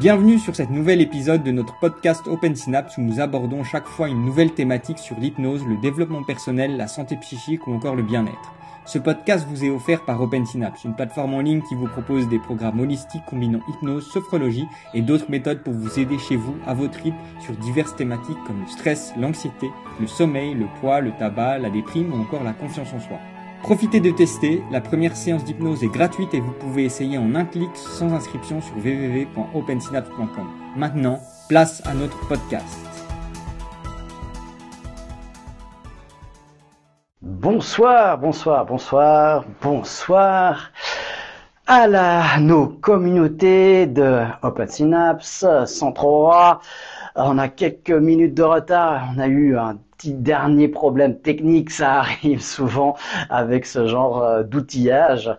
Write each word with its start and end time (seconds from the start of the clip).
Bienvenue 0.00 0.40
sur 0.40 0.56
cet 0.56 0.70
nouvel 0.70 1.00
épisode 1.00 1.44
de 1.44 1.52
notre 1.52 1.78
podcast 1.78 2.26
Open 2.26 2.56
Synapse 2.56 2.98
où 2.98 3.00
nous 3.00 3.20
abordons 3.20 3.62
chaque 3.62 3.86
fois 3.86 4.08
une 4.08 4.24
nouvelle 4.24 4.52
thématique 4.52 4.98
sur 4.98 5.16
l'hypnose, 5.20 5.64
le 5.64 5.76
développement 5.76 6.24
personnel, 6.24 6.76
la 6.76 6.88
santé 6.88 7.14
psychique 7.14 7.68
ou 7.68 7.74
encore 7.74 7.94
le 7.94 8.02
bien-être. 8.02 8.52
Ce 8.86 8.98
podcast 8.98 9.46
vous 9.48 9.64
est 9.64 9.70
offert 9.70 10.04
par 10.04 10.20
Open 10.20 10.44
Synapse, 10.46 10.82
une 10.82 10.96
plateforme 10.96 11.34
en 11.34 11.40
ligne 11.40 11.62
qui 11.68 11.76
vous 11.76 11.86
propose 11.86 12.28
des 12.28 12.40
programmes 12.40 12.80
holistiques 12.80 13.24
combinant 13.24 13.60
hypnose, 13.68 14.10
sophrologie 14.10 14.66
et 14.94 15.00
d'autres 15.00 15.30
méthodes 15.30 15.62
pour 15.62 15.74
vous 15.74 16.00
aider 16.00 16.18
chez 16.18 16.34
vous, 16.34 16.56
à 16.66 16.74
votre 16.74 16.98
rythme, 16.98 17.16
sur 17.38 17.54
diverses 17.54 17.94
thématiques 17.94 18.42
comme 18.48 18.62
le 18.62 18.66
stress, 18.66 19.14
l'anxiété, 19.16 19.70
le 20.00 20.08
sommeil, 20.08 20.54
le 20.54 20.66
poids, 20.80 21.00
le 21.00 21.12
tabac, 21.12 21.58
la 21.58 21.70
déprime 21.70 22.12
ou 22.12 22.20
encore 22.20 22.42
la 22.42 22.52
confiance 22.52 22.92
en 22.92 22.98
soi. 22.98 23.20
Profitez 23.64 23.98
de 23.98 24.10
tester, 24.10 24.62
la 24.70 24.82
première 24.82 25.16
séance 25.16 25.42
d'hypnose 25.42 25.82
est 25.84 25.88
gratuite 25.88 26.34
et 26.34 26.40
vous 26.40 26.52
pouvez 26.52 26.84
essayer 26.84 27.16
en 27.16 27.34
un 27.34 27.46
clic 27.46 27.70
sans 27.74 28.12
inscription 28.12 28.60
sur 28.60 28.74
www.opensynapse.com. 28.76 30.50
Maintenant, 30.76 31.18
place 31.48 31.82
à 31.86 31.94
notre 31.94 32.18
podcast. 32.28 32.86
Bonsoir, 37.22 38.18
bonsoir, 38.18 38.66
bonsoir, 38.66 39.46
bonsoir 39.62 40.70
à 41.66 41.86
la, 41.86 42.38
nos 42.40 42.66
communautés 42.66 43.86
de 43.86 44.24
Open 44.42 44.68
Synapse, 44.68 45.46
Centro 45.64 46.30
On 47.16 47.38
a 47.38 47.48
quelques 47.48 47.92
minutes 47.92 48.34
de 48.34 48.42
retard, 48.42 49.08
on 49.16 49.20
a 49.20 49.26
eu 49.26 49.56
un 49.56 49.78
petit 49.96 50.12
dernier 50.12 50.68
problème 50.68 51.18
technique, 51.18 51.70
ça 51.70 51.94
arrive 52.00 52.42
souvent 52.42 52.96
avec 53.30 53.66
ce 53.66 53.86
genre 53.86 54.22
euh, 54.22 54.42
d'outillage, 54.42 55.30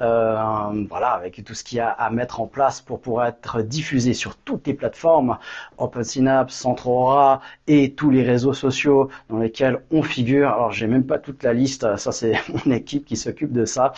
euh, 0.00 0.84
voilà, 0.88 1.08
avec 1.10 1.42
tout 1.44 1.54
ce 1.54 1.64
qu'il 1.64 1.78
y 1.78 1.80
a 1.80 1.88
à 1.88 2.10
mettre 2.10 2.40
en 2.40 2.46
place 2.46 2.80
pour 2.80 3.00
pouvoir 3.00 3.26
être 3.26 3.62
diffusé 3.62 4.14
sur 4.14 4.36
toutes 4.36 4.66
les 4.66 4.74
plateformes, 4.74 5.38
OpenSynapse, 5.78 6.54
Centrora 6.54 7.40
et 7.66 7.92
tous 7.94 8.10
les 8.10 8.22
réseaux 8.22 8.52
sociaux 8.52 9.08
dans 9.28 9.38
lesquels 9.38 9.80
on 9.90 10.02
figure. 10.02 10.48
Alors 10.50 10.72
j'ai 10.72 10.86
même 10.86 11.04
pas 11.06 11.18
toute 11.18 11.42
la 11.42 11.52
liste, 11.52 11.96
ça 11.96 12.12
c'est 12.12 12.34
mon 12.64 12.72
équipe 12.72 13.04
qui 13.04 13.16
s'occupe 13.16 13.52
de 13.52 13.64
ça. 13.64 13.92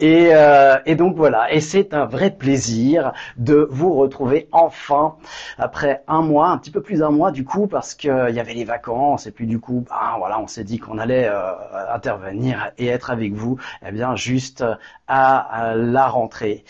Et, 0.00 0.30
euh, 0.32 0.76
et 0.86 0.94
donc 0.94 1.16
voilà, 1.16 1.52
et 1.52 1.60
c'est 1.60 1.94
un 1.94 2.04
vrai 2.06 2.30
plaisir 2.30 3.12
de 3.36 3.66
vous 3.70 3.94
retrouver 3.94 4.48
enfin 4.52 5.16
après 5.58 6.02
un 6.08 6.22
mois, 6.22 6.48
un 6.48 6.58
petit 6.58 6.70
peu 6.70 6.80
plus 6.80 7.00
d'un 7.00 7.10
mois 7.10 7.30
du 7.30 7.44
coup, 7.44 7.66
parce 7.66 7.94
qu'il 7.94 8.10
y 8.10 8.40
avait 8.40 8.54
les 8.54 8.64
vacances 8.64 9.26
et 9.26 9.30
puis 9.30 9.46
du 9.46 9.55
du 9.56 9.60
coup, 9.62 9.86
bah, 9.88 10.16
voilà, 10.18 10.38
on 10.38 10.46
s'est 10.46 10.64
dit 10.64 10.78
qu'on 10.78 10.98
allait 10.98 11.28
euh, 11.30 11.54
intervenir 11.90 12.72
et 12.76 12.88
être 12.88 13.10
avec 13.10 13.32
vous, 13.32 13.56
eh 13.86 13.90
bien, 13.90 14.14
juste 14.14 14.62
à, 15.08 15.72
la 15.74 16.08
rentrée. 16.08 16.62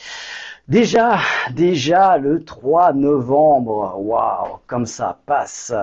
Déjà, 0.69 1.19
déjà 1.51 2.17
le 2.17 2.45
3 2.45 2.93
novembre, 2.93 3.97
waouh, 3.99 4.61
comme 4.69 4.87
ça 4.87 5.19
passe. 5.27 5.75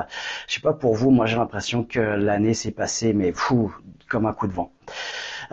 Je 0.48 0.54
sais 0.54 0.62
pas 0.62 0.72
pour 0.72 0.96
vous, 0.96 1.10
moi 1.10 1.26
j'ai 1.26 1.36
l'impression 1.36 1.84
que 1.84 2.00
l'année 2.00 2.54
s'est 2.54 2.72
passée, 2.72 3.12
mais 3.12 3.34
fou, 3.34 3.76
comme 4.08 4.26
un 4.26 4.34
coup 4.34 4.48
de 4.48 4.54
vent. 4.54 4.72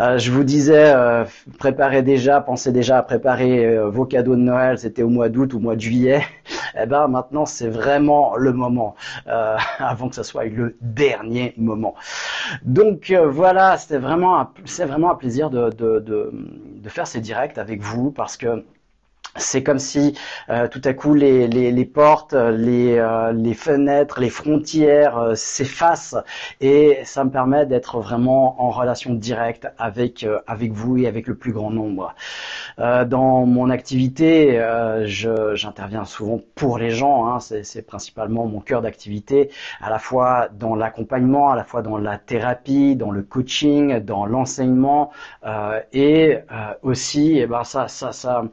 Euh, 0.00 0.16
je 0.18 0.32
vous 0.32 0.44
disais, 0.44 0.94
euh, 0.94 1.24
préparez 1.58 2.02
déjà, 2.02 2.40
pensez 2.40 2.72
déjà 2.72 2.96
à 2.98 3.02
préparer 3.02 3.66
euh, 3.66 3.90
vos 3.90 4.06
cadeaux 4.06 4.34
de 4.34 4.40
Noël. 4.40 4.78
C'était 4.78 5.02
au 5.02 5.10
mois 5.10 5.28
d'août 5.28 5.52
ou 5.52 5.58
au 5.58 5.60
mois 5.60 5.76
de 5.76 5.80
juillet. 5.80 6.22
Eh 6.80 6.86
ben 6.86 7.08
maintenant, 7.08 7.46
c'est 7.46 7.68
vraiment 7.68 8.36
le 8.36 8.52
moment, 8.52 8.94
avant 9.26 10.08
que 10.08 10.14
ce 10.14 10.22
soit 10.22 10.44
le 10.44 10.76
dernier 10.80 11.52
moment. 11.56 11.96
Donc 12.62 13.12
voilà, 13.12 13.76
c'était 13.76 13.98
vraiment, 13.98 14.48
c'est 14.66 14.84
vraiment 14.84 15.10
un 15.10 15.16
plaisir 15.16 15.50
de, 15.50 15.70
de, 15.70 15.98
de, 15.98 16.30
de 16.32 16.88
faire 16.88 17.08
ces 17.08 17.20
directs 17.20 17.58
avec 17.58 17.82
vous 17.82 18.12
parce 18.12 18.36
que 18.36 18.64
c'est 19.36 19.62
comme 19.62 19.78
si 19.78 20.16
euh, 20.48 20.66
tout 20.68 20.80
à 20.84 20.92
coup 20.92 21.14
les, 21.14 21.46
les, 21.48 21.84
portes, 21.84 22.34
les, 22.34 22.98
euh, 22.98 23.32
les, 23.32 23.54
fenêtres, 23.54 24.20
les 24.20 24.30
frontières 24.30 25.18
euh, 25.18 25.34
s'effacent 25.34 26.16
et 26.60 26.98
ça 27.04 27.24
me 27.24 27.30
permet 27.30 27.66
d'être 27.66 28.00
vraiment 28.00 28.60
en 28.62 28.70
relation 28.70 29.14
directe 29.14 29.68
avec 29.78 30.26
avec 30.46 30.72
vous 30.72 30.96
et 30.98 31.06
avec 31.06 31.26
le 31.26 31.34
plus 31.36 31.52
grand 31.52 31.70
nombre. 31.70 32.14
dans 32.78 33.46
mon 33.46 33.70
activité, 33.70 34.60
j'interviens 35.04 36.04
souvent 36.04 36.40
pour 36.54 36.78
les 36.78 36.90
gens, 36.90 37.26
hein, 37.28 37.38
c'est 37.40 37.82
principalement 37.86 38.46
mon 38.46 38.60
cœur 38.60 38.82
d'activité, 38.82 39.50
à 39.80 39.90
la 39.90 39.98
fois 39.98 40.48
dans 40.52 40.74
l'accompagnement, 40.74 41.50
à 41.50 41.56
la 41.56 41.64
fois 41.64 41.82
dans 41.82 41.98
la 41.98 42.18
thérapie, 42.18 42.96
dans 42.96 43.10
le 43.10 43.22
coaching, 43.22 43.98
dans 44.00 44.26
l'enseignement 44.26 45.10
et 45.92 46.38
aussi, 46.82 47.38
et 47.38 47.42
eh 47.42 47.46
ben 47.46 47.64
ça 47.64 47.88
ça 47.88 48.12
ça 48.12 48.44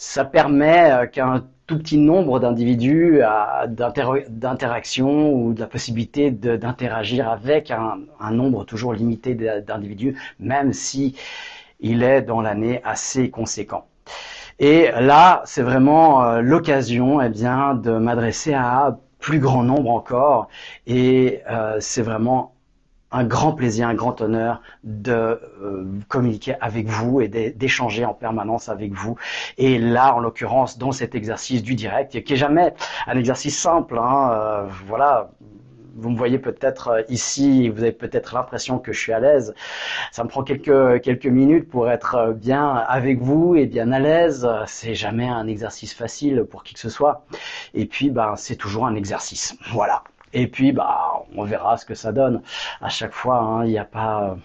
ça 0.00 0.24
permet 0.24 0.90
euh, 0.90 1.06
qu'un 1.06 1.44
tout 1.66 1.76
petit 1.76 1.98
nombre 1.98 2.40
d'individus 2.40 3.20
d'interaction 3.68 5.30
ou 5.30 5.52
de 5.52 5.60
la 5.60 5.66
possibilité 5.66 6.30
d'interagir 6.30 7.28
avec 7.28 7.70
un, 7.70 7.98
nombre 8.32 8.64
toujours 8.64 8.94
limité 8.94 9.34
d'individus, 9.34 10.16
même 10.40 10.72
si 10.72 11.14
il 11.80 12.02
est 12.02 12.22
dans 12.22 12.40
l'année 12.40 12.80
assez 12.82 13.28
conséquent. 13.30 13.86
Et 14.58 14.90
là, 15.00 15.42
c'est 15.44 15.62
vraiment 15.62 16.24
euh, 16.24 16.40
l'occasion, 16.40 17.20
eh 17.20 17.28
bien, 17.28 17.74
de 17.74 17.92
m'adresser 17.92 18.54
à 18.54 18.98
plus 19.18 19.38
grand 19.38 19.62
nombre 19.62 19.90
encore, 19.90 20.48
et 20.86 21.42
euh, 21.50 21.76
c'est 21.78 22.02
vraiment 22.02 22.54
un 23.12 23.24
grand 23.24 23.52
plaisir, 23.52 23.88
un 23.88 23.94
grand 23.94 24.20
honneur 24.20 24.62
de 24.84 25.12
euh, 25.12 25.84
communiquer 26.08 26.54
avec 26.60 26.86
vous 26.86 27.20
et 27.20 27.28
d'échanger 27.28 28.04
en 28.04 28.14
permanence 28.14 28.68
avec 28.68 28.92
vous. 28.92 29.16
Et 29.58 29.78
là, 29.78 30.14
en 30.14 30.20
l'occurrence, 30.20 30.78
dans 30.78 30.92
cet 30.92 31.14
exercice 31.14 31.62
du 31.62 31.74
direct, 31.74 32.22
qui 32.22 32.32
est 32.32 32.36
jamais 32.36 32.74
un 33.06 33.18
exercice 33.18 33.58
simple, 33.58 33.98
hein, 33.98 34.30
euh, 34.32 34.66
voilà. 34.86 35.30
Vous 35.96 36.08
me 36.08 36.16
voyez 36.16 36.38
peut-être 36.38 36.88
euh, 36.88 37.02
ici, 37.08 37.68
vous 37.68 37.82
avez 37.82 37.92
peut-être 37.92 38.34
l'impression 38.34 38.78
que 38.78 38.92
je 38.92 39.00
suis 39.00 39.12
à 39.12 39.18
l'aise. 39.18 39.54
Ça 40.12 40.22
me 40.22 40.28
prend 40.28 40.44
quelques 40.44 41.02
quelques 41.02 41.26
minutes 41.26 41.68
pour 41.68 41.90
être 41.90 42.32
bien 42.32 42.74
avec 42.74 43.20
vous 43.20 43.56
et 43.56 43.66
bien 43.66 43.90
à 43.90 43.98
l'aise. 43.98 44.48
C'est 44.66 44.94
jamais 44.94 45.28
un 45.28 45.48
exercice 45.48 45.92
facile 45.92 46.44
pour 46.48 46.62
qui 46.62 46.74
que 46.74 46.80
ce 46.80 46.88
soit. 46.88 47.26
Et 47.74 47.86
puis, 47.86 48.10
ben, 48.10 48.34
c'est 48.36 48.56
toujours 48.56 48.86
un 48.86 48.94
exercice. 48.94 49.56
Voilà. 49.72 50.04
Et 50.32 50.46
puis, 50.46 50.72
bah, 50.72 51.22
on 51.36 51.44
verra 51.44 51.76
ce 51.76 51.84
que 51.84 51.94
ça 51.94 52.12
donne. 52.12 52.42
À 52.80 52.88
chaque 52.88 53.12
fois, 53.12 53.38
hein, 53.38 53.64
il 53.64 53.70
n'y 53.70 53.78
a 53.78 53.84
pas, 53.84 54.36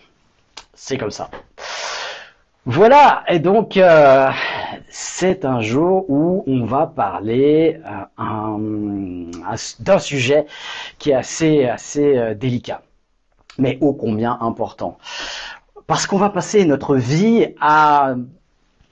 c'est 0.73 0.97
comme 0.97 1.11
ça. 1.11 1.29
Voilà, 2.67 3.23
et 3.27 3.37
donc 3.37 3.77
euh, 3.77 4.31
c'est 4.89 5.45
un 5.45 5.61
jour 5.61 6.09
où 6.09 6.43
on 6.47 6.65
va 6.65 6.87
parler 6.87 7.79
euh, 8.17 9.31
d'un 9.79 9.99
sujet 9.99 10.47
qui 10.97 11.11
est 11.11 11.13
assez 11.13 11.67
euh, 12.17 12.33
délicat, 12.33 12.81
mais 13.59 13.77
ô 13.81 13.93
combien 13.93 14.39
important, 14.41 14.97
parce 15.85 16.07
qu'on 16.07 16.17
va 16.17 16.31
passer 16.31 16.65
notre 16.65 16.95
vie 16.95 17.53
à 17.61 18.15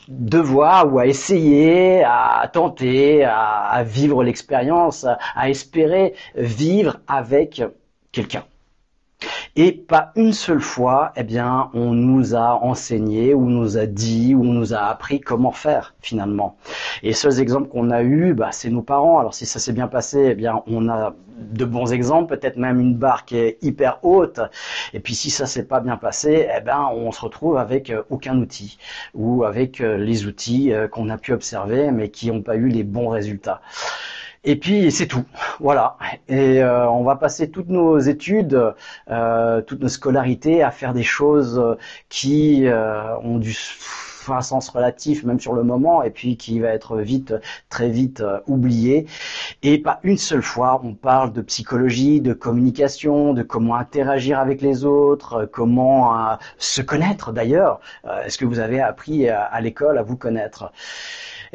devoir 0.07 0.93
ou 0.93 0.99
à 0.99 1.07
essayer, 1.07 2.03
à 2.03 2.49
tenter, 2.51 3.23
à, 3.23 3.83
vivre 3.83 4.23
l'expérience, 4.23 5.05
à 5.35 5.49
espérer 5.49 6.13
vivre 6.35 6.99
avec 7.07 7.63
quelqu'un. 8.11 8.43
Et 9.55 9.71
pas 9.71 10.11
une 10.15 10.33
seule 10.33 10.61
fois, 10.61 11.13
eh 11.15 11.23
bien, 11.23 11.69
on 11.75 11.93
nous 11.93 12.33
a 12.33 12.63
enseigné, 12.63 13.35
ou 13.35 13.45
nous 13.49 13.77
a 13.77 13.85
dit, 13.85 14.33
ou 14.33 14.43
nous 14.43 14.73
a 14.73 14.79
appris 14.79 15.21
comment 15.21 15.51
faire 15.51 15.93
finalement. 16.01 16.57
Et 17.03 17.13
seuls 17.13 17.39
exemples 17.39 17.69
qu'on 17.69 17.91
a 17.91 18.01
eus, 18.01 18.33
bah, 18.33 18.49
c'est 18.51 18.71
nos 18.71 18.81
parents. 18.81 19.19
Alors 19.19 19.35
si 19.35 19.45
ça 19.45 19.59
s'est 19.59 19.73
bien 19.73 19.87
passé, 19.87 20.29
eh 20.31 20.35
bien, 20.35 20.63
on 20.65 20.89
a 20.89 21.13
de 21.37 21.65
bons 21.65 21.93
exemples, 21.93 22.35
peut-être 22.35 22.57
même 22.57 22.79
une 22.79 22.95
barre 22.95 23.25
qui 23.25 23.37
est 23.37 23.57
hyper 23.61 23.99
haute. 24.03 24.39
Et 24.93 24.99
puis 24.99 25.13
si 25.13 25.29
ça 25.29 25.45
s'est 25.45 25.65
pas 25.65 25.81
bien 25.81 25.97
passé, 25.97 26.47
eh 26.55 26.61
ben, 26.61 26.89
on 26.91 27.11
se 27.11 27.21
retrouve 27.21 27.57
avec 27.57 27.91
euh, 27.91 28.01
aucun 28.09 28.37
outil, 28.39 28.79
ou 29.13 29.43
avec 29.43 29.81
euh, 29.81 29.97
les 29.97 30.25
outils 30.25 30.73
euh, 30.73 30.87
qu'on 30.87 31.09
a 31.09 31.17
pu 31.17 31.31
observer, 31.31 31.91
mais 31.91 32.09
qui 32.09 32.31
n'ont 32.31 32.41
pas 32.41 32.55
eu 32.55 32.69
les 32.69 32.83
bons 32.83 33.09
résultats. 33.09 33.61
Et 34.45 34.57
puis 34.57 34.91
c'est 34.91 35.07
tout, 35.07 35.23
voilà. 35.61 35.97
Et 36.27 36.61
euh, 36.61 36.89
on 36.89 37.03
va 37.03 37.15
passer 37.15 37.49
toutes 37.49 37.69
nos 37.69 37.97
études, 37.99 38.73
euh, 39.09 39.61
toutes 39.61 39.79
nos 39.81 39.87
scolarités 39.87 40.61
à 40.63 40.71
faire 40.71 40.93
des 40.93 41.03
choses 41.03 41.57
euh, 41.59 41.75
qui 42.09 42.65
ont 43.23 43.39
du 43.39 43.55
un 44.29 44.41
sens 44.41 44.69
relatif 44.69 45.25
même 45.25 45.39
sur 45.41 45.51
le 45.51 45.63
moment 45.63 46.01
et 46.01 46.09
puis 46.09 46.37
qui 46.37 46.61
va 46.61 46.69
être 46.69 46.97
vite 46.99 47.33
très 47.69 47.89
vite 47.89 48.23
oublié 48.47 49.05
et 49.63 49.77
pas 49.77 49.99
une 50.03 50.17
seule 50.17 50.41
fois 50.41 50.79
on 50.81 50.93
parle 50.93 51.33
de 51.33 51.41
psychologie 51.41 52.21
de 52.21 52.31
communication 52.31 53.33
de 53.33 53.43
comment 53.43 53.75
interagir 53.75 54.39
avec 54.39 54.61
les 54.61 54.85
autres 54.85 55.43
comment 55.51 56.37
se 56.57 56.81
connaître 56.81 57.33
d'ailleurs. 57.33 57.81
Est-ce 58.25 58.37
que 58.37 58.45
vous 58.45 58.59
avez 58.59 58.79
appris 58.79 59.27
à 59.27 59.59
l'école 59.59 59.97
à 59.97 60.03
vous 60.03 60.15
connaître? 60.15 60.71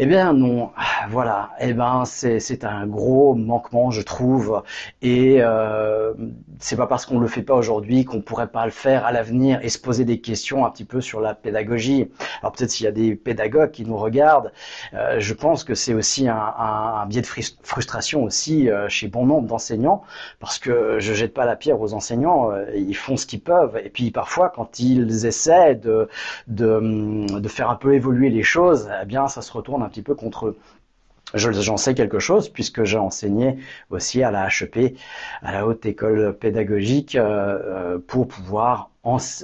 Eh 0.01 0.07
bien 0.07 0.33
non, 0.33 0.71
voilà. 1.11 1.51
Eh 1.59 1.73
ben 1.73 2.05
c'est 2.05 2.65
un 2.65 2.87
gros 2.87 3.35
manquement, 3.35 3.91
je 3.91 4.01
trouve. 4.03 4.63
Et 5.03 5.39
euh, 5.41 6.15
c'est 6.61 6.77
pas 6.77 6.87
parce 6.87 7.05
qu'on 7.05 7.19
le 7.19 7.27
fait 7.27 7.43
pas 7.43 7.55
aujourd'hui 7.55 8.05
qu'on 8.05 8.21
pourrait 8.21 8.47
pas 8.47 8.65
le 8.65 8.71
faire 8.71 9.05
à 9.05 9.11
l'avenir 9.11 9.59
et 9.61 9.69
se 9.69 9.79
poser 9.79 10.05
des 10.05 10.21
questions 10.21 10.65
un 10.65 10.71
petit 10.71 10.85
peu 10.85 11.01
sur 11.01 11.21
la 11.21 11.35
pédagogie. 11.35 12.11
Alors 12.43 12.53
peut-être 12.53 12.71
s'il 12.71 12.85
y 12.85 12.89
a 12.89 12.93
des 12.93 13.17
pédagogues 13.17 13.73
qui 13.73 13.85
nous 13.85 13.97
regardent, 13.97 14.53
euh, 14.95 15.17
je 15.19 15.35
pense 15.35 15.65
que 15.65 15.75
c'est 15.75 15.95
aussi 15.95 16.29
un, 16.29 17.05
biais 17.09 17.23
de 17.23 17.27
frustration 17.27 18.23
aussi 18.23 18.71
euh, 18.71 18.89
chez 18.89 19.09
bon 19.09 19.27
nombre 19.27 19.49
d'enseignants, 19.49 20.03
parce 20.39 20.61
que 20.61 21.01
je 21.01 21.13
jette 21.13 21.35
pas 21.35 21.45
la 21.45 21.57
pierre 21.57 21.81
aux 21.81 21.93
enseignants, 21.93 22.53
ils 22.73 22.97
font 22.97 23.17
ce 23.17 23.27
qu'ils 23.27 23.41
peuvent. 23.41 23.77
Et 23.85 23.91
puis 23.91 24.13
parfois 24.13 24.49
quand 24.55 24.79
ils 24.79 25.27
essaient 25.27 25.75
de, 25.75 26.09
de, 26.47 27.27
de 27.41 27.49
faire 27.49 27.69
un 27.71 27.77
peu 27.77 27.95
évoluer 27.95 28.31
les 28.31 28.45
choses, 28.45 28.89
eh 29.03 29.05
bien 29.05 29.27
ça 29.27 29.43
se 29.43 29.51
retourne 29.53 29.88
un 29.89 29.91
petit 29.91 30.03
peu 30.03 30.15
contre 30.15 30.49
eux. 30.49 30.59
J'en 31.35 31.77
sais 31.77 31.95
quelque 31.95 32.19
chose 32.19 32.49
puisque 32.49 32.85
j'ai 32.85 32.99
enseigné 32.99 33.59
aussi 33.91 34.23
à 34.23 34.31
la 34.31 34.49
HEP, 34.49 34.97
à 35.43 35.53
la 35.53 35.67
Haute 35.67 35.85
École 35.85 36.37
Pédagogique, 36.39 37.17
euh, 37.17 37.59
euh, 37.95 37.99
pour 37.99 38.29
pouvoir 38.29 38.91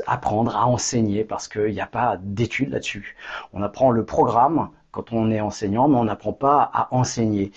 apprendre 0.07 0.55
à 0.57 0.67
enseigner 0.67 1.25
parce 1.25 1.49
qu'il 1.49 1.73
n'y 1.73 1.81
a 1.81 1.87
pas 1.87 2.19
d'études 2.21 2.71
là-dessus. 2.71 3.17
On 3.55 3.63
apprend 3.63 3.91
le 3.91 4.05
programme 4.05 4.69
quand 4.95 5.13
on 5.13 5.31
est 5.31 5.41
enseignant, 5.41 5.89
mais 5.89 5.97
on 5.97 6.05
n'apprend 6.05 6.33
pas 6.33 6.71
à 6.73 6.89
enseigner. 6.93 7.51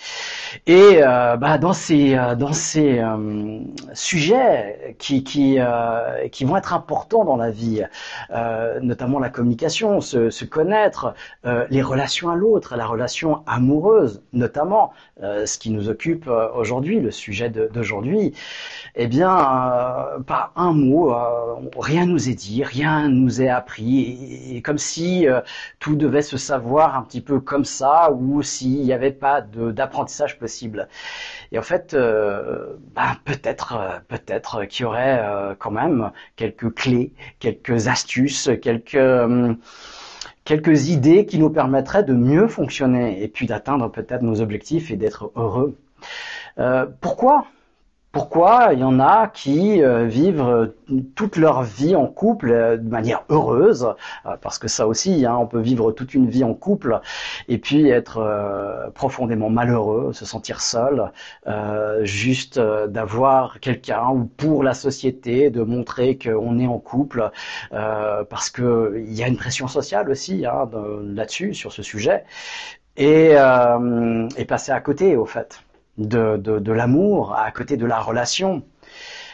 Et 0.66 1.00
euh, 1.02 1.36
bah, 1.36 1.58
dans 1.58 1.72
ces 1.72 2.16
euh, 2.16 2.34
dans 2.34 2.52
ces 2.52 2.98
euh, 2.98 3.60
sujets 3.94 4.96
qui 4.98 5.22
qui 5.22 5.58
qui 6.32 6.44
vont 6.44 6.56
être 6.56 6.74
importants 6.74 7.24
dans 7.24 7.36
la 7.36 7.50
vie, 7.50 7.82
notamment 8.82 9.18
la 9.18 9.28
communication, 9.30 10.00
se, 10.00 10.44
connaître, 10.44 11.14
les 11.70 11.82
relations 11.82 12.30
à 12.30 12.36
l'autre, 12.36 12.76
la 12.76 12.86
relation 12.86 13.42
amoureuse, 13.46 14.22
notamment, 14.32 14.92
ce 15.20 15.58
qui 15.58 15.70
nous 15.70 15.88
occupe 15.88 16.28
aujourd'hui, 16.54 17.00
le 17.00 17.10
sujet 17.10 17.50
d'aujourd'hui. 17.50 18.34
Eh 18.94 19.06
bien, 19.06 19.28
pas 20.26 20.52
un 20.56 20.72
mot, 20.72 21.14
rien 21.78 22.06
nous 22.06 22.28
est 22.28 22.34
dit, 22.34 22.64
rien 22.64 23.08
nous 23.08 23.42
est 23.42 23.48
appris, 23.48 24.60
comme 24.64 24.78
si 24.78 25.26
tout 25.78 25.96
devait 25.96 26.22
se 26.22 26.36
savoir 26.36 26.96
un 26.96 27.02
petit 27.02 27.20
peu 27.20 27.27
comme 27.34 27.64
ça 27.64 28.10
ou 28.12 28.42
s'il 28.42 28.82
n'y 28.82 28.92
avait 28.92 29.12
pas 29.12 29.40
d'apprentissage 29.40 30.38
possible. 30.38 30.88
Et 31.52 31.58
en 31.58 31.62
fait, 31.62 31.94
euh, 31.94 32.76
bah, 32.94 33.16
peut-être, 33.24 33.76
euh, 33.76 33.98
peut-être 34.08 34.64
qu'il 34.64 34.84
y 34.84 34.86
aurait 34.86 35.18
euh, 35.20 35.54
quand 35.58 35.70
même 35.70 36.10
quelques 36.36 36.74
clés, 36.74 37.12
quelques 37.38 37.88
astuces, 37.88 38.50
quelques 38.60 38.98
idées 40.88 41.26
qui 41.26 41.38
nous 41.38 41.50
permettraient 41.50 42.04
de 42.04 42.14
mieux 42.14 42.48
fonctionner 42.48 43.22
et 43.22 43.28
puis 43.28 43.46
d'atteindre 43.46 43.90
peut-être 43.90 44.22
nos 44.22 44.40
objectifs 44.40 44.90
et 44.90 44.96
d'être 44.96 45.30
heureux. 45.36 45.76
pourquoi 47.00 47.46
pourquoi 48.10 48.70
il 48.72 48.78
y 48.78 48.84
en 48.84 49.00
a 49.00 49.28
qui 49.28 49.82
euh, 49.82 50.06
vivent 50.06 50.40
euh, 50.40 50.66
toute 51.14 51.36
leur 51.36 51.62
vie 51.62 51.94
en 51.94 52.06
couple 52.06 52.50
euh, 52.50 52.76
de 52.78 52.88
manière 52.88 53.24
heureuse, 53.28 53.94
parce 54.40 54.58
que 54.58 54.66
ça 54.66 54.86
aussi, 54.86 55.26
hein, 55.26 55.36
on 55.38 55.46
peut 55.46 55.60
vivre 55.60 55.92
toute 55.92 56.14
une 56.14 56.28
vie 56.28 56.42
en 56.42 56.54
couple 56.54 57.00
et 57.48 57.58
puis 57.58 57.88
être 57.88 58.90
profondément 58.94 59.50
malheureux, 59.50 60.12
se 60.12 60.24
sentir 60.24 60.60
seul, 60.60 61.12
juste 62.02 62.58
d'avoir 62.58 63.60
quelqu'un 63.60 64.08
ou 64.08 64.24
pour 64.24 64.62
la 64.62 64.74
société 64.74 65.50
de 65.50 65.62
montrer 65.62 66.18
qu'on 66.18 66.58
est 66.58 66.66
en 66.66 66.78
couple, 66.78 67.30
parce 67.70 68.50
que 68.50 69.02
il 69.06 69.14
y 69.14 69.22
a 69.22 69.28
une 69.28 69.36
pression 69.36 69.68
sociale 69.68 70.10
aussi 70.10 70.46
hein, 70.46 70.68
là-dessus 71.02 71.54
sur 71.54 71.72
ce 71.72 71.82
sujet, 71.82 72.24
et, 72.96 73.32
et 74.36 74.44
passer 74.44 74.72
à 74.72 74.80
côté 74.80 75.16
au 75.16 75.26
fait 75.26 75.62
de, 75.98 76.36
de, 76.36 76.72
l'amour 76.72 77.34
à 77.36 77.50
côté 77.50 77.76
de 77.76 77.86
la 77.86 78.00
relation. 78.00 78.62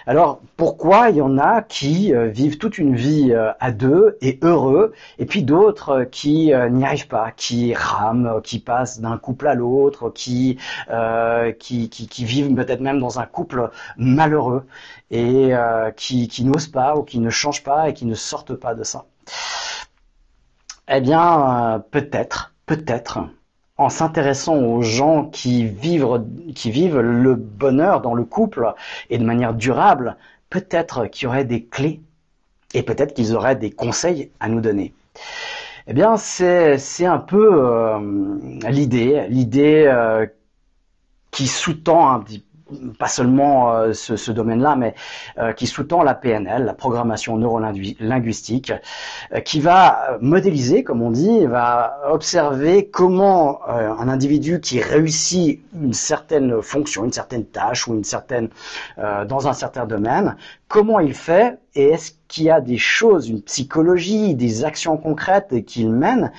Alors 0.07 0.43
pourquoi 0.59 1.09
il 1.09 1.17
y 1.17 1.23
en 1.23 1.39
a 1.39 1.63
qui 1.63 2.15
euh, 2.15 2.27
vivent 2.29 2.59
toute 2.59 2.77
une 2.77 2.95
vie 2.95 3.33
euh, 3.33 3.53
à 3.59 3.73
deux 3.73 4.19
et 4.21 4.39
heureux, 4.43 4.93
et 5.19 5.25
puis 5.25 5.43
d'autres 5.43 5.89
euh, 5.91 6.05
qui 6.05 6.53
n'y 6.71 6.85
arrivent 6.85 7.09
pas, 7.09 7.31
qui 7.31 7.73
rament, 7.75 8.43
qui 8.43 8.59
passent 8.59 9.01
d'un 9.01 9.17
couple 9.17 9.47
à 9.47 9.55
l'autre, 9.55 10.11
qui, 10.11 10.59
qui, 11.59 11.89
qui, 11.89 12.25
vivent 12.25 12.55
peut-être 12.55 12.81
même 12.81 13.01
dans 13.01 13.19
un 13.19 13.27
couple 13.27 13.71
malheureux 13.97 14.67
et 15.11 15.53
qui, 15.97 16.29
qui 16.29 16.45
n'osent 16.45 16.69
pas 16.69 16.97
ou 16.97 17.03
qui 17.03 17.19
ne 17.19 17.31
changent 17.31 17.63
pas 17.63 17.89
et 17.89 17.95
qui 17.95 18.07
ne 18.07 18.15
sortent 18.15 18.55
pas 18.55 18.75
de 18.75 18.85
ça 18.85 19.07
Eh 20.89 21.01
bien, 21.01 21.83
peut-être, 21.91 22.55
peut-être 22.67 23.21
en 23.77 23.89
s'intéressant 23.89 24.57
aux 24.57 24.83
gens 24.83 25.25
qui 25.25 25.65
vivent, 25.65 26.19
le 26.99 27.35
bonheur 27.35 28.01
dans 28.01 28.15
le 28.15 28.25
couple 28.25 28.73
et 29.11 29.19
de 29.19 29.25
manière 29.25 29.55
durable, 29.55 30.17
peut-être 30.49 31.07
qu'il 31.07 31.25
y 31.25 31.27
aurait 31.27 31.45
des 31.45 31.65
clés 31.65 32.01
et 32.73 32.83
peut-être 32.83 33.15
qu'ils 33.15 33.35
auraient 33.35 33.57
des 33.57 33.71
conseils 33.71 34.31
à 34.41 34.49
nous 34.49 34.61
donner. 34.61 34.95
Eh 35.87 35.93
bien, 35.93 36.17
c'est 36.17 36.79
un 37.05 37.19
peu 37.19 37.51
euh, 37.53 38.39
l'idée, 38.71 39.27
l'idée 39.29 39.85
euh, 39.87 40.27
qui 41.31 41.47
sous-tend 41.47 42.09
un 42.09 42.21
petit 42.21 42.45
pas 42.99 43.09
seulement 43.09 43.73
euh, 43.73 43.93
ce, 43.93 44.33
domaine-là, 44.33 44.77
mais 44.77 44.95
euh, 45.39 45.53
qui 45.53 45.67
sous-tend 45.67 46.03
la 46.03 46.15
PNL, 46.15 46.65
la 46.65 46.75
programmation 46.75 47.37
neurolinguistique, 47.37 48.73
euh, 49.33 49.41
qui 49.41 49.61
va 49.61 50.17
modéliser, 50.21 50.83
comme 50.83 51.03
on 51.03 51.11
dit, 51.11 51.45
va 51.47 52.01
observer 52.11 52.89
comment 52.89 53.61
un 53.69 54.09
individu 54.09 54.61
qui 54.61 54.81
réussit 54.81 55.63
une 55.75 55.93
certaine 55.93 56.63
fonction, 56.63 57.05
une 57.05 57.13
certaine 57.13 57.45
tâche 57.45 57.87
ou 57.87 57.95
une 57.95 58.05
certaine 58.05 58.49
dans 58.97 59.49
un 59.49 59.53
certain 59.53 59.87
domaine, 59.87 60.37
comment 60.69 61.01
il 61.01 61.15
fait 61.15 61.59
et 61.75 61.85
est-ce 61.91 62.13
qu'il 62.29 62.45
y 62.45 62.51
a 62.51 62.61
des 62.61 62.79
choses, 62.79 63.29
une 63.29 63.43
psychologie, 63.43 64.35
des 64.35 64.65
actions 64.65 64.97
concrètes 64.97 65.65
qu'il 65.65 65.91
mène 65.91 66.33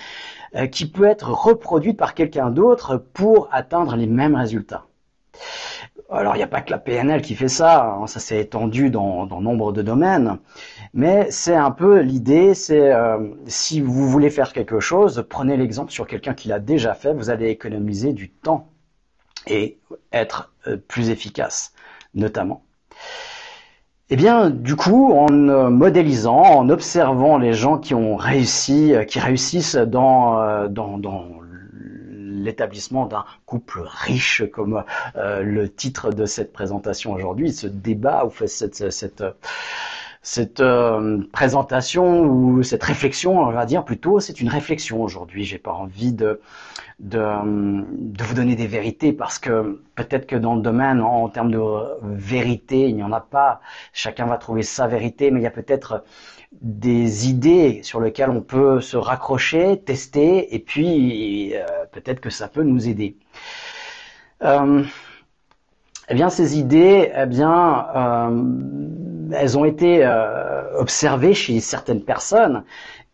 qui 0.71 0.87
peut 0.87 1.05
être 1.05 1.31
reproduite 1.31 1.97
par 1.97 2.13
quelqu'un 2.13 2.49
d'autre 2.49 2.97
pour 3.13 3.49
atteindre 3.51 3.95
les 3.95 4.07
mêmes 4.07 4.35
résultats. 4.35 4.85
Alors 6.09 6.35
il 6.35 6.37
n'y 6.37 6.43
a 6.43 6.47
pas 6.47 6.61
que 6.61 6.69
la 6.69 6.77
PNL 6.77 7.21
qui 7.21 7.33
fait 7.35 7.47
ça, 7.47 7.83
hein, 7.83 8.05
ça 8.05 8.19
s'est 8.19 8.39
étendu 8.39 8.91
dans, 8.91 9.25
nombre 9.25 9.71
de 9.71 9.81
domaines, 9.81 10.37
mais 10.93 11.31
c'est 11.31 11.55
un 11.55 11.71
peu 11.71 11.99
l'idée, 11.99 12.53
c'est 12.53 12.93
euh, 12.93 13.17
si 13.47 13.81
vous 13.81 14.07
voulez 14.07 14.29
faire 14.29 14.53
quelque 14.53 14.79
chose, 14.79 15.25
prenez 15.27 15.57
l'exemple 15.57 15.91
sur 15.91 16.05
quelqu'un 16.05 16.35
qui 16.35 16.47
l'a 16.47 16.59
déjà 16.59 16.93
fait, 16.93 17.13
vous 17.13 17.31
allez 17.31 17.49
économiser 17.49 18.13
du 18.13 18.29
temps 18.29 18.69
et 19.47 19.79
être 20.13 20.53
euh, 20.67 20.77
plus 20.77 21.09
efficace, 21.09 21.73
notamment. 22.13 22.63
Eh 24.11 24.15
bien, 24.15 24.51
du 24.51 24.75
coup, 24.75 25.11
en 25.11 25.27
euh, 25.49 25.69
modélisant, 25.71 26.37
en 26.37 26.69
observant 26.69 27.39
les 27.39 27.53
gens 27.53 27.79
qui 27.79 27.95
ont 27.95 28.15
réussi, 28.15 28.93
qui 29.07 29.19
réussissent 29.19 29.75
dans, 29.75 30.67
dans, 30.69 30.99
dans 30.99 31.25
l'établissement 32.35 33.05
d'un 33.05 33.25
couple 33.45 33.83
riche, 33.85 34.43
comme 34.53 34.83
euh, 35.15 35.41
le 35.41 35.69
titre 35.69 36.11
de 36.11 36.25
cette 36.25 36.53
présentation 36.53 37.13
aujourd'hui, 37.13 37.51
ce 37.51 37.67
débat 37.67 38.25
ou 38.25 38.31
cette, 38.45 39.23
euh, 40.59 41.23
présentation 41.31 42.23
ou 42.23 42.63
cette 42.63 42.83
réflexion, 42.83 43.39
on 43.39 43.51
va 43.51 43.65
dire 43.65 43.85
plutôt, 43.85 44.19
c'est 44.19 44.41
une 44.41 44.49
réflexion 44.49 45.01
aujourd'hui. 45.01 45.43
J'ai 45.43 45.59
pas 45.59 45.73
envie 45.73 46.13
de, 46.13 46.41
vous 46.99 48.33
donner 48.33 48.55
des 48.55 48.67
vérités 48.67 49.13
parce 49.13 49.39
que 49.39 49.81
peut-être 49.95 50.27
que 50.27 50.35
dans 50.35 50.55
le 50.55 50.61
domaine, 50.61 51.01
en, 51.01 51.29
termes 51.29 51.51
de 51.51 51.61
vérité, 52.01 52.89
il 52.89 52.95
n'y 52.95 53.03
en 53.03 53.11
a 53.11 53.21
pas. 53.21 53.61
Chacun 53.93 54.25
va 54.25 54.37
trouver 54.37 54.63
sa 54.63 54.87
vérité, 54.87 55.31
mais 55.31 55.39
il 55.39 55.43
y 55.43 55.47
a 55.47 55.51
peut-être 55.51 56.03
des 56.61 57.29
idées 57.29 57.81
sur 57.83 57.99
lesquelles 57.99 58.29
on 58.29 58.41
peut 58.41 58.81
se 58.81 58.97
raccrocher, 58.97 59.81
tester, 59.85 60.53
et 60.55 60.59
puis 60.59 61.55
euh, 61.55 61.65
peut-être 61.91 62.19
que 62.19 62.29
ça 62.29 62.47
peut 62.47 62.63
nous 62.63 62.87
aider. 62.87 63.17
Euh, 64.43 64.83
eh 66.09 66.13
bien, 66.13 66.29
ces 66.29 66.59
idées, 66.59 67.11
eh 67.15 67.25
bien, 67.25 67.87
euh, 67.95 69.29
elles 69.33 69.57
ont 69.57 69.65
été 69.65 70.07
observées 70.77 71.33
chez 71.33 71.59
certaines 71.59 72.03
personnes, 72.03 72.63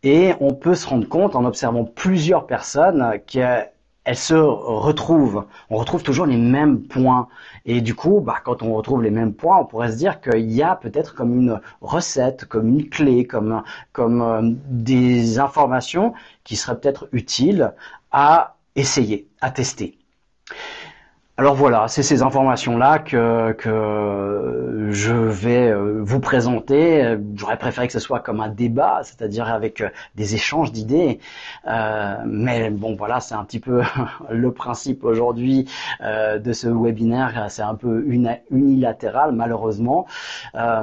et 0.04 0.34
on 0.40 0.54
peut 0.54 0.76
se 0.76 0.88
rendre 0.88 1.08
compte 1.08 1.36
en 1.36 1.46
observant 1.46 1.86
plusieurs 1.86 2.48
personnes 2.48 3.20
qu'elles 3.28 3.70
se 4.14 4.34
retrouvent. 4.34 5.46
On 5.70 5.78
retrouve 5.78 6.04
toujours 6.04 6.26
les 6.26 6.38
mêmes 6.38 6.82
points. 6.82 7.28
Et 7.66 7.82
du 7.82 7.96
coup, 7.96 8.22
bah, 8.22 8.38
quand 8.44 8.64
on 8.64 8.74
retrouve 8.74 9.04
les 9.04 9.12
mêmes 9.12 9.34
points, 9.34 9.60
on 9.60 9.66
pourrait 9.66 9.92
se 9.92 9.98
dire 9.98 10.20
qu'il 10.22 10.52
y 10.52 10.64
a 10.64 10.76
peut-être 10.76 11.14
comme 11.16 11.36
une 11.36 11.60
recette, 11.82 12.46
comme 12.46 12.68
une 12.70 12.90
clé, 12.90 13.26
comme, 13.26 13.64
euh, 14.00 14.42
des 14.68 15.40
informations 15.40 16.14
qui 16.44 16.56
seraient 16.56 16.80
peut-être 16.80 17.08
utiles 17.12 17.74
à 18.12 18.56
essayer, 18.76 19.28
à 19.42 19.52
tester. 19.52 19.98
Alors 21.42 21.56
voilà, 21.56 21.88
c'est 21.88 22.04
ces 22.04 22.22
informations-là 22.22 23.00
que, 23.00 23.56
je 24.92 25.14
vais 25.14 25.72
euh, 25.72 26.02
vous 26.04 26.20
présenter. 26.20 27.18
J'aurais 27.36 27.58
préféré 27.58 27.88
que 27.88 27.94
ce 27.94 28.00
soit 28.00 28.20
comme 28.20 28.42
un 28.42 28.50
débat, 28.50 29.00
c'est-à-dire 29.04 29.48
avec 29.48 29.82
euh, 29.82 29.90
des 30.14 30.36
échanges 30.36 30.72
d'idées. 30.72 31.18
Euh, 31.66 32.16
mais 32.28 32.70
bon, 32.70 32.96
voilà, 32.96 33.22
c'est 33.22 33.34
un 33.34 33.44
petit 33.44 33.60
peu 33.60 33.82
le 34.30 34.52
principe 34.52 35.04
aujourd'hui 35.04 35.68
de 36.02 36.54
ce 36.54 36.68
webinaire. 36.68 37.48
C'est 37.50 37.64
un 37.64 37.74
peu 37.74 38.06
unilatéral, 38.52 39.32
malheureusement. 39.32 40.06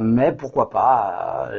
mais 0.00 0.32
pourquoi 0.32 0.70
pas 0.70 1.50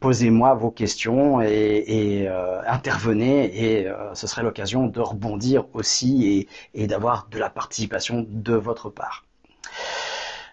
Posez-moi 0.00 0.54
vos 0.54 0.70
questions 0.70 1.42
et, 1.42 2.28
intervenez, 2.66 3.44
et 3.44 3.88
ce 4.14 4.26
serait 4.26 4.42
l'occasion 4.42 4.86
de 4.86 5.00
rebondir 5.00 5.64
aussi 5.74 6.46
et 6.74 6.86
d'avoir 6.86 7.28
de 7.30 7.38
la 7.38 7.50
participation 7.50 8.05
de 8.14 8.54
votre 8.54 8.90
part. 8.90 9.24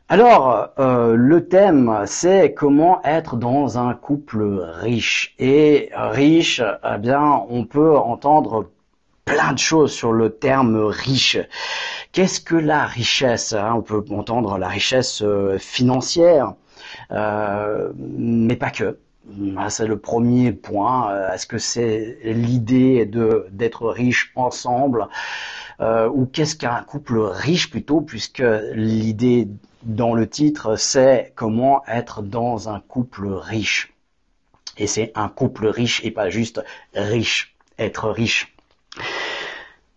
Alors, 0.09 0.69
euh, 0.79 1.15
le 1.15 1.47
thème, 1.47 2.03
c'est 2.05 2.53
comment 2.53 3.01
être 3.03 3.37
dans 3.37 3.77
un 3.79 3.93
couple 3.93 4.43
riche. 4.61 5.33
Et 5.39 5.89
riche, 5.93 6.61
eh 6.61 6.97
bien, 6.97 7.43
on 7.49 7.65
peut 7.65 7.97
entendre 7.97 8.69
plein 9.25 9.53
de 9.53 9.59
choses 9.59 9.93
sur 9.93 10.11
le 10.11 10.29
terme 10.29 10.75
riche. 10.75 11.39
Qu'est-ce 12.11 12.41
que 12.41 12.55
la 12.55 12.85
richesse 12.85 13.53
hein? 13.53 13.73
On 13.77 13.81
peut 13.81 14.03
entendre 14.11 14.57
la 14.57 14.67
richesse 14.67 15.21
euh, 15.23 15.57
financière, 15.57 16.53
euh, 17.11 17.91
mais 17.95 18.55
pas 18.55 18.71
que. 18.71 18.99
Ah, 19.57 19.69
c'est 19.69 19.87
le 19.87 19.97
premier 19.97 20.51
point. 20.51 21.31
Est-ce 21.33 21.47
que 21.47 21.57
c'est 21.57 22.17
l'idée 22.23 23.09
d'être 23.51 23.87
riche 23.87 24.33
ensemble? 24.35 25.07
Euh, 25.79 26.09
ou 26.09 26.25
qu'est-ce 26.25 26.55
qu'un 26.55 26.81
couple 26.83 27.19
riche 27.19 27.69
plutôt, 27.69 28.01
puisque 28.01 28.43
l'idée 28.73 29.47
dans 29.83 30.13
le 30.13 30.27
titre, 30.27 30.75
c'est 30.75 31.33
comment 31.35 31.83
être 31.87 32.21
dans 32.21 32.69
un 32.69 32.79
couple 32.79 33.27
riche. 33.27 33.93
Et 34.77 34.87
c'est 34.87 35.11
un 35.15 35.29
couple 35.29 35.67
riche 35.67 36.03
et 36.03 36.11
pas 36.11 36.29
juste 36.29 36.63
riche, 36.95 37.55
être 37.77 38.09
riche. 38.09 38.52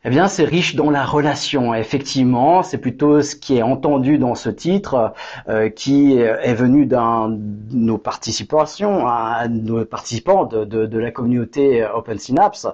Eh 0.06 0.10
bien, 0.10 0.28
c'est 0.28 0.44
riche 0.44 0.76
dans 0.76 0.88
la 0.88 1.04
relation. 1.04 1.74
Effectivement, 1.74 2.62
c'est 2.62 2.78
plutôt 2.78 3.22
ce 3.22 3.34
qui 3.34 3.56
est 3.56 3.62
entendu 3.62 4.18
dans 4.18 4.36
ce 4.36 4.48
titre, 4.50 5.12
euh, 5.48 5.68
qui 5.68 6.16
est 6.16 6.54
venu 6.54 6.86
d'un 6.86 7.36
nos 7.72 7.98
participations, 7.98 9.08
hein, 9.08 9.48
nos 9.48 9.84
participants 9.84 10.44
de, 10.44 10.64
de, 10.64 10.98
la 10.98 11.10
communauté 11.10 11.84
Open 11.92 12.18
Synapse, 12.18 12.68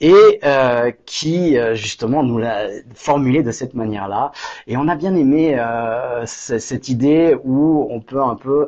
et 0.00 0.40
euh, 0.42 0.90
qui 1.06 1.56
justement 1.74 2.24
nous 2.24 2.38
l'a 2.38 2.66
formulé 2.96 3.44
de 3.44 3.52
cette 3.52 3.74
manière-là. 3.74 4.32
Et 4.66 4.76
on 4.76 4.88
a 4.88 4.96
bien 4.96 5.14
aimé 5.14 5.56
euh, 5.56 6.24
cette 6.26 6.88
idée 6.88 7.36
où 7.44 7.86
on 7.88 8.00
peut 8.00 8.20
un 8.20 8.34
peu 8.34 8.66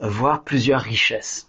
voir 0.00 0.42
plusieurs 0.42 0.82
richesses. 0.82 1.45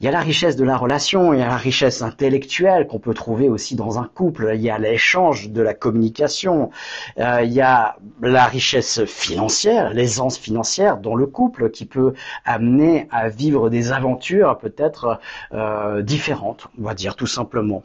Il 0.00 0.06
y 0.06 0.08
a 0.08 0.12
la 0.12 0.20
richesse 0.20 0.56
de 0.56 0.64
la 0.64 0.78
relation, 0.78 1.34
il 1.34 1.40
y 1.40 1.42
a 1.42 1.46
la 1.46 1.58
richesse 1.58 2.00
intellectuelle 2.00 2.86
qu'on 2.86 2.98
peut 2.98 3.12
trouver 3.12 3.50
aussi 3.50 3.76
dans 3.76 3.98
un 3.98 4.04
couple, 4.06 4.52
il 4.54 4.62
y 4.62 4.70
a 4.70 4.78
l'échange 4.78 5.50
de 5.50 5.60
la 5.60 5.74
communication, 5.74 6.70
euh, 7.18 7.42
il 7.42 7.52
y 7.52 7.60
a 7.60 7.98
la 8.22 8.46
richesse 8.46 9.04
financière, 9.04 9.92
l'aisance 9.92 10.38
financière 10.38 10.96
dans 10.96 11.14
le 11.14 11.26
couple 11.26 11.68
qui 11.70 11.84
peut 11.84 12.14
amener 12.46 13.08
à 13.10 13.28
vivre 13.28 13.68
des 13.68 13.92
aventures 13.92 14.56
peut-être 14.56 15.20
euh, 15.52 16.00
différentes, 16.00 16.68
on 16.80 16.84
va 16.84 16.94
dire 16.94 17.14
tout 17.14 17.26
simplement. 17.26 17.82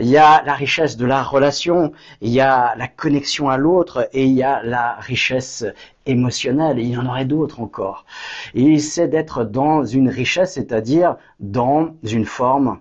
Il 0.00 0.08
y 0.08 0.16
a 0.16 0.42
la 0.44 0.54
richesse 0.54 0.96
de 0.96 1.06
la 1.06 1.22
relation, 1.22 1.92
il 2.22 2.30
y 2.30 2.40
a 2.40 2.74
la 2.76 2.88
connexion 2.88 3.50
à 3.50 3.56
l'autre 3.56 4.08
et 4.12 4.24
il 4.24 4.32
y 4.32 4.42
a 4.42 4.64
la 4.64 4.96
richesse 4.98 5.64
émotionnel, 6.06 6.78
et 6.78 6.82
il 6.82 6.90
y 6.90 6.96
en 6.96 7.06
aurait 7.06 7.24
d'autres 7.24 7.60
encore. 7.60 8.04
Et 8.54 8.78
c'est 8.78 9.08
d'être 9.08 9.44
dans 9.44 9.84
une 9.84 10.08
richesse, 10.08 10.54
c'est-à-dire 10.54 11.16
dans 11.40 11.94
une 12.02 12.24
forme 12.24 12.80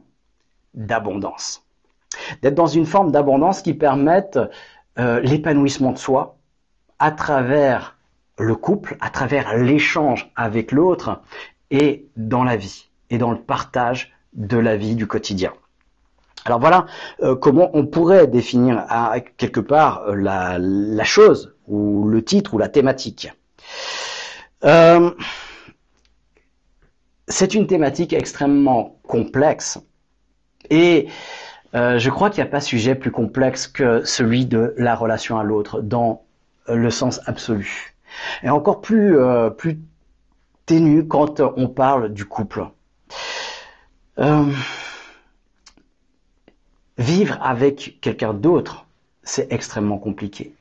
d'abondance. 0.73 1.65
D'être 2.41 2.55
dans 2.55 2.67
une 2.67 2.85
forme 2.85 3.11
d'abondance 3.11 3.61
qui 3.61 3.73
permette 3.73 4.39
euh, 4.99 5.19
l'épanouissement 5.21 5.91
de 5.91 5.97
soi 5.97 6.37
à 6.99 7.11
travers 7.11 7.97
le 8.37 8.55
couple, 8.55 8.97
à 8.99 9.09
travers 9.09 9.57
l'échange 9.57 10.31
avec 10.35 10.71
l'autre 10.71 11.21
et 11.69 12.07
dans 12.17 12.43
la 12.43 12.57
vie 12.57 12.89
et 13.09 13.17
dans 13.17 13.31
le 13.31 13.39
partage 13.39 14.11
de 14.33 14.57
la 14.57 14.77
vie 14.77 14.95
du 14.95 15.07
quotidien. 15.07 15.53
Alors 16.45 16.59
voilà 16.59 16.85
euh, 17.21 17.35
comment 17.35 17.69
on 17.73 17.85
pourrait 17.85 18.27
définir 18.27 18.85
quelque 19.37 19.59
part 19.59 20.03
euh, 20.07 20.15
la, 20.15 21.03
chose 21.03 21.50
ou 21.67 22.07
le 22.07 22.23
titre 22.23 22.53
ou 22.53 22.57
la 22.57 22.69
thématique. 22.69 23.31
Euh, 24.63 25.11
c'est 27.27 27.53
une 27.53 27.67
thématique 27.67 28.13
extrêmement 28.13 28.99
complexe 29.03 29.79
et 30.69 31.07
je 31.73 32.09
crois 32.09 32.29
qu'il 32.29 32.43
n'y 32.43 32.49
a 32.49 32.51
pas 32.51 32.59
sujet 32.59 32.95
plus 32.95 33.11
complexe 33.11 33.67
que 33.67 34.03
celui 34.03 34.45
de 34.45 34.73
la 34.77 34.93
relation 34.93 35.39
à 35.39 35.43
l'autre 35.43 35.81
dans 35.81 36.23
le 36.67 36.89
sens 36.89 37.21
absolu. 37.27 37.95
Et 38.43 38.49
encore 38.49 38.81
plus, 38.81 39.15
plus 39.57 39.79
ténu 40.65 41.07
quand 41.07 41.39
on 41.39 41.69
parle 41.69 42.11
du 42.13 42.25
couple. 42.25 42.65
Vivre 46.97 47.39
avec 47.41 47.97
quelqu'un 47.99 48.33
d'autre, 48.33 48.85
c'est 49.23 49.51
extrêmement 49.51 49.97
compliqué. 49.97 50.53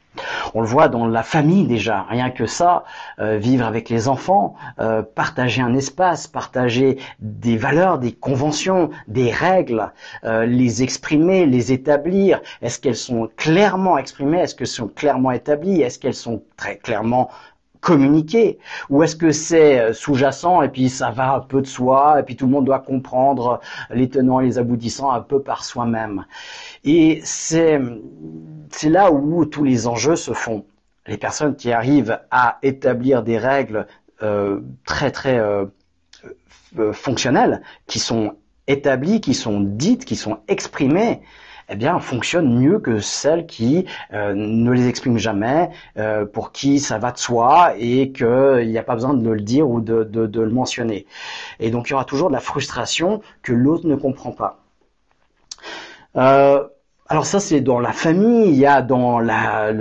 On 0.55 0.61
le 0.61 0.67
voit 0.67 0.89
dans 0.89 1.07
la 1.07 1.23
famille 1.23 1.67
déjà, 1.67 2.05
rien 2.09 2.31
que 2.31 2.47
ça, 2.47 2.85
euh, 3.21 3.37
vivre 3.37 3.65
avec 3.65 3.89
les 3.89 4.09
enfants, 4.09 4.55
euh, 4.81 5.03
partager 5.03 5.63
un 5.63 5.75
espace, 5.75 6.27
partager 6.27 6.99
des 7.21 7.57
valeurs, 7.57 7.99
des 7.99 8.13
conventions, 8.13 8.91
des 9.07 9.31
règles, 9.31 9.93
euh, 10.25 10.47
les 10.47 10.83
exprimer, 10.83 11.47
les 11.47 11.73
établir. 11.73 12.41
Est-ce 12.63 12.81
qu'elles 12.81 12.97
sont 12.97 13.29
clairement 13.37 13.99
exprimées? 13.99 14.41
Est-ce 14.41 14.55
qu'elles 14.55 14.67
sont 14.67 14.89
clairement 14.89 15.31
établies? 15.31 15.83
Est-ce 15.83 15.99
qu'elles 15.99 16.15
sont 16.15 16.43
très 16.57 16.77
clairement 16.77 17.31
communiquer 17.81 18.59
Ou 18.89 19.03
est-ce 19.03 19.17
que 19.17 19.33
c'est 19.33 19.81
euh, 19.81 19.93
sous-jacent 19.93 20.63
et 20.63 20.69
puis 20.69 20.89
ça 20.89 21.11
va 21.11 21.35
un 21.35 21.41
peu 21.41 21.63
de 21.63 21.67
soi 21.67 22.21
et 22.21 22.23
puis 22.23 22.37
tout 22.37 22.47
le 22.47 22.53
monde 22.53 22.67
doit 22.67 22.81
comprendre 22.81 23.61
les 23.91 24.09
tenants 24.09 24.41
et 24.41 24.47
les 24.47 24.59
aboutissants 24.59 25.11
un 25.11 25.21
peu 25.21 25.41
par 25.41 25.65
soi-même 25.65 26.25
Et 26.85 27.21
c'est, 27.25 27.81
c'est 28.71 28.91
là 28.91 29.11
où 29.11 29.45
tous 29.45 29.65
les 29.65 29.87
enjeux 29.87 30.17
se 30.17 30.33
font. 30.33 30.65
Les 31.07 31.17
personnes 31.17 31.57
qui 31.57 31.73
arrivent 31.73 32.21
à 32.31 32.59
établir 32.63 33.23
des 33.23 33.39
règles 33.39 33.87
euh, 34.23 34.61
très 34.85 35.11
très 35.11 35.39
euh, 35.39 35.65
fonctionnelles, 36.93 37.63
qui 37.87 37.99
sont 37.99 38.35
établies, 38.67 39.21
qui 39.21 39.35
sont 39.35 39.61
dites, 39.61 40.05
qui 40.05 40.17
sont 40.17 40.41
exprimées, 40.47 41.23
eh 41.71 41.77
bien, 41.77 42.01
fonctionnent 42.01 42.59
mieux 42.59 42.81
que 42.81 42.99
celles 43.01 43.47
qui 43.47 43.87
euh, 44.13 44.35
ne 44.35 44.73
les 44.73 44.89
expriment 44.89 45.19
jamais, 45.19 45.71
euh, 45.97 46.27
pour 46.27 46.51
qui 46.51 46.81
ça 46.81 46.99
va 46.99 47.13
de 47.13 47.19
soi 47.19 47.75
et 47.79 48.11
qu'il 48.11 48.69
n'y 48.69 48.79
a 48.79 48.83
pas 48.83 48.95
besoin 48.95 49.15
de 49.15 49.31
le 49.31 49.41
dire 49.41 49.69
ou 49.69 49.81
de, 49.81 50.09
le 50.13 50.51
mentionner. 50.51 51.07
Et 51.61 51.71
donc, 51.71 51.89
il 51.89 51.93
y 51.93 51.95
aura 51.95 52.05
toujours 52.05 52.29
de 52.29 52.35
la 52.35 52.41
frustration 52.41 53.23
que 53.43 53.53
l'autre 53.53 53.87
ne 53.87 53.95
comprend 53.95 54.33
pas. 54.33 54.59
Euh, 56.17 56.67
alors 57.11 57.27
ça 57.27 57.41
c'est 57.41 57.61
dans 57.61 57.81
la 57.81 57.93
famille, 57.93 58.49
il 58.51 58.55
y 58.55 58.67
a 58.67 58.83
dans 58.83 59.19
la 59.19 59.73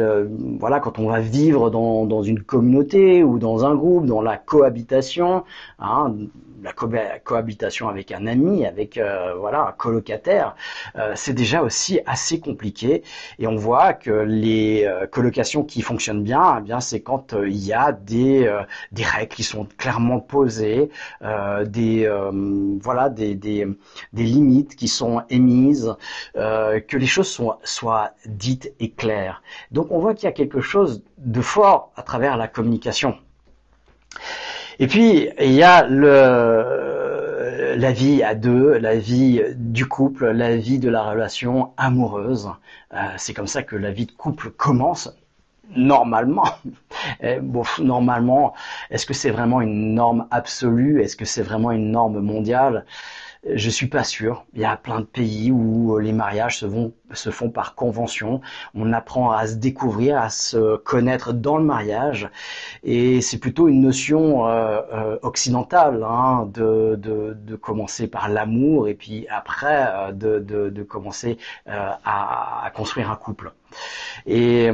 voilà 0.60 0.80
quand 0.80 0.98
on 0.98 1.08
va 1.10 1.20
vivre 1.20 1.70
dans, 1.70 2.06
dans 2.08 2.24
une 2.24 2.42
communauté 2.42 3.24
ou 3.24 3.38
dans 3.38 3.66
un 3.66 3.76
groupe, 3.76 4.08
dans 4.08 4.22
la 4.22 4.38
cohabitation, 4.38 5.44
hein, 5.78 6.16
la 6.64 6.74
cohabitation 7.20 7.88
avec 7.90 8.12
un 8.12 8.28
ami, 8.28 8.66
avec 8.66 8.98
euh, 8.98 9.34
voilà 9.40 9.68
un 9.68 9.72
colocataire, 9.72 10.56
euh, 10.98 11.14
c'est 11.16 11.34
déjà 11.34 11.62
aussi 11.62 12.00
assez 12.06 12.40
compliqué. 12.40 13.04
Et 13.38 13.48
on 13.48 13.56
voit 13.56 13.94
que 13.94 14.12
les 14.12 14.86
euh, 14.86 15.08
colocations 15.08 15.64
qui 15.64 15.82
fonctionnent 15.82 16.24
bien, 16.24 16.58
eh 16.60 16.62
bien 16.62 16.80
c'est 16.80 17.02
quand 17.02 17.34
il 17.34 17.66
y 17.66 17.74
a 17.74 17.92
des 17.92 18.52
des 18.92 19.04
règles 19.04 19.34
qui 19.36 19.44
sont 19.44 19.68
clairement 19.78 20.20
posées, 20.20 20.90
des 21.66 22.10
voilà 22.82 23.10
des, 23.10 23.36
des, 23.36 23.68
des 24.14 24.24
limites 24.24 24.76
qui 24.76 24.88
sont 24.88 25.22
émises, 25.30 25.96
que 26.36 26.98
les 26.98 27.06
choses 27.06 27.19
soient 27.24 27.60
soient 27.64 28.12
dites 28.26 28.74
et 28.80 28.92
claires. 28.92 29.42
Donc 29.72 29.92
on 29.92 30.00
voit 30.00 30.14
qu'il 30.14 30.26
y 30.26 30.28
a 30.28 30.34
quelque 30.34 30.62
chose 30.62 31.04
de 31.18 31.42
fort 31.42 31.92
à 31.96 32.02
travers 32.02 32.38
la 32.38 32.48
communication. 32.48 33.18
Et 34.80 34.88
puis, 34.88 35.30
il 35.40 35.52
y 35.52 35.64
a 35.64 35.86
la 37.76 37.92
vie 37.92 38.24
à 38.24 38.34
deux, 38.34 38.78
la 38.78 38.96
vie 38.96 39.42
du 39.56 39.86
couple, 39.86 40.32
la 40.32 40.56
vie 40.56 40.80
de 40.80 40.90
la 40.90 41.04
relation 41.04 41.74
amoureuse. 41.78 42.50
Euh, 42.94 42.98
c'est 43.18 43.34
comme 43.34 43.48
ça 43.48 43.62
que 43.64 43.76
la 43.76 43.92
vie 43.92 44.06
de 44.06 44.12
couple 44.12 44.52
commence. 44.52 45.14
Normalement, 45.76 46.46
bon, 47.42 47.64
normalement, 47.80 48.54
est-ce 48.90 49.06
que 49.06 49.14
c'est 49.14 49.30
vraiment 49.32 49.62
une 49.62 49.94
norme 49.94 50.28
absolue? 50.32 51.02
Est-ce 51.02 51.16
que 51.16 51.26
c'est 51.26 51.44
vraiment 51.44 51.72
une 51.72 51.92
norme 51.92 52.22
mondiale? 52.22 52.86
Je 53.48 53.70
suis 53.70 53.88
pas 53.88 54.04
sûr. 54.04 54.46
Il 54.54 54.60
y 54.62 54.66
a 54.66 54.76
plein 54.76 55.00
de 55.00 55.06
pays 55.06 55.52
où 55.52 55.98
les 55.98 56.12
mariages 56.12 56.60
se, 56.60 56.66
vont, 56.66 56.94
se 57.14 57.30
font 57.30 57.50
par 57.50 57.76
convention. 57.76 58.42
On 58.76 58.92
apprend 58.92 59.32
à 59.32 59.48
se 59.48 59.56
découvrir, 59.56 60.18
à 60.18 60.30
se 60.30 60.76
connaître 60.78 61.34
dans 61.34 61.58
le 61.58 61.64
mariage, 61.64 62.30
et 62.84 63.22
c'est 63.22 63.38
plutôt 63.40 63.68
une 63.68 63.82
notion 63.82 64.48
euh, 64.48 64.82
euh, 64.94 65.20
occidentale 65.22 66.04
hein, 66.04 66.50
de, 66.54 66.96
de, 66.96 67.34
de, 67.34 67.56
commencer 67.56 68.08
par 68.08 68.30
l'amour 68.30 68.88
et 68.88 68.94
puis 68.94 69.28
après 69.30 69.88
euh, 69.88 70.12
de, 70.12 70.40
de, 70.40 70.84
commencer 70.84 71.38
à, 71.66 72.66
à, 72.66 72.70
construire 72.72 73.10
un 73.12 73.16
couple. 73.16 73.54
Et 74.26 74.70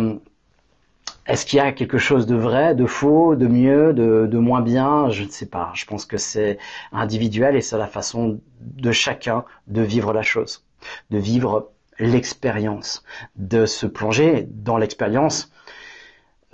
est-ce 1.28 1.46
qu'il 1.46 1.58
y 1.58 1.60
a 1.60 1.72
quelque 1.72 1.98
chose 1.98 2.28
de 2.28 2.36
vrai, 2.36 2.76
de 2.76 2.86
faux, 2.86 3.36
de 3.36 3.48
mieux, 3.48 3.94
de, 3.94 4.38
moins 4.38 4.62
bien? 4.62 5.10
Je 5.10 5.24
ne 5.24 5.30
sais 5.30 5.48
pas. 5.48 5.72
Je 5.74 5.86
pense 5.86 6.06
que 6.06 6.18
c'est 6.18 6.60
individuel 6.92 7.56
et 7.56 7.62
c'est 7.62 7.78
la 7.78 7.88
façon 7.88 8.40
de 8.62 8.92
chacun 8.92 9.44
de 9.68 9.82
vivre 9.82 10.14
la 10.14 10.22
chose, 10.22 10.64
de 11.10 11.18
vivre 11.18 11.72
l'expérience, 11.98 13.04
de 13.38 13.66
se 13.66 13.88
plonger 13.88 14.48
dans 14.52 14.78
l'expérience. 14.78 15.52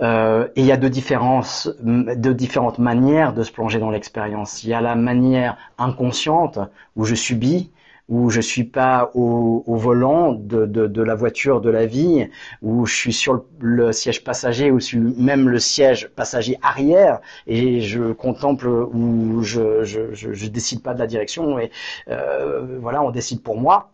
Euh, 0.00 0.48
et 0.56 0.62
il 0.62 0.66
y 0.66 0.72
a 0.72 0.78
de, 0.78 0.88
différences, 0.88 1.70
de 1.82 2.32
différentes 2.32 2.78
manières 2.78 3.34
de 3.34 3.42
se 3.42 3.52
plonger 3.52 3.78
dans 3.78 3.90
l'expérience. 3.90 4.64
Il 4.64 4.70
y 4.70 4.74
a 4.74 4.80
la 4.80 4.94
manière 4.94 5.58
inconsciente 5.78 6.58
où 6.96 7.04
je 7.04 7.14
subis, 7.14 7.70
où 8.08 8.30
je 8.30 8.40
suis 8.40 8.64
pas 8.64 9.10
au, 9.14 9.62
au 9.66 9.76
volant 9.76 10.32
de, 10.32 10.66
de, 10.66 10.86
de, 10.86 11.02
la 11.02 11.14
voiture 11.14 11.60
de 11.60 11.70
la 11.70 11.86
vie, 11.86 12.28
où 12.60 12.84
je 12.86 12.94
suis 12.94 13.12
sur 13.12 13.44
le, 13.60 13.92
siège 13.92 14.24
passager 14.24 14.70
ou 14.70 14.80
sur 14.80 15.00
même 15.00 15.48
le 15.48 15.58
siège 15.58 16.08
passager 16.08 16.58
arrière 16.62 17.20
et 17.46 17.80
je 17.80 18.12
contemple 18.12 18.68
ou 18.68 19.42
je, 19.42 19.84
je, 19.84 20.12
je, 20.12 20.32
je 20.32 20.46
décide 20.48 20.82
pas 20.82 20.94
de 20.94 20.98
la 20.98 21.06
direction 21.06 21.58
et 21.58 21.70
euh, 22.08 22.78
voilà 22.80 23.02
on 23.02 23.10
décide 23.10 23.42
pour 23.42 23.56
moi. 23.56 23.92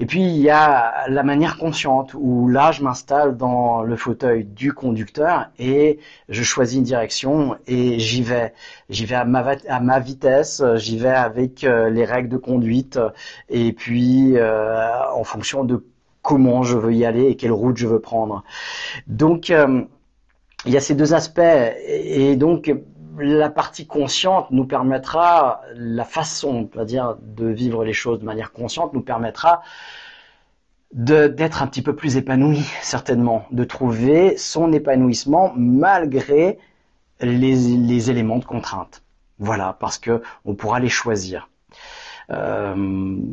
Et 0.00 0.06
puis 0.06 0.22
il 0.22 0.38
y 0.38 0.50
a 0.50 1.08
la 1.08 1.22
manière 1.22 1.58
consciente 1.58 2.14
où 2.14 2.48
là 2.48 2.72
je 2.72 2.82
m'installe 2.82 3.36
dans 3.36 3.82
le 3.82 3.96
fauteuil 3.96 4.44
du 4.44 4.72
conducteur 4.72 5.50
et 5.58 5.98
je 6.28 6.42
choisis 6.42 6.78
une 6.78 6.84
direction 6.84 7.56
et 7.66 7.98
j'y 7.98 8.22
vais. 8.22 8.52
J'y 8.88 9.04
vais 9.04 9.16
à 9.16 9.24
ma, 9.24 9.44
à 9.68 9.80
ma 9.80 10.00
vitesse, 10.00 10.62
j'y 10.76 10.98
vais 10.98 11.08
avec 11.08 11.64
euh, 11.64 11.90
les 11.90 12.04
règles 12.04 12.28
de 12.28 12.36
conduite 12.38 12.98
et 13.48 13.72
puis 13.72 14.36
euh, 14.36 15.10
en 15.12 15.24
fonction 15.24 15.64
de 15.64 15.84
comment 16.22 16.62
je 16.62 16.76
veux 16.76 16.92
y 16.92 17.04
aller 17.04 17.26
et 17.26 17.36
quelle 17.36 17.52
route 17.52 17.76
je 17.76 17.86
veux 17.86 18.00
prendre. 18.00 18.44
Donc 19.06 19.50
euh, 19.50 19.82
il 20.66 20.72
y 20.72 20.76
a 20.76 20.80
ces 20.80 20.94
deux 20.94 21.14
aspects 21.14 21.40
et 21.86 22.36
donc 22.36 22.72
la 23.18 23.50
partie 23.50 23.86
consciente 23.86 24.50
nous 24.50 24.64
permettra, 24.64 25.62
la 25.74 26.04
façon, 26.04 26.68
on 26.72 26.76
va 26.76 26.84
dire, 26.84 27.16
de 27.22 27.46
vivre 27.46 27.84
les 27.84 27.92
choses 27.92 28.20
de 28.20 28.24
manière 28.24 28.52
consciente 28.52 28.92
nous 28.92 29.00
permettra 29.00 29.62
d'être 30.92 31.62
un 31.62 31.66
petit 31.66 31.82
peu 31.82 31.94
plus 31.94 32.16
épanoui, 32.16 32.64
certainement, 32.80 33.44
de 33.50 33.64
trouver 33.64 34.36
son 34.38 34.72
épanouissement 34.72 35.52
malgré 35.54 36.58
les, 37.20 37.54
les 37.56 38.10
éléments 38.10 38.38
de 38.38 38.44
contrainte. 38.44 39.02
Voilà, 39.38 39.76
parce 39.78 39.98
que 39.98 40.22
on 40.44 40.54
pourra 40.54 40.80
les 40.80 40.88
choisir. 40.88 41.48
Euh, 42.30 42.74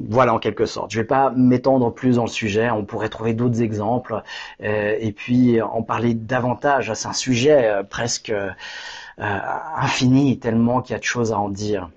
voilà 0.09 0.33
en 0.33 0.39
quelque 0.39 0.65
sorte. 0.65 0.91
Je 0.91 0.99
vais 0.99 1.05
pas 1.05 1.31
m'étendre 1.31 1.93
plus 1.93 2.15
dans 2.15 2.23
le 2.23 2.29
sujet. 2.29 2.69
On 2.71 2.85
pourrait 2.85 3.09
trouver 3.09 3.33
d'autres 3.33 3.61
exemples 3.61 4.21
euh, 4.63 4.95
et 4.99 5.11
puis 5.11 5.61
en 5.61 5.81
parler 5.81 6.13
davantage. 6.13 6.93
C'est 6.93 7.07
un 7.07 7.13
sujet 7.13 7.65
euh, 7.65 7.83
presque 7.83 8.33
infini 9.17 10.39
tellement 10.39 10.81
qu'il 10.81 10.93
y 10.93 10.95
a 10.95 10.99
de 10.99 11.03
choses 11.03 11.31
à 11.31 11.39
en 11.39 11.49
dire. 11.49 11.89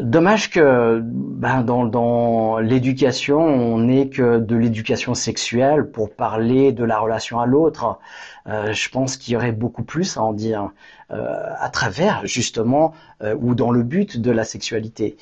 Dommage 0.00 0.50
que 0.50 1.00
ben, 1.04 1.62
dans, 1.62 2.58
l'éducation, 2.58 3.38
on 3.38 3.78
n'ait 3.78 4.08
que 4.08 4.38
de 4.38 4.56
l'éducation 4.56 5.14
sexuelle 5.14 5.88
pour 5.88 6.10
parler 6.12 6.72
de 6.72 6.82
la 6.82 6.98
relation 6.98 7.38
à 7.38 7.46
l'autre. 7.46 8.00
Euh, 8.48 8.72
je 8.72 8.90
pense 8.90 9.16
qu'il 9.16 9.34
y 9.34 9.36
aurait 9.36 9.52
beaucoup 9.52 9.84
plus 9.84 10.16
à 10.16 10.22
en 10.22 10.32
dire 10.32 10.72
euh, 11.12 11.46
à 11.60 11.68
travers 11.68 12.26
justement 12.26 12.92
euh, 13.22 13.36
ou 13.40 13.54
dans 13.54 13.70
le 13.70 13.84
but 13.84 14.20
de 14.20 14.32
la 14.32 14.42
sexualité. 14.42 15.16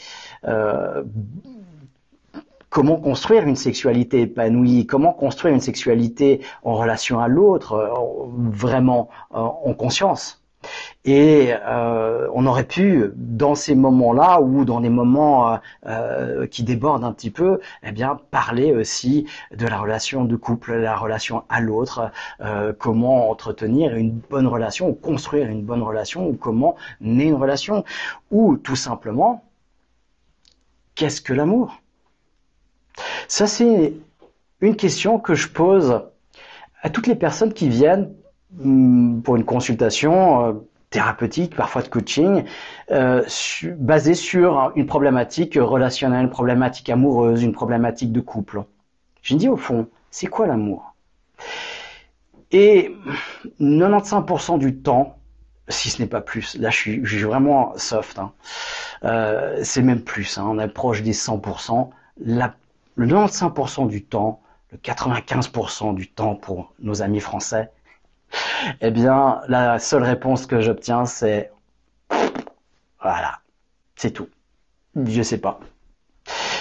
comment 2.70 2.96
construire 2.96 3.46
une 3.46 3.56
sexualité 3.56 4.22
épanouie? 4.22 4.86
Comment 4.86 5.12
construire 5.12 5.52
une 5.52 5.60
sexualité 5.60 6.40
en 6.62 6.76
relation 6.76 7.20
à 7.20 7.28
l'autre, 7.28 7.92
vraiment 8.34 9.10
en 9.30 9.74
conscience? 9.74 10.41
Et 11.04 11.52
euh, 11.52 12.28
on 12.32 12.46
aurait 12.46 12.66
pu, 12.66 13.10
dans 13.16 13.54
ces 13.54 13.74
moments-là 13.74 14.40
ou 14.40 14.64
dans 14.64 14.80
des 14.80 14.88
moments 14.88 15.52
euh, 15.52 15.56
euh, 15.86 16.46
qui 16.46 16.62
débordent 16.62 17.04
un 17.04 17.12
petit 17.12 17.30
peu, 17.30 17.60
eh 17.82 17.92
bien 17.92 18.20
parler 18.30 18.72
aussi 18.72 19.26
de 19.56 19.66
la 19.66 19.78
relation 19.78 20.24
de 20.24 20.36
couple, 20.36 20.74
la 20.74 20.96
relation 20.96 21.44
à 21.48 21.60
l'autre, 21.60 22.10
comment 22.78 23.30
entretenir 23.30 23.94
une 23.94 24.10
bonne 24.10 24.46
relation 24.46 24.88
ou 24.88 24.94
construire 24.94 25.48
une 25.48 25.62
bonne 25.62 25.82
relation 25.82 26.28
ou 26.28 26.34
comment 26.34 26.76
naître 27.00 27.30
une 27.30 27.40
relation 27.40 27.84
ou 28.30 28.56
tout 28.56 28.76
simplement 28.76 29.44
qu'est-ce 30.94 31.20
que 31.20 31.32
l'amour? 31.32 31.80
Ça 33.28 33.46
c'est 33.46 33.94
une 34.60 34.76
question 34.76 35.18
que 35.18 35.34
je 35.34 35.48
pose 35.48 36.02
à 36.82 36.90
toutes 36.90 37.06
les 37.06 37.14
personnes 37.14 37.52
qui 37.52 37.68
viennent 37.68 38.12
pour 38.58 39.36
une 39.36 39.44
consultation 39.44 40.62
thérapeutique, 40.92 41.56
parfois 41.56 41.82
de 41.82 41.88
coaching, 41.88 42.44
euh, 42.92 43.24
basé 43.78 44.14
sur 44.14 44.72
une 44.76 44.86
problématique 44.86 45.58
relationnelle, 45.60 46.24
une 46.24 46.30
problématique 46.30 46.88
amoureuse, 46.90 47.42
une 47.42 47.52
problématique 47.52 48.12
de 48.12 48.20
couple. 48.20 48.62
Je 49.22 49.34
me 49.34 49.38
dis 49.38 49.48
au 49.48 49.56
fond, 49.56 49.88
c'est 50.10 50.26
quoi 50.26 50.46
l'amour? 50.46 50.94
Et 52.52 52.94
95% 53.60 54.58
du 54.58 54.76
temps, 54.76 55.16
si 55.68 55.88
ce 55.88 56.02
n'est 56.02 56.08
pas 56.08 56.20
plus, 56.20 56.56
là 56.58 56.70
je 56.70 56.76
suis, 56.76 57.22
vraiment 57.22 57.72
soft, 57.76 58.18
hein, 58.18 58.32
euh, 59.04 59.60
c'est 59.64 59.82
même 59.82 60.02
plus, 60.02 60.36
hein, 60.36 60.44
on 60.46 60.58
approche 60.58 61.02
des 61.02 61.14
100%, 61.14 61.88
la, 62.18 62.54
le 62.96 63.06
95% 63.06 63.88
du 63.88 64.04
temps, 64.04 64.42
le 64.70 64.78
95% 64.78 65.94
du 65.94 66.08
temps 66.08 66.34
pour 66.34 66.74
nos 66.80 67.00
amis 67.00 67.20
français, 67.20 67.70
eh 68.80 68.90
bien, 68.90 69.40
la 69.48 69.78
seule 69.78 70.04
réponse 70.04 70.46
que 70.46 70.60
j'obtiens, 70.60 71.06
c'est 71.06 71.52
voilà, 73.00 73.40
c'est 73.96 74.12
tout. 74.12 74.28
Je 74.94 75.22
sais 75.22 75.38
pas. 75.38 75.60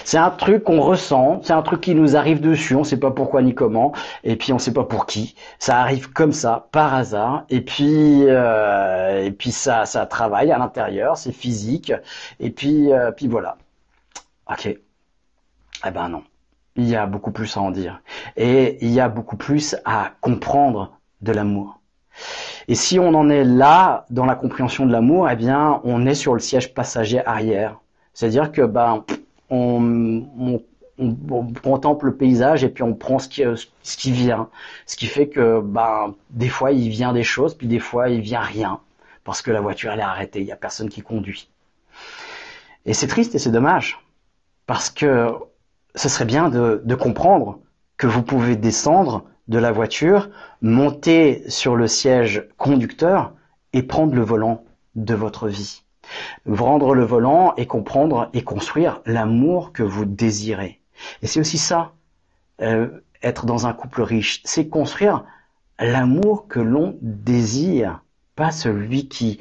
C'est 0.03 0.17
un 0.17 0.31
truc 0.31 0.63
qu'on 0.63 0.81
ressent, 0.81 1.41
c'est 1.43 1.53
un 1.53 1.62
truc 1.62 1.81
qui 1.81 1.93
nous 1.95 2.15
arrive 2.15 2.41
dessus, 2.41 2.75
on 2.75 2.84
sait 2.84 2.97
pas 2.97 3.12
pourquoi 3.12 3.41
ni 3.43 3.53
comment, 3.53 3.93
et 4.23 4.36
puis 4.36 4.51
on 4.51 4.60
sait 4.60 4.73
pas 4.73 4.84
pour 4.84 5.05
qui. 5.05 5.36
Ça 5.60 5.79
arrive 5.79 6.12
comme 6.12 6.34
ça, 6.34 6.67
par 6.71 6.93
hasard, 6.95 7.45
et 7.49 7.62
puis 7.62 8.23
euh, 8.27 9.23
et 9.23 9.31
puis 9.31 9.51
ça 9.51 9.86
ça 9.86 10.05
travaille 10.07 10.51
à 10.51 10.57
l'intérieur, 10.57 11.17
c'est 11.17 11.31
physique, 11.31 11.93
et 12.39 12.49
puis 12.49 12.91
euh, 12.91 13.12
puis 13.12 13.27
voilà. 13.27 13.57
Ok. 14.51 14.65
Eh 15.86 15.91
ben 15.91 16.10
non. 16.10 16.23
Il 16.75 16.88
y 16.88 16.95
a 16.95 17.05
beaucoup 17.05 17.31
plus 17.31 17.55
à 17.57 17.62
en 17.62 17.71
dire, 17.71 18.01
et 18.38 18.77
il 18.81 18.91
y 18.91 18.99
a 18.99 19.10
beaucoup 19.10 19.38
plus 19.38 19.75
à 19.86 20.12
comprendre 20.21 20.97
de 21.21 21.31
l'amour. 21.31 21.79
Et 22.67 22.75
si 22.75 22.99
on 22.99 23.13
en 23.13 23.29
est 23.29 23.43
là 23.43 24.05
dans 24.10 24.25
la 24.25 24.36
compréhension 24.36 24.86
de 24.86 24.91
l'amour, 24.91 25.29
eh 25.29 25.36
bien, 25.36 25.81
on 25.84 26.05
est 26.05 26.15
sur 26.15 26.34
le 26.34 26.39
siège 26.39 26.73
passager 26.73 27.25
arrière. 27.25 27.79
C'est-à-dire 28.13 28.51
que 28.51 28.62
ben 28.62 29.03
on, 29.49 30.25
on, 30.39 30.62
on, 30.97 31.53
contemple 31.53 32.07
le 32.07 32.15
paysage 32.15 32.63
et 32.63 32.69
puis 32.69 32.84
on 32.84 32.93
prend 32.93 33.19
ce 33.19 33.27
qui, 33.29 33.43
ce 33.84 33.97
qui 33.97 34.12
vient. 34.12 34.49
Ce 34.86 34.95
qui 34.95 35.07
fait 35.07 35.27
que 35.27 35.62
ben 35.62 36.13
des 36.29 36.49
fois 36.49 36.71
il 36.71 36.89
vient 36.89 37.13
des 37.13 37.23
choses, 37.23 37.55
puis 37.55 37.67
des 37.67 37.79
fois 37.79 38.10
il 38.10 38.21
vient 38.21 38.41
rien 38.41 38.79
parce 39.23 39.41
que 39.41 39.51
la 39.51 39.62
voiture 39.62 39.91
elle 39.91 39.99
est 39.99 40.03
arrêtée, 40.03 40.41
il 40.41 40.47
y 40.47 40.51
a 40.51 40.57
personne 40.57 40.89
qui 40.89 41.01
conduit. 41.01 41.49
Et 42.86 42.93
c'est 42.93 43.07
triste 43.07 43.36
et 43.36 43.39
c'est 43.39 43.51
dommage 43.51 43.99
parce 44.65 44.89
que 44.89 45.34
ce 45.95 46.10
serait 46.10 46.25
bien 46.25 46.49
de 46.49 46.95
comprendre 46.95 47.60
que 47.97 48.07
vous 48.07 48.23
pouvez 48.23 48.55
descendre 48.55 49.25
de 49.47 49.58
la 49.58 49.71
voiture, 49.71 50.30
monter 50.62 51.43
sur 51.49 51.75
le 51.75 51.88
siège 51.88 52.47
conducteur 52.58 53.34
et 53.73 53.84
prendre 53.84 54.13
le 54.13 54.21
volant 54.21 54.63
de 54.95 55.13
votre 55.13 55.47
vie. 55.47 55.84
Prendre 56.51 56.93
le 56.93 57.04
volant 57.04 57.54
et 57.58 57.67
comprendre 57.67 58.30
et 58.34 58.43
construire 58.43 59.01
l'amour 59.06 59.71
que 59.71 59.84
vous 59.84 60.06
désirez. 60.06 60.82
Et 61.21 61.27
c'est 61.27 61.39
aussi 61.39 61.58
ça, 61.58 61.93
euh, 62.62 63.01
être 63.23 63.45
dans 63.45 63.67
un 63.67 63.73
couple 63.73 64.01
riche, 64.01 64.41
c'est 64.45 64.67
construire 64.67 65.23
l'amour 65.80 66.47
que 66.47 66.60
l'on 66.60 66.97
désire, 67.01 68.04
pas 68.36 68.51
celui 68.51 69.08
qui 69.08 69.39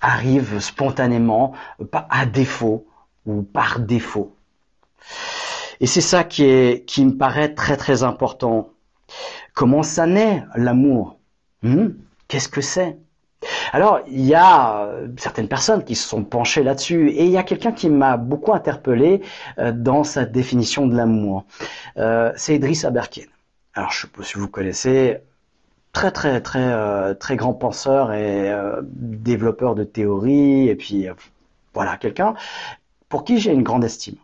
arrive 0.00 0.60
spontanément, 0.60 1.52
pas 1.90 2.06
à 2.10 2.26
défaut 2.26 2.86
ou 3.26 3.42
par 3.42 3.80
défaut. 3.80 4.34
Et 5.80 5.86
c'est 5.86 6.00
ça 6.00 6.24
qui 6.24 6.44
est, 6.44 6.84
qui 6.86 7.04
me 7.04 7.16
paraît 7.16 7.54
très 7.54 7.76
très 7.76 8.02
important 8.02 8.70
Comment 9.54 9.82
ça 9.82 10.06
naît 10.06 10.44
l'amour 10.54 11.18
hmm? 11.62 11.88
Qu'est-ce 12.28 12.48
que 12.48 12.60
c'est? 12.60 12.96
Alors, 13.72 14.00
il 14.06 14.24
y 14.24 14.34
a 14.34 14.84
euh, 14.84 15.08
certaines 15.16 15.48
personnes 15.48 15.84
qui 15.84 15.96
se 15.96 16.06
sont 16.06 16.24
penchées 16.24 16.62
là-dessus, 16.62 17.08
et 17.10 17.24
il 17.24 17.30
y 17.30 17.38
a 17.38 17.42
quelqu'un 17.42 17.72
qui 17.72 17.88
m'a 17.88 18.16
beaucoup 18.16 18.52
interpellé 18.52 19.22
euh, 19.58 19.72
dans 19.72 20.04
sa 20.04 20.24
définition 20.24 20.86
de 20.86 20.96
l'amour. 20.96 21.44
Euh, 21.96 22.32
c'est 22.36 22.54
Idriss 22.54 22.84
Aberken. 22.84 23.26
Alors, 23.74 23.92
je 23.92 24.02
sais 24.02 24.08
pas 24.08 24.22
si 24.22 24.38
vous 24.38 24.48
connaissez, 24.48 25.18
très 25.92 26.10
très 26.10 26.40
très 26.40 27.14
très 27.16 27.36
grand 27.36 27.54
penseur 27.54 28.12
et 28.12 28.52
développeur 28.82 29.74
de 29.74 29.84
théories, 29.84 30.68
et 30.68 30.76
puis 30.76 31.06
voilà, 31.74 31.96
quelqu'un 31.96 32.34
pour 33.08 33.24
qui 33.24 33.38
j'ai 33.40 33.52
une 33.52 33.62
grande 33.62 33.84
estime 33.84 34.16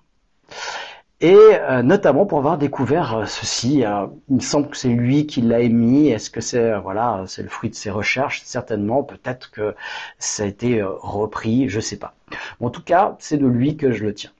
et 1.21 1.35
euh, 1.35 1.83
notamment 1.83 2.27
pour 2.27 2.39
avoir 2.39 2.59
découvert 2.59 3.17
euh, 3.17 3.25
ceci. 3.27 3.85
Euh, 3.85 4.07
il 4.29 4.37
me 4.37 4.41
semble 4.41 4.69
que 4.69 4.77
c'est 4.77 4.89
lui 4.89 5.27
qui 5.27 5.41
l'a 5.41 5.61
émis. 5.61 6.09
Est-ce 6.09 6.31
que 6.31 6.41
c'est 6.41 6.79
voilà, 6.79 7.25
c'est 7.27 7.43
le 7.43 7.49
fruit 7.49 7.71
de 7.71 7.75
ses 7.75 7.91
recherches? 7.91 8.43
Certainement. 8.45 9.03
Peut-être 9.03 9.51
que 9.51 9.75
ça 10.19 10.43
a 10.45 10.47
été 10.47 10.83
repris. 10.83 11.69
Je 11.69 11.81
sais 11.81 11.97
pas. 11.99 12.15
en 12.61 12.71
tout 12.71 12.83
cas, 12.83 13.17
c'est 13.19 13.39
de 13.39 13.47
lui 13.47 13.77
que 13.77 13.93
je 13.93 14.05
le 14.05 14.15
tiens. 14.15 14.31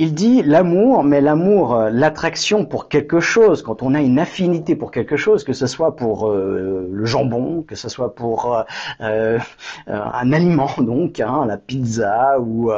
Il 0.00 0.14
dit 0.14 0.42
l'amour, 0.44 1.02
mais 1.02 1.20
l'amour, 1.20 1.74
euh, 1.74 1.90
l'attraction 1.90 2.64
pour 2.64 2.88
quelque 2.88 3.18
chose, 3.18 3.62
quand 3.62 3.82
on 3.82 3.94
a 3.94 4.00
une 4.00 4.20
affinité 4.20 4.76
pour 4.76 4.92
quelque 4.92 5.16
chose, 5.16 5.42
que 5.42 5.52
ce 5.52 5.66
soit 5.66 5.96
pour 5.96 6.30
euh, 6.30 6.88
le 6.88 7.04
jambon, 7.04 7.62
que 7.62 7.74
ce 7.74 7.88
soit 7.88 8.14
pour 8.14 8.64
euh, 9.00 9.38
un 9.88 10.32
aliment, 10.32 10.70
donc 10.78 11.18
hein, 11.18 11.44
la 11.48 11.56
pizza, 11.56 12.38
ou 12.38 12.70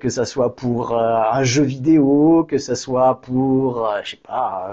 que 0.00 0.08
ce 0.08 0.24
soit 0.24 0.56
pour 0.56 0.98
un 0.98 1.44
jeu 1.44 1.62
vidéo, 1.62 2.44
que 2.48 2.58
ce 2.58 2.74
soit 2.74 3.20
pour, 3.20 3.88
je 4.02 4.10
sais 4.10 4.16
pas, 4.16 4.72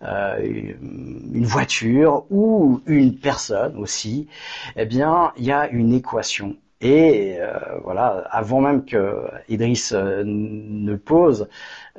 une 0.00 1.44
voiture 1.44 2.24
ou 2.30 2.82
une 2.86 3.16
personne 3.16 3.76
aussi, 3.78 4.28
eh 4.76 4.86
bien, 4.86 5.32
il 5.36 5.44
y 5.44 5.52
a 5.52 5.68
une 5.70 5.92
équation 5.92 6.54
et 6.80 7.36
euh, 7.38 7.58
voilà, 7.84 8.24
avant 8.30 8.60
même 8.60 8.84
que 8.84 9.28
Idriss 9.48 9.92
euh, 9.92 10.22
ne 10.24 10.96
pose, 10.96 11.48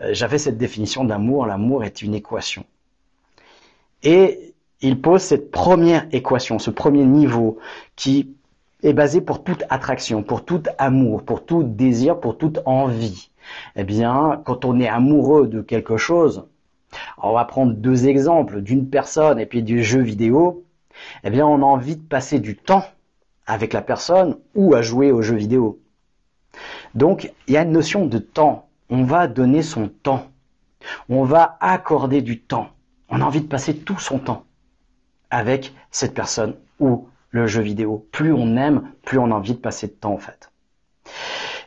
euh, 0.01 0.09
j'avais 0.13 0.39
cette 0.39 0.57
définition 0.57 1.03
d'amour. 1.03 1.45
L'amour 1.45 1.83
est 1.83 2.01
une 2.01 2.15
équation. 2.15 2.65
Et 4.01 4.55
il 4.81 4.99
pose 4.99 5.21
cette 5.21 5.51
première 5.51 6.07
équation, 6.11 6.57
ce 6.57 6.71
premier 6.71 7.05
niveau 7.05 7.59
qui 7.95 8.35
est 8.81 8.93
basé 8.93 9.21
pour 9.21 9.43
toute 9.43 9.63
attraction, 9.69 10.23
pour 10.23 10.43
tout 10.43 10.63
amour, 10.79 11.23
pour 11.23 11.45
tout 11.45 11.61
désir, 11.61 12.19
pour 12.19 12.39
toute 12.39 12.59
envie. 12.65 13.29
Eh 13.75 13.83
bien, 13.83 14.41
quand 14.45 14.65
on 14.65 14.79
est 14.79 14.87
amoureux 14.87 15.45
de 15.45 15.61
quelque 15.61 15.97
chose, 15.97 16.47
on 17.21 17.33
va 17.33 17.45
prendre 17.45 17.73
deux 17.73 18.07
exemples 18.07 18.61
d'une 18.61 18.89
personne 18.89 19.39
et 19.39 19.45
puis 19.45 19.61
du 19.61 19.83
jeu 19.83 20.01
vidéo. 20.01 20.63
Eh 21.23 21.29
bien, 21.29 21.45
on 21.45 21.61
a 21.61 21.65
envie 21.65 21.95
de 21.95 22.01
passer 22.01 22.39
du 22.39 22.55
temps 22.55 22.83
avec 23.45 23.73
la 23.73 23.81
personne 23.81 24.37
ou 24.55 24.75
à 24.75 24.81
jouer 24.81 25.11
aux 25.11 25.21
jeux 25.21 25.35
vidéo. 25.35 25.79
Donc, 26.95 27.31
il 27.47 27.53
y 27.53 27.57
a 27.57 27.63
une 27.63 27.71
notion 27.71 28.05
de 28.05 28.17
temps. 28.17 28.69
On 28.89 29.03
va 29.03 29.27
donner 29.27 29.61
son 29.61 29.87
temps. 29.87 30.27
On 31.09 31.23
va 31.23 31.57
accorder 31.59 32.21
du 32.21 32.41
temps. 32.41 32.69
On 33.09 33.21
a 33.21 33.25
envie 33.25 33.41
de 33.41 33.47
passer 33.47 33.75
tout 33.77 33.99
son 33.99 34.19
temps 34.19 34.45
avec 35.29 35.73
cette 35.91 36.13
personne 36.13 36.55
ou 36.79 37.07
le 37.29 37.47
jeu 37.47 37.61
vidéo. 37.61 38.07
Plus 38.11 38.33
on 38.33 38.57
aime, 38.57 38.91
plus 39.03 39.17
on 39.17 39.31
a 39.31 39.35
envie 39.35 39.53
de 39.53 39.59
passer 39.59 39.87
de 39.87 39.93
temps 39.93 40.13
en 40.13 40.17
fait. 40.17 40.51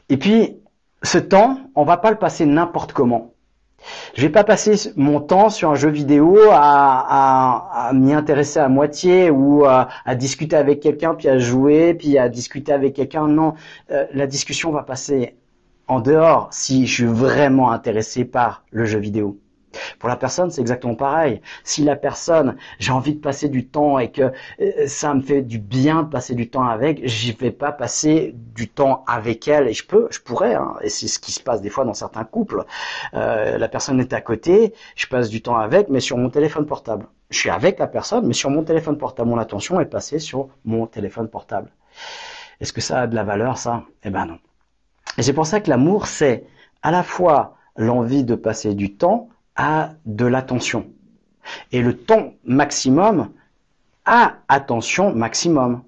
Et 0.08 0.16
puis, 0.16 0.58
ce 1.02 1.18
temps, 1.18 1.58
on 1.74 1.84
va 1.84 1.96
pas 1.96 2.10
le 2.10 2.18
passer 2.18 2.46
n'importe 2.46 2.92
comment. 2.92 3.33
Je 4.14 4.22
vais 4.22 4.30
pas 4.30 4.44
passer 4.44 4.92
mon 4.96 5.20
temps 5.20 5.50
sur 5.50 5.70
un 5.70 5.74
jeu 5.74 5.90
vidéo 5.90 6.38
à, 6.50 7.90
m'y 7.92 8.12
intéresser 8.12 8.60
à 8.60 8.68
moitié 8.68 9.30
ou 9.30 9.64
à, 9.64 9.88
discuter 10.14 10.56
avec 10.56 10.80
quelqu'un 10.80 11.14
puis 11.14 11.28
à 11.28 11.38
jouer 11.38 11.94
puis 11.94 12.18
à 12.18 12.28
discuter 12.28 12.72
avec 12.72 12.94
quelqu'un. 12.94 13.28
Non, 13.28 13.54
euh, 13.90 14.06
la 14.12 14.26
discussion 14.26 14.70
va 14.70 14.82
passer 14.82 15.36
en 15.86 16.00
dehors 16.00 16.48
si 16.50 16.86
je 16.86 16.94
suis 16.94 17.04
vraiment 17.04 17.70
intéressé 17.70 18.24
par 18.24 18.64
le 18.70 18.84
jeu 18.84 18.98
vidéo. 18.98 19.38
Pour 19.98 20.08
la 20.08 20.16
personne, 20.16 20.50
c'est 20.50 20.60
exactement 20.60 20.94
pareil. 20.94 21.40
Si 21.62 21.82
la 21.82 21.96
personne, 21.96 22.56
j'ai 22.78 22.92
envie 22.92 23.14
de 23.14 23.20
passer 23.20 23.48
du 23.48 23.66
temps 23.66 23.98
et 23.98 24.10
que 24.10 24.32
euh, 24.60 24.86
ça 24.86 25.14
me 25.14 25.20
fait 25.20 25.42
du 25.42 25.58
bien 25.58 26.02
de 26.02 26.08
passer 26.08 26.34
du 26.34 26.48
temps 26.48 26.66
avec, 26.66 27.06
j'y 27.06 27.32
vais 27.32 27.50
pas 27.50 27.72
passer 27.72 28.34
du 28.34 28.68
temps 28.68 29.04
avec 29.06 29.48
elle. 29.48 29.68
Et 29.68 29.72
je 29.72 29.86
peux, 29.86 30.08
je 30.10 30.20
pourrais, 30.20 30.54
hein, 30.54 30.74
et 30.82 30.88
c'est 30.88 31.08
ce 31.08 31.18
qui 31.18 31.32
se 31.32 31.40
passe 31.40 31.60
des 31.60 31.70
fois 31.70 31.84
dans 31.84 31.94
certains 31.94 32.24
couples. 32.24 32.64
Euh, 33.14 33.58
la 33.58 33.68
personne 33.68 34.00
est 34.00 34.12
à 34.12 34.20
côté, 34.20 34.74
je 34.96 35.06
passe 35.06 35.28
du 35.28 35.42
temps 35.42 35.56
avec, 35.56 35.88
mais 35.88 36.00
sur 36.00 36.16
mon 36.16 36.30
téléphone 36.30 36.66
portable. 36.66 37.06
Je 37.30 37.38
suis 37.38 37.50
avec 37.50 37.78
la 37.78 37.86
personne, 37.86 38.26
mais 38.26 38.34
sur 38.34 38.50
mon 38.50 38.62
téléphone 38.62 38.98
portable. 38.98 39.30
Mon 39.30 39.38
attention 39.38 39.80
est 39.80 39.86
passée 39.86 40.18
sur 40.18 40.48
mon 40.64 40.86
téléphone 40.86 41.28
portable. 41.28 41.70
Est-ce 42.60 42.72
que 42.72 42.80
ça 42.80 43.00
a 43.00 43.06
de 43.06 43.14
la 43.14 43.24
valeur, 43.24 43.58
ça? 43.58 43.82
Eh 44.04 44.10
ben 44.10 44.26
non. 44.26 44.38
Et 45.18 45.22
c'est 45.22 45.32
pour 45.32 45.46
ça 45.46 45.60
que 45.60 45.68
l'amour, 45.70 46.06
c'est 46.06 46.44
à 46.82 46.90
la 46.90 47.02
fois 47.02 47.56
l'envie 47.76 48.24
de 48.24 48.34
passer 48.34 48.74
du 48.74 48.94
temps, 48.94 49.28
a 49.56 49.90
de 50.06 50.26
l'attention. 50.26 50.86
Et 51.72 51.82
le 51.82 51.96
temps 51.96 52.34
maximum 52.44 53.30
a 54.04 54.36
attention 54.48 55.14
maximum. 55.14 55.82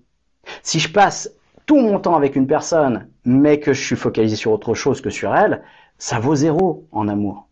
Si 0.62 0.78
je 0.78 0.92
passe 0.92 1.30
tout 1.66 1.76
mon 1.76 1.98
temps 1.98 2.16
avec 2.16 2.36
une 2.36 2.46
personne, 2.46 3.08
mais 3.24 3.58
que 3.58 3.72
je 3.72 3.84
suis 3.84 3.96
focalisé 3.96 4.36
sur 4.36 4.52
autre 4.52 4.74
chose 4.74 5.00
que 5.00 5.10
sur 5.10 5.34
elle, 5.34 5.62
ça 5.98 6.20
vaut 6.20 6.34
zéro 6.34 6.86
en 6.92 7.08
amour. 7.08 7.48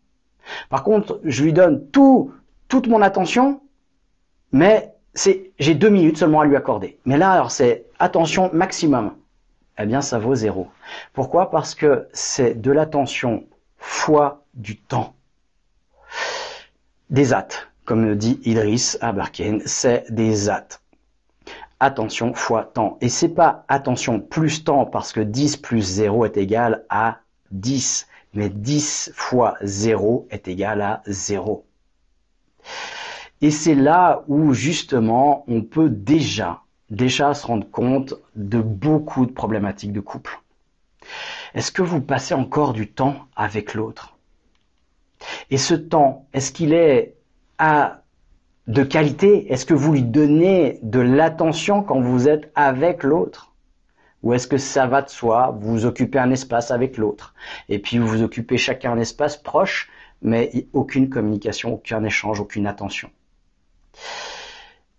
Par 0.69 0.85
contre, 0.85 1.21
je 1.25 1.43
lui 1.43 1.53
donne 1.53 1.89
tout, 1.91 2.33
toute 2.69 2.87
mon 2.87 3.03
attention, 3.03 3.61
mais 4.53 4.95
c'est, 5.15 5.53
j'ai 5.59 5.75
deux 5.75 5.89
minutes 5.89 6.19
seulement 6.19 6.41
à 6.41 6.45
lui 6.45 6.57
accorder. 6.57 6.99
Mais 7.05 7.17
là, 7.17 7.33
alors 7.33 7.51
c'est 7.51 7.87
attention 7.99 8.51
maximum. 8.53 9.15
Eh 9.79 9.87
bien, 9.87 10.01
ça 10.01 10.19
vaut 10.19 10.35
zéro. 10.35 10.69
Pourquoi? 11.13 11.51
Parce 11.51 11.75
que 11.75 12.09
c'est 12.13 12.61
de 12.61 12.71
l'attention 12.71 13.45
fois 13.77 14.45
du 14.55 14.77
temps. 14.77 15.15
Des 17.15 17.33
at, 17.33 17.47
comme 17.85 18.05
le 18.05 18.17
dit 18.17 18.41
Idriss 18.45 18.99
Aberken, 19.01 19.63
c'est 19.67 20.05
des 20.13 20.49
at. 20.49 20.81
Attention 21.79 22.35
fois 22.35 22.65
temps. 22.65 22.99
Et 23.01 23.09
c'est 23.09 23.29
pas 23.29 23.65
attention 23.69 24.19
plus 24.19 24.65
temps 24.65 24.85
parce 24.85 25.13
que 25.13 25.21
10 25.21 25.59
plus 25.59 25.81
0 25.81 26.25
est 26.25 26.37
égal 26.37 26.85
à 26.89 27.21
10. 27.53 28.09
Mais 28.33 28.49
10 28.49 29.13
fois 29.15 29.55
0 29.63 30.27
est 30.31 30.49
égal 30.49 30.83
à 30.83 31.05
0. 31.07 31.65
Et 33.43 33.53
c'est 33.53 33.77
là 33.77 34.25
où 34.27 34.53
justement 34.53 35.45
on 35.47 35.63
peut 35.63 35.91
déjà, 35.91 36.63
déjà 36.91 37.33
se 37.33 37.47
rendre 37.47 37.71
compte 37.71 38.15
de 38.35 38.61
beaucoup 38.61 39.25
de 39.25 39.31
problématiques 39.31 39.93
de 39.93 40.01
couple. 40.01 40.41
Est-ce 41.55 41.71
que 41.71 41.83
vous 41.83 42.01
passez 42.01 42.35
encore 42.35 42.73
du 42.73 42.91
temps 42.91 43.29
avec 43.37 43.75
l'autre? 43.75 44.14
Et 45.51 45.59
ce 45.59 45.75
temps, 45.75 46.27
est-ce 46.33 46.53
qu'il 46.53 46.73
est 46.73 47.17
à 47.59 48.03
de 48.67 48.83
qualité? 48.83 49.53
Est-ce 49.53 49.67
que 49.67 49.75
vous 49.75 49.93
lui 49.93 50.03
donnez 50.03 50.79
de 50.83 51.01
l'attention 51.01 51.83
quand 51.83 52.01
vous 52.01 52.29
êtes 52.29 52.51
avec 52.55 53.03
l'autre? 53.03 53.53
Ou 54.23 54.33
est-ce 54.33 54.47
que 54.47 54.57
ça 54.57 54.87
va 54.87 55.03
de 55.03 55.11
soi 55.11 55.57
Vous 55.61 55.85
occupez 55.85 56.19
un 56.19 56.31
espace 56.31 56.71
avec 56.71 56.97
l'autre? 56.97 57.35
Et 57.69 57.79
puis 57.79 57.99
vous 57.99 58.23
occupez 58.23 58.57
chacun 58.57 58.93
un 58.93 58.99
espace 58.99 59.37
proche, 59.37 59.91
mais 60.23 60.67
aucune 60.73 61.11
communication, 61.11 61.75
aucun 61.75 62.03
échange, 62.05 62.41
aucune 62.41 62.67
attention. 62.67 63.11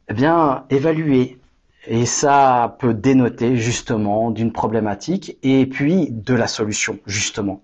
Eh 0.10 0.14
bien, 0.14 0.66
évaluez. 0.70 1.40
Et 1.88 2.06
ça 2.06 2.78
peut 2.80 2.94
dénoter 2.94 3.58
justement 3.58 4.32
d'une 4.32 4.52
problématique 4.52 5.38
et 5.44 5.66
puis 5.66 6.08
de 6.12 6.34
la 6.34 6.48
solution, 6.48 7.00
justement. 7.06 7.64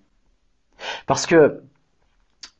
Parce 1.06 1.26
que 1.26 1.62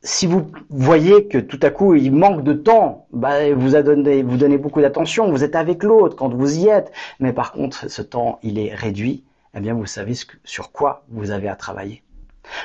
si 0.03 0.27
vous 0.27 0.51
voyez 0.69 1.29
que 1.29 1.39
tout 1.39 1.61
à 1.63 1.71
coup 1.71 1.95
il 1.95 2.13
manque 2.13 2.43
de 2.43 2.53
temps, 2.53 3.07
bah, 3.13 3.53
vous, 3.55 3.77
a 3.77 3.83
donné, 3.83 4.23
vous 4.23 4.37
donnez 4.37 4.59
beaucoup 4.59 4.81
d'attention, 4.81 5.31
vous 5.31 5.45
êtes 5.45 5.55
avec 5.55 5.83
l'autre 5.83 6.17
quand 6.17 6.29
vous 6.29 6.59
y 6.59 6.69
êtes, 6.69 6.93
mais 7.21 7.33
par 7.33 7.53
contre 7.53 7.89
ce 7.89 8.03
temps 8.03 8.39
il 8.43 8.59
est 8.59 8.75
réduit, 8.75 9.25
eh 9.55 9.61
bien 9.61 9.75
vous 9.75 9.87
savez 9.87 10.15
sur 10.45 10.73
quoi 10.73 11.05
vous 11.09 11.31
avez 11.31 11.49
à 11.49 11.57
travailler. 11.57 12.03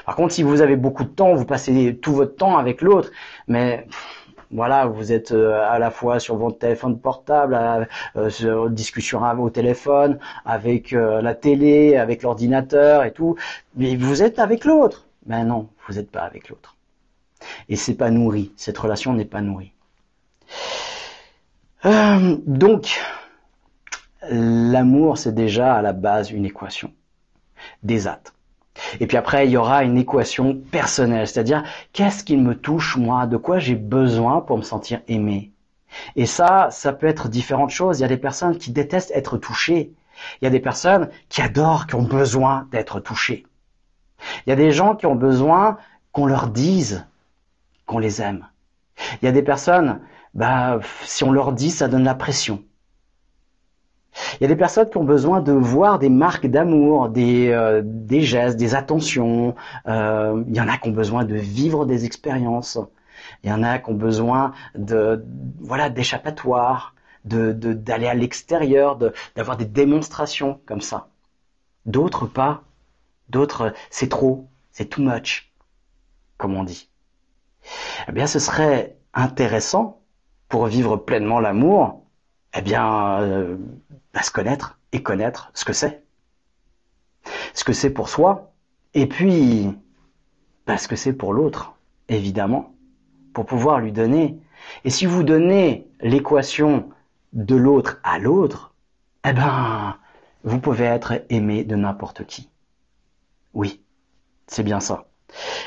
Par 0.05 0.15
contre 0.15 0.33
si 0.33 0.41
vous 0.43 0.61
avez 0.61 0.75
beaucoup 0.75 1.03
de 1.03 1.09
temps, 1.09 1.35
vous 1.35 1.45
passez 1.45 1.97
tout 2.01 2.13
votre 2.13 2.35
temps 2.35 2.57
avec 2.57 2.81
l'autre, 2.81 3.11
mais 3.47 3.85
voilà, 4.51 4.85
vous 4.85 5.11
êtes 5.11 5.33
euh, 5.33 5.61
à 5.69 5.77
la 5.77 5.91
fois 5.91 6.19
sur 6.19 6.37
votre 6.37 6.57
téléphone 6.57 6.99
portable, 6.99 7.87
euh, 8.15 8.29
sur 8.29 8.69
discussion 8.69 9.21
au 9.41 9.49
téléphone, 9.49 10.19
avec 10.45 10.93
euh, 10.93 11.21
la 11.21 11.35
télé, 11.35 11.97
avec 11.97 12.23
l'ordinateur 12.23 13.03
et 13.03 13.11
tout, 13.11 13.35
mais 13.75 13.95
vous 13.97 14.23
êtes 14.23 14.39
avec 14.39 14.63
l'autre. 14.63 15.07
Mais 15.25 15.43
non, 15.43 15.67
vous 15.87 15.95
n'êtes 15.95 16.09
pas 16.09 16.21
avec 16.21 16.47
l'autre. 16.47 16.76
Et 17.69 17.75
c'est 17.75 17.95
pas 17.95 18.09
nourri. 18.09 18.51
Cette 18.55 18.77
relation 18.77 19.13
n'est 19.13 19.25
pas 19.25 19.41
nourrie. 19.41 19.73
Euh, 21.85 22.37
donc, 22.45 22.99
l'amour, 24.29 25.17
c'est 25.17 25.33
déjà 25.33 25.75
à 25.75 25.81
la 25.81 25.93
base 25.93 26.31
une 26.31 26.45
équation. 26.45 26.91
Des 27.83 28.07
actes. 28.07 28.33
Et 28.99 29.07
puis 29.07 29.17
après, 29.17 29.47
il 29.47 29.51
y 29.51 29.57
aura 29.57 29.83
une 29.83 29.97
équation 29.97 30.55
personnelle, 30.55 31.27
c'est-à-dire 31.27 31.63
qu'est-ce 31.93 32.23
qui 32.23 32.37
me 32.37 32.55
touche 32.55 32.95
moi, 32.97 33.25
de 33.25 33.37
quoi 33.37 33.59
j'ai 33.59 33.75
besoin 33.75 34.41
pour 34.41 34.57
me 34.57 34.63
sentir 34.63 35.01
aimé? 35.07 35.51
Et 36.15 36.25
ça, 36.25 36.67
ça 36.71 36.93
peut 36.93 37.07
être 37.07 37.29
différentes 37.29 37.69
choses. 37.69 37.99
Il 37.99 38.01
y 38.01 38.05
a 38.05 38.09
des 38.09 38.17
personnes 38.17 38.57
qui 38.57 38.71
détestent 38.71 39.11
être 39.15 39.37
touchées. 39.37 39.93
Il 40.41 40.45
y 40.45 40.47
a 40.47 40.51
des 40.51 40.59
personnes 40.59 41.09
qui 41.29 41.41
adorent, 41.41 41.87
qui 41.87 41.95
ont 41.95 42.03
besoin 42.03 42.67
d'être 42.71 42.99
touchées. 42.99 43.45
Il 44.45 44.49
y 44.49 44.53
a 44.53 44.55
des 44.55 44.71
gens 44.71 44.95
qui 44.95 45.05
ont 45.05 45.15
besoin 45.15 45.77
qu'on 46.11 46.25
leur 46.25 46.47
dise 46.47 47.05
qu'on 47.87 47.97
les 47.97 48.21
aime. 48.21 48.47
Il 49.21 49.25
y 49.25 49.27
a 49.27 49.31
des 49.31 49.41
personnes, 49.41 50.01
bah, 50.35 50.79
si 51.03 51.23
on 51.23 51.31
leur 51.31 51.53
dit, 51.53 51.71
ça 51.71 51.87
donne 51.87 52.03
la 52.03 52.15
pression. 52.15 52.63
Il 54.35 54.41
y 54.41 54.45
a 54.45 54.47
des 54.47 54.55
personnes 54.55 54.89
qui 54.89 54.97
ont 54.97 55.03
besoin 55.03 55.41
de 55.41 55.51
voir 55.51 55.99
des 55.99 56.09
marques 56.09 56.47
d'amour, 56.47 57.09
des, 57.09 57.49
euh, 57.49 57.81
des 57.83 58.21
gestes, 58.21 58.57
des 58.57 58.75
attentions. 58.75 59.55
Euh, 59.87 60.43
il 60.47 60.55
y 60.55 60.61
en 60.61 60.67
a 60.67 60.77
qui 60.77 60.89
ont 60.89 60.93
besoin 60.93 61.23
de 61.23 61.35
vivre 61.35 61.85
des 61.85 62.05
expériences. 62.05 62.79
Il 63.43 63.49
y 63.49 63.53
en 63.53 63.63
a 63.63 63.79
qui 63.79 63.89
ont 63.89 63.95
besoin 63.95 64.53
de 64.75 65.23
voilà 65.59 65.89
d'échappatoire, 65.89 66.95
de 67.25 67.51
d'aller 67.53 68.07
à 68.07 68.13
l'extérieur, 68.13 68.97
d'avoir 69.35 69.57
des 69.57 69.65
démonstrations 69.65 70.61
comme 70.65 70.81
ça. 70.81 71.09
D'autres 71.85 72.25
pas. 72.27 72.63
D'autres 73.29 73.73
c'est 73.89 74.09
trop, 74.09 74.47
c'est 74.71 74.85
too 74.89 75.01
much, 75.01 75.51
comme 76.37 76.55
on 76.55 76.63
dit. 76.63 76.89
Eh 78.07 78.11
bien, 78.11 78.27
ce 78.27 78.39
serait 78.39 78.97
intéressant 79.13 80.01
pour 80.49 80.67
vivre 80.67 80.97
pleinement 80.97 81.39
l'amour. 81.39 82.03
Eh 82.55 82.61
bien, 82.61 83.21
euh, 83.21 83.57
à 84.13 84.23
se 84.23 84.31
connaître 84.31 84.79
et 84.91 85.03
connaître 85.03 85.51
ce 85.53 85.65
que 85.65 85.73
c'est. 85.73 86.03
Ce 87.53 87.63
que 87.63 87.73
c'est 87.73 87.89
pour 87.89 88.09
soi, 88.09 88.53
et 88.93 89.05
puis 89.05 89.69
parce 90.65 90.83
ce 90.83 90.87
que 90.87 90.95
c'est 90.95 91.13
pour 91.13 91.33
l'autre, 91.33 91.75
évidemment, 92.09 92.75
pour 93.33 93.45
pouvoir 93.45 93.79
lui 93.79 93.91
donner. 93.91 94.39
Et 94.83 94.89
si 94.89 95.05
vous 95.05 95.23
donnez 95.23 95.87
l'équation 96.01 96.89
de 97.33 97.55
l'autre 97.55 97.99
à 98.03 98.19
l'autre, 98.19 98.73
eh 99.25 99.33
ben, 99.33 99.97
vous 100.43 100.59
pouvez 100.59 100.85
être 100.85 101.23
aimé 101.29 101.63
de 101.63 101.75
n'importe 101.75 102.25
qui. 102.25 102.49
Oui, 103.53 103.81
c'est 104.47 104.63
bien 104.63 104.79
ça. 104.79 105.07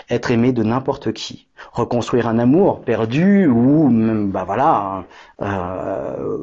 Être 0.08 0.30
aimé 0.30 0.52
de 0.52 0.62
n'importe 0.62 1.12
qui. 1.12 1.48
Reconstruire 1.72 2.26
un 2.26 2.38
amour 2.38 2.82
perdu 2.82 3.46
ou, 3.46 3.88
bah 4.28 4.44
voilà, 4.44 5.04
euh, 5.42 6.38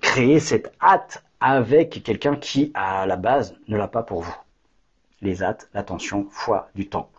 créer 0.00 0.40
cette 0.40 0.72
hâte 0.80 1.24
avec 1.40 2.02
quelqu'un 2.02 2.36
qui, 2.36 2.70
à 2.74 3.06
la 3.06 3.16
base, 3.16 3.56
ne 3.68 3.76
l'a 3.76 3.88
pas 3.88 4.02
pour 4.02 4.22
vous. 4.22 4.36
Les 5.22 5.42
hâtes, 5.42 5.68
l'attention, 5.74 6.26
foi, 6.30 6.70
du 6.74 6.88
temps. 6.88 7.10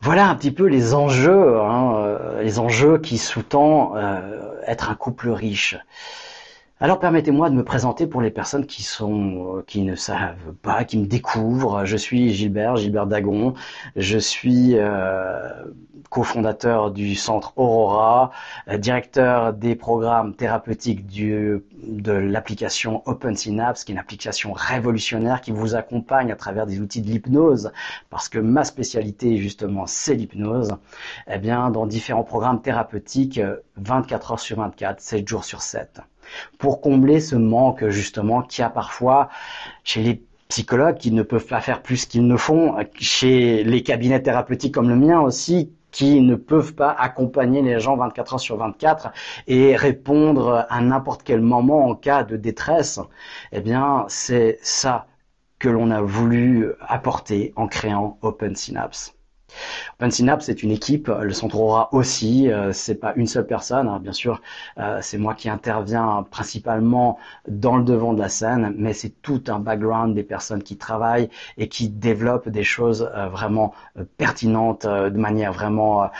Voilà 0.00 0.28
un 0.28 0.34
petit 0.36 0.52
peu 0.52 0.66
les 0.66 0.94
enjeux, 0.94 1.60
hein, 1.60 1.94
euh, 1.96 2.42
les 2.42 2.58
enjeux 2.60 2.98
qui 2.98 3.18
sous-tend 3.18 3.96
euh, 3.96 4.60
être 4.66 4.90
un 4.90 4.94
couple 4.94 5.30
riche. 5.30 5.76
Alors 6.80 7.00
permettez-moi 7.00 7.50
de 7.50 7.56
me 7.56 7.64
présenter 7.64 8.06
pour 8.06 8.20
les 8.20 8.30
personnes 8.30 8.64
qui 8.64 8.84
sont 8.84 9.56
euh, 9.56 9.64
qui 9.66 9.82
ne 9.82 9.96
savent 9.96 10.54
pas, 10.62 10.84
qui 10.84 10.96
me 10.96 11.06
découvrent. 11.06 11.84
Je 11.84 11.96
suis 11.96 12.32
Gilbert, 12.32 12.76
Gilbert 12.76 13.08
Dagon. 13.08 13.54
Je 13.96 14.16
suis 14.16 14.78
euh, 14.78 15.50
cofondateur 16.08 16.92
du 16.92 17.16
centre 17.16 17.52
Aurora, 17.56 18.30
euh, 18.68 18.78
directeur 18.78 19.54
des 19.54 19.74
programmes 19.74 20.36
thérapeutiques 20.36 21.04
de 21.08 22.12
l'application 22.12 23.02
Open 23.06 23.34
Synapse, 23.34 23.82
qui 23.82 23.90
est 23.90 23.94
une 23.94 23.98
application 23.98 24.52
révolutionnaire 24.52 25.40
qui 25.40 25.50
vous 25.50 25.74
accompagne 25.74 26.30
à 26.30 26.36
travers 26.36 26.64
des 26.64 26.80
outils 26.80 27.02
de 27.02 27.08
l'hypnose, 27.08 27.72
parce 28.08 28.28
que 28.28 28.38
ma 28.38 28.62
spécialité 28.62 29.38
justement 29.38 29.86
c'est 29.86 30.14
l'hypnose. 30.14 30.76
Eh 31.26 31.38
bien, 31.38 31.70
dans 31.70 31.86
différents 31.86 32.22
programmes 32.22 32.62
thérapeutiques, 32.62 33.40
24 33.78 34.32
heures 34.32 34.40
sur 34.40 34.58
24, 34.58 35.00
7 35.00 35.26
jours 35.26 35.42
sur 35.42 35.60
7 35.60 36.02
pour 36.58 36.80
combler 36.80 37.20
ce 37.20 37.36
manque 37.36 37.88
justement 37.88 38.42
qu'il 38.42 38.62
y 38.62 38.64
a 38.64 38.70
parfois 38.70 39.28
chez 39.84 40.02
les 40.02 40.22
psychologues 40.48 40.96
qui 40.96 41.12
ne 41.12 41.22
peuvent 41.22 41.46
pas 41.46 41.60
faire 41.60 41.82
plus 41.82 42.06
qu'ils 42.06 42.26
ne 42.26 42.36
font, 42.36 42.76
chez 42.98 43.64
les 43.64 43.82
cabinets 43.82 44.22
thérapeutiques 44.22 44.74
comme 44.74 44.88
le 44.88 44.96
mien 44.96 45.20
aussi, 45.20 45.72
qui 45.90 46.20
ne 46.20 46.34
peuvent 46.34 46.74
pas 46.74 46.90
accompagner 46.90 47.62
les 47.62 47.80
gens 47.80 47.96
24 47.96 48.34
heures 48.34 48.40
sur 48.40 48.56
24 48.56 49.10
et 49.46 49.76
répondre 49.76 50.66
à 50.68 50.80
n'importe 50.80 51.22
quel 51.22 51.40
moment 51.40 51.86
en 51.88 51.94
cas 51.94 52.24
de 52.24 52.36
détresse, 52.36 53.00
eh 53.52 53.60
bien, 53.60 54.04
c'est 54.08 54.58
ça 54.62 55.06
que 55.58 55.68
l'on 55.68 55.90
a 55.90 56.00
voulu 56.02 56.72
apporter 56.80 57.52
en 57.56 57.66
créant 57.66 58.18
Open 58.22 58.54
Synapse. 58.54 59.17
OpenSynapse 59.98 60.46
c'est 60.46 60.62
une 60.62 60.70
équipe, 60.70 61.08
le 61.08 61.32
centre 61.32 61.58
Aura 61.60 61.88
aussi, 61.92 62.50
euh, 62.50 62.72
c'est 62.72 62.94
pas 62.94 63.12
une 63.16 63.26
seule 63.26 63.46
personne, 63.46 63.88
hein. 63.88 63.98
bien 64.00 64.12
sûr, 64.12 64.40
euh, 64.78 64.98
c'est 65.02 65.18
moi 65.18 65.34
qui 65.34 65.48
interviens 65.50 66.26
principalement 66.30 67.18
dans 67.48 67.76
le 67.76 67.84
devant 67.84 68.14
de 68.14 68.20
la 68.20 68.28
scène, 68.28 68.72
mais 68.76 68.92
c'est 68.92 69.20
tout 69.22 69.42
un 69.48 69.58
background 69.58 70.14
des 70.14 70.22
personnes 70.22 70.62
qui 70.62 70.76
travaillent 70.76 71.28
et 71.56 71.68
qui 71.68 71.88
développent 71.88 72.48
des 72.48 72.64
choses 72.64 73.10
euh, 73.14 73.28
vraiment 73.28 73.74
pertinentes 74.16 74.86
de 74.86 75.18
manière 75.18 75.52
vraiment 75.52 76.10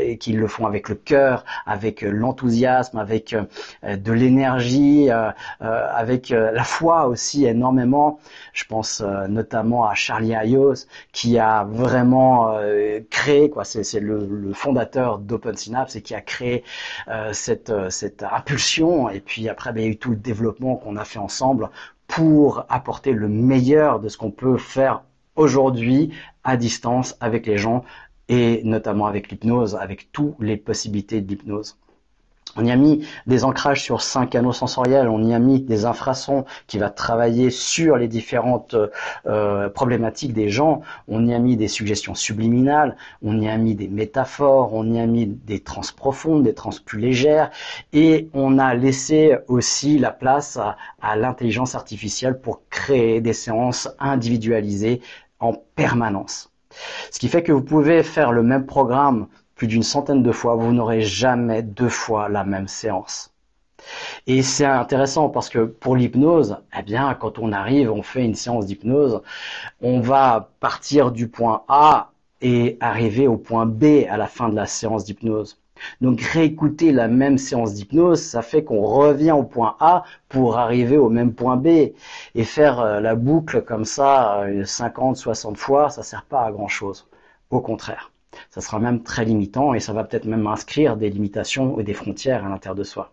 et 0.00 0.18
qui 0.18 0.32
le 0.32 0.46
font 0.46 0.66
avec 0.66 0.88
le 0.88 0.94
cœur, 0.94 1.44
avec 1.66 2.02
l'enthousiasme, 2.02 2.98
avec 2.98 3.34
de 3.82 4.12
l'énergie, 4.12 5.08
avec 5.60 6.30
la 6.30 6.64
foi 6.64 7.06
aussi 7.06 7.46
énormément. 7.46 8.18
Je 8.52 8.64
pense 8.64 9.00
notamment 9.28 9.84
à 9.86 9.94
Charlie 9.94 10.34
Ayos 10.34 10.86
qui 11.12 11.38
a 11.38 11.64
vraiment 11.64 12.52
créé, 13.10 13.50
quoi, 13.50 13.64
c'est 13.64 14.00
le, 14.00 14.52
fondateur 14.52 15.18
d'OpenSynapse 15.18 15.96
et 15.96 16.02
qui 16.02 16.14
a 16.14 16.20
créé 16.20 16.64
euh, 17.08 17.32
cette, 17.32 17.70
euh, 17.70 17.90
cette 17.90 18.22
impulsion. 18.22 19.08
Et 19.10 19.20
puis 19.20 19.48
après, 19.48 19.72
ben, 19.72 19.80
il 19.80 19.84
y 19.84 19.88
a 19.88 19.92
eu 19.92 19.96
tout 19.96 20.10
le 20.10 20.16
développement 20.16 20.76
qu'on 20.76 20.96
a 20.96 21.04
fait 21.04 21.18
ensemble 21.18 21.70
pour 22.06 22.66
apporter 22.68 23.12
le 23.12 23.28
meilleur 23.28 24.00
de 24.00 24.08
ce 24.08 24.18
qu'on 24.18 24.30
peut 24.30 24.58
faire 24.58 25.02
aujourd'hui 25.36 26.12
à 26.44 26.56
distance 26.56 27.16
avec 27.20 27.46
les 27.46 27.58
gens 27.58 27.84
et 28.28 28.62
notamment 28.64 29.06
avec 29.06 29.30
l'hypnose, 29.30 29.76
avec 29.76 30.12
toutes 30.12 30.36
les 30.40 30.56
possibilités 30.56 31.20
de 31.20 31.28
l'hypnose. 31.28 31.76
On 32.56 32.64
y 32.64 32.70
a 32.70 32.76
mis 32.76 33.06
des 33.26 33.44
ancrages 33.44 33.82
sur 33.82 34.02
cinq 34.02 34.30
canaux 34.30 34.52
sensoriels, 34.52 35.08
on 35.08 35.22
y 35.22 35.34
a 35.34 35.38
mis 35.38 35.60
des 35.60 35.84
infrasons 35.84 36.44
qui 36.66 36.78
va 36.78 36.90
travailler 36.90 37.50
sur 37.50 37.96
les 37.96 38.08
différentes 38.08 38.74
euh, 39.26 39.68
problématiques 39.68 40.32
des 40.32 40.48
gens, 40.48 40.82
on 41.06 41.26
y 41.26 41.34
a 41.34 41.38
mis 41.38 41.56
des 41.56 41.68
suggestions 41.68 42.14
subliminales, 42.14 42.96
on 43.22 43.40
y 43.40 43.48
a 43.48 43.56
mis 43.56 43.74
des 43.74 43.88
métaphores, 43.88 44.74
on 44.74 44.92
y 44.92 44.98
a 44.98 45.06
mis 45.06 45.26
des 45.26 45.60
trans 45.60 45.82
profondes, 45.96 46.42
des 46.42 46.54
trans 46.54 46.70
plus 46.84 46.98
légères, 46.98 47.50
et 47.92 48.28
on 48.34 48.58
a 48.58 48.74
laissé 48.74 49.36
aussi 49.48 49.98
la 49.98 50.10
place 50.10 50.56
à, 50.56 50.76
à 51.00 51.16
l'intelligence 51.16 51.74
artificielle 51.74 52.40
pour 52.40 52.62
créer 52.68 53.20
des 53.20 53.32
séances 53.32 53.88
individualisées 53.98 55.02
en 55.38 55.54
permanence. 55.76 56.50
Ce 57.10 57.18
qui 57.18 57.28
fait 57.28 57.42
que 57.42 57.52
vous 57.52 57.62
pouvez 57.62 58.02
faire 58.02 58.32
le 58.32 58.42
même 58.42 58.66
programme 58.66 59.26
plus 59.60 59.66
d'une 59.66 59.82
centaine 59.82 60.22
de 60.22 60.32
fois, 60.32 60.54
vous 60.54 60.72
n'aurez 60.72 61.02
jamais 61.02 61.62
deux 61.62 61.90
fois 61.90 62.30
la 62.30 62.44
même 62.44 62.66
séance. 62.66 63.34
Et 64.26 64.40
c'est 64.40 64.64
intéressant 64.64 65.28
parce 65.28 65.50
que 65.50 65.66
pour 65.66 65.96
l'hypnose, 65.96 66.56
eh 66.78 66.82
bien, 66.82 67.12
quand 67.12 67.38
on 67.38 67.52
arrive, 67.52 67.92
on 67.92 68.02
fait 68.02 68.24
une 68.24 68.34
séance 68.34 68.64
d'hypnose, 68.64 69.20
on 69.82 70.00
va 70.00 70.48
partir 70.60 71.12
du 71.12 71.28
point 71.28 71.64
A 71.68 72.12
et 72.40 72.78
arriver 72.80 73.28
au 73.28 73.36
point 73.36 73.66
B 73.66 74.06
à 74.08 74.16
la 74.16 74.28
fin 74.28 74.48
de 74.48 74.56
la 74.56 74.64
séance 74.64 75.04
d'hypnose. 75.04 75.60
Donc 76.00 76.22
réécouter 76.22 76.90
la 76.90 77.08
même 77.08 77.36
séance 77.36 77.74
d'hypnose, 77.74 78.22
ça 78.22 78.40
fait 78.40 78.64
qu'on 78.64 78.80
revient 78.80 79.32
au 79.32 79.42
point 79.42 79.76
A 79.78 80.04
pour 80.30 80.56
arriver 80.56 80.96
au 80.96 81.10
même 81.10 81.34
point 81.34 81.58
B. 81.58 81.66
Et 82.34 82.44
faire 82.44 82.80
euh, 82.80 83.00
la 83.00 83.14
boucle 83.14 83.60
comme 83.62 83.84
ça 83.84 84.42
50, 84.64 85.16
euh, 85.18 85.20
60 85.20 85.58
fois, 85.58 85.90
ça 85.90 86.02
sert 86.02 86.24
pas 86.24 86.44
à 86.46 86.50
grand 86.50 86.68
chose. 86.68 87.06
Au 87.50 87.60
contraire 87.60 88.10
ça 88.50 88.60
sera 88.60 88.78
même 88.78 89.02
très 89.02 89.24
limitant 89.24 89.74
et 89.74 89.80
ça 89.80 89.92
va 89.92 90.04
peut-être 90.04 90.26
même 90.26 90.46
inscrire 90.46 90.96
des 90.96 91.10
limitations 91.10 91.74
ou 91.74 91.82
des 91.82 91.94
frontières 91.94 92.44
à 92.44 92.48
l'intérieur 92.48 92.76
de 92.76 92.84
soi. 92.84 93.12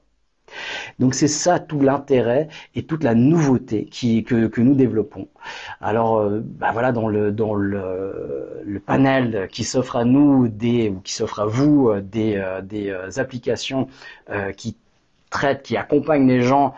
Donc 1.00 1.14
c'est 1.14 1.28
ça 1.28 1.60
tout 1.60 1.82
l'intérêt 1.82 2.48
et 2.76 2.84
toute 2.84 3.04
la 3.04 3.16
nouveauté 3.16 3.86
que, 3.86 4.48
que 4.48 4.62
nous 4.62 4.76
développons. 4.76 5.28
Alors 5.82 6.20
euh, 6.20 6.42
bah 6.44 6.70
voilà 6.72 6.92
dans 6.92 7.08
le 7.08 7.32
dans 7.32 7.54
le, 7.54 8.82
panel 8.86 9.48
qui 9.52 9.64
s'offre 9.64 9.98
à 9.98 10.06
nous 10.06 10.46
ou 10.46 11.02
qui 11.02 11.14
s'offre 11.14 11.40
à 11.42 11.46
vous 11.46 11.90
euh, 11.90 12.02
des, 12.02 12.38
euh, 12.38 12.62
des 12.62 13.20
applications 13.20 13.88
qui 14.56 14.78
traitent, 15.30 15.64
qui 15.64 15.76
accompagnent 15.78 16.28
les 16.28 16.42
gens 16.42 16.74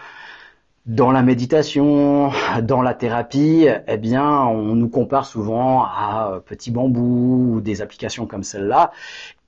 dans 0.90 1.12
la 1.12 1.22
méditation, 1.22 2.32
dans 2.64 2.82
la 2.82 2.96
thérapie, 2.96 3.68
eh 3.88 3.98
bien, 3.98 4.28
on 4.28 4.74
nous 4.74 4.90
compare 4.90 5.28
souvent 5.28 5.84
à 5.84 6.42
Petit 6.48 6.72
Bambou 6.72 7.58
ou 7.58 7.62
des 7.62 7.84
applications 7.84 8.26
comme 8.26 8.42
celle-là, 8.42 8.92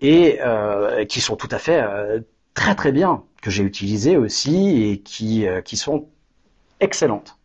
et 0.02 0.38
euh, 0.42 1.04
qui 1.06 1.20
sont 1.20 1.36
tout 1.36 1.48
à 1.50 1.58
fait 1.58 1.82
euh, 1.82 2.20
très 2.54 2.76
très 2.76 2.92
bien, 2.92 3.24
que 3.42 3.50
j'ai 3.50 3.64
utilisées 3.64 4.18
aussi 4.18 4.84
et 4.84 5.00
qui, 5.00 5.48
euh, 5.48 5.62
qui 5.62 5.78
sont 5.78 6.10
excellentes. 6.80 7.40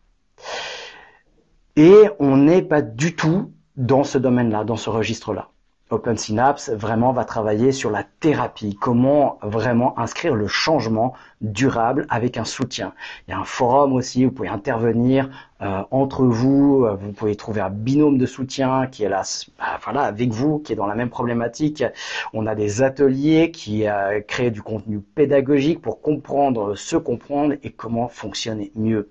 Et 1.76 2.10
on 2.18 2.36
n'est 2.36 2.62
pas 2.62 2.82
du 2.82 3.16
tout 3.16 3.50
dans 3.78 4.04
ce 4.04 4.18
domaine-là, 4.18 4.64
dans 4.64 4.76
ce 4.76 4.90
registre-là. 4.90 5.48
Open 5.90 6.18
Synapse 6.18 6.70
vraiment 6.70 7.12
va 7.12 7.24
travailler 7.24 7.70
sur 7.70 7.90
la 7.90 8.02
thérapie, 8.02 8.74
comment 8.74 9.38
vraiment 9.42 9.96
inscrire 9.98 10.34
le 10.34 10.48
changement 10.48 11.14
durable 11.40 12.06
avec 12.08 12.38
un 12.38 12.44
soutien. 12.44 12.92
Il 13.26 13.30
y 13.30 13.34
a 13.34 13.38
un 13.38 13.44
forum 13.44 13.92
aussi, 13.92 14.24
vous 14.24 14.32
pouvez 14.32 14.48
intervenir 14.48 15.30
euh, 15.62 15.82
entre 15.92 16.24
vous, 16.24 16.84
euh, 16.84 16.96
vous 16.96 17.12
pouvez 17.12 17.36
trouver 17.36 17.60
un 17.60 17.70
binôme 17.70 18.18
de 18.18 18.26
soutien 18.26 18.88
qui 18.88 19.04
est 19.04 19.08
là, 19.08 19.22
bah, 19.58 19.78
voilà, 19.84 20.02
avec 20.02 20.30
vous, 20.30 20.58
qui 20.58 20.72
est 20.72 20.76
dans 20.76 20.88
la 20.88 20.96
même 20.96 21.10
problématique. 21.10 21.84
On 22.32 22.46
a 22.46 22.56
des 22.56 22.82
ateliers 22.82 23.52
qui 23.52 23.86
euh, 23.86 24.20
créent 24.20 24.50
du 24.50 24.62
contenu 24.62 24.98
pédagogique 24.98 25.80
pour 25.80 26.00
comprendre, 26.00 26.74
se 26.74 26.96
comprendre 26.96 27.54
et 27.62 27.70
comment 27.70 28.08
fonctionner 28.08 28.72
mieux. 28.74 29.08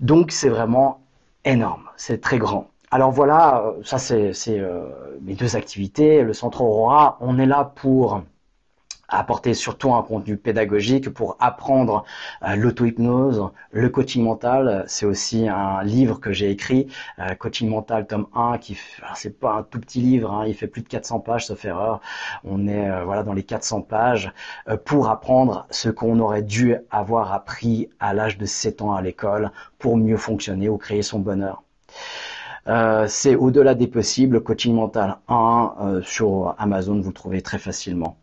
Donc 0.00 0.30
c'est 0.30 0.50
vraiment 0.50 1.00
énorme, 1.44 1.84
c'est 1.96 2.20
très 2.20 2.38
grand. 2.38 2.69
Alors 2.92 3.10
voilà, 3.12 3.62
euh, 3.66 3.82
ça 3.84 3.98
c'est 3.98 4.32
euh, 4.48 5.18
mes 5.22 5.34
deux 5.34 5.56
activités. 5.56 6.22
Le 6.22 6.32
Centre 6.32 6.60
Aurora, 6.62 7.18
on 7.20 7.38
est 7.38 7.46
là 7.46 7.64
pour 7.64 8.22
apporter 9.08 9.54
surtout 9.54 9.94
un 9.94 10.02
contenu 10.02 10.36
pédagogique 10.36 11.10
pour 11.10 11.36
apprendre 11.40 12.04
euh, 12.42 12.56
l'auto-hypnose, 12.56 13.48
le 13.72 13.88
coaching 13.90 14.24
mental. 14.24 14.84
C'est 14.88 15.06
aussi 15.06 15.48
un 15.48 15.82
livre 15.84 16.18
que 16.20 16.32
j'ai 16.32 16.50
écrit, 16.50 16.88
Coaching 17.38 17.68
mental 17.68 18.06
tome 18.08 18.26
1, 18.34 18.58
qui 18.58 18.76
c'est 19.14 19.38
pas 19.38 19.52
un 19.54 19.62
tout 19.62 19.80
petit 19.80 20.00
livre, 20.00 20.32
hein, 20.32 20.44
il 20.46 20.54
fait 20.54 20.66
plus 20.68 20.82
de 20.82 20.88
400 20.88 21.20
pages 21.20 21.46
sauf 21.46 21.64
erreur. 21.64 22.00
On 22.44 22.66
est 22.66 23.04
voilà 23.04 23.22
dans 23.22 23.34
les 23.34 23.44
400 23.44 23.82
pages 23.82 24.32
pour 24.84 25.08
apprendre 25.10 25.66
ce 25.70 25.90
qu'on 25.90 26.18
aurait 26.20 26.42
dû 26.42 26.76
avoir 26.90 27.32
appris 27.32 27.88
à 28.00 28.14
l'âge 28.14 28.38
de 28.38 28.46
7 28.46 28.82
ans 28.82 28.94
à 28.94 29.02
l'école 29.02 29.50
pour 29.78 29.96
mieux 29.96 30.16
fonctionner 30.16 30.68
ou 30.68 30.76
créer 30.78 31.02
son 31.02 31.20
bonheur. 31.20 31.62
Euh, 32.68 33.06
c'est 33.08 33.34
au-delà 33.36 33.74
des 33.74 33.86
possibles, 33.86 34.42
coaching 34.42 34.74
mental 34.74 35.18
1 35.28 35.74
euh, 35.80 36.02
sur 36.02 36.54
Amazon, 36.58 37.00
vous 37.00 37.08
le 37.08 37.14
trouvez 37.14 37.42
très 37.42 37.58
facilement. 37.58 38.18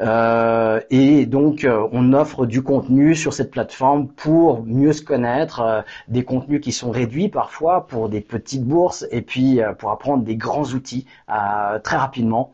Euh, 0.00 0.80
et 0.90 1.26
donc, 1.26 1.64
euh, 1.64 1.86
on 1.92 2.12
offre 2.12 2.46
du 2.46 2.62
contenu 2.62 3.14
sur 3.14 3.32
cette 3.32 3.50
plateforme 3.50 4.08
pour 4.08 4.64
mieux 4.64 4.92
se 4.92 5.02
connaître, 5.02 5.60
euh, 5.60 5.82
des 6.08 6.24
contenus 6.24 6.60
qui 6.60 6.72
sont 6.72 6.90
réduits 6.90 7.28
parfois 7.28 7.86
pour 7.86 8.08
des 8.08 8.20
petites 8.20 8.64
bourses, 8.64 9.06
et 9.10 9.22
puis 9.22 9.60
pour 9.78 9.90
apprendre 9.90 10.24
des 10.24 10.36
grands 10.36 10.64
outils 10.64 11.06
très 11.82 11.96
rapidement. 11.96 12.52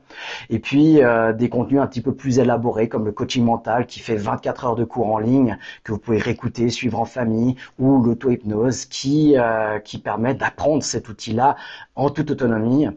Et 0.50 0.58
puis 0.58 1.00
des 1.36 1.48
contenus 1.48 1.80
un 1.80 1.86
petit 1.86 2.00
peu 2.00 2.14
plus 2.14 2.38
élaborés, 2.38 2.88
comme 2.88 3.04
le 3.04 3.12
coaching 3.12 3.44
mental 3.44 3.86
qui 3.86 4.00
fait 4.00 4.16
24 4.16 4.64
heures 4.64 4.76
de 4.76 4.84
cours 4.84 5.12
en 5.12 5.18
ligne, 5.18 5.58
que 5.84 5.92
vous 5.92 5.98
pouvez 5.98 6.18
réécouter, 6.18 6.70
suivre 6.70 7.00
en 7.00 7.04
famille, 7.04 7.56
ou 7.78 8.02
l'auto-hypnose 8.02 8.86
qui, 8.86 9.36
qui 9.84 9.98
permet 9.98 10.34
d'apprendre 10.34 10.82
cet 10.82 11.08
outil-là 11.08 11.56
en 11.94 12.10
toute 12.10 12.30
autonomie 12.30 12.88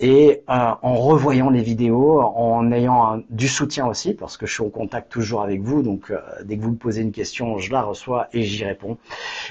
et 0.00 0.42
euh, 0.50 0.70
en 0.82 0.94
revoyant 0.96 1.50
les 1.50 1.62
vidéos, 1.62 2.20
en 2.20 2.72
ayant 2.72 3.22
du 3.30 3.46
soutien 3.46 3.86
aussi, 3.86 4.12
parce 4.12 4.36
que 4.36 4.46
je 4.46 4.52
suis 4.52 4.62
en 4.64 4.68
contact 4.68 5.10
toujours 5.10 5.42
avec 5.42 5.62
vous, 5.62 5.82
donc 5.82 6.10
euh, 6.10 6.18
dès 6.44 6.56
que 6.56 6.62
vous 6.62 6.72
me 6.72 6.76
posez 6.76 7.02
une 7.02 7.12
question, 7.12 7.58
je 7.58 7.70
la 7.70 7.82
reçois 7.82 8.28
et 8.32 8.42
j'y 8.42 8.64
réponds. 8.64 8.98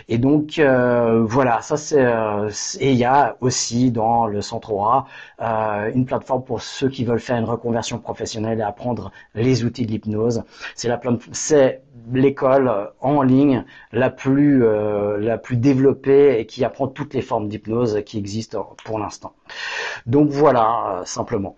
Et 0.10 0.18
donc 0.18 0.60
euh, 0.60 1.24
voilà, 1.24 1.62
ça 1.62 1.78
c'est 1.78 2.04
et 2.80 2.92
il 2.92 2.98
y 2.98 3.06
a 3.06 3.38
aussi 3.42 3.92
dans 3.92 4.28
le 4.28 4.42
Centre 4.42 4.74
Aura 4.74 5.06
une 5.94 6.06
plateforme 6.06 6.44
pour 6.44 6.62
ceux 6.62 6.90
qui 6.90 7.06
veulent 7.06 7.20
faire 7.20 7.38
une 7.38 7.46
reconversion 7.46 8.00
professionnelle 8.00 8.60
et 8.60 8.64
apprendre 8.64 9.12
les 9.36 9.64
outils 9.64 9.86
de 9.86 9.92
l'hypnose. 9.92 10.44
C'est 10.76 10.88
la 10.88 11.00
c'est 11.32 11.82
l'école 12.12 12.92
en 13.02 13.22
ligne 13.22 13.66
la 13.92 14.10
plus 14.10 14.64
la 15.20 15.38
plus 15.38 15.58
développée 15.58 16.40
et 16.40 16.46
qui 16.46 16.66
apprend 16.66 16.88
toutes 16.88 17.14
les 17.14 17.22
formes 17.22 17.48
d'hypnose 17.48 18.02
qui 18.06 18.18
existent 18.18 18.76
pour 18.84 19.00
l'instant. 19.00 19.34
Donc 20.06 20.30
voilà, 20.30 21.00
euh, 21.02 21.06
simplement. 21.06 21.56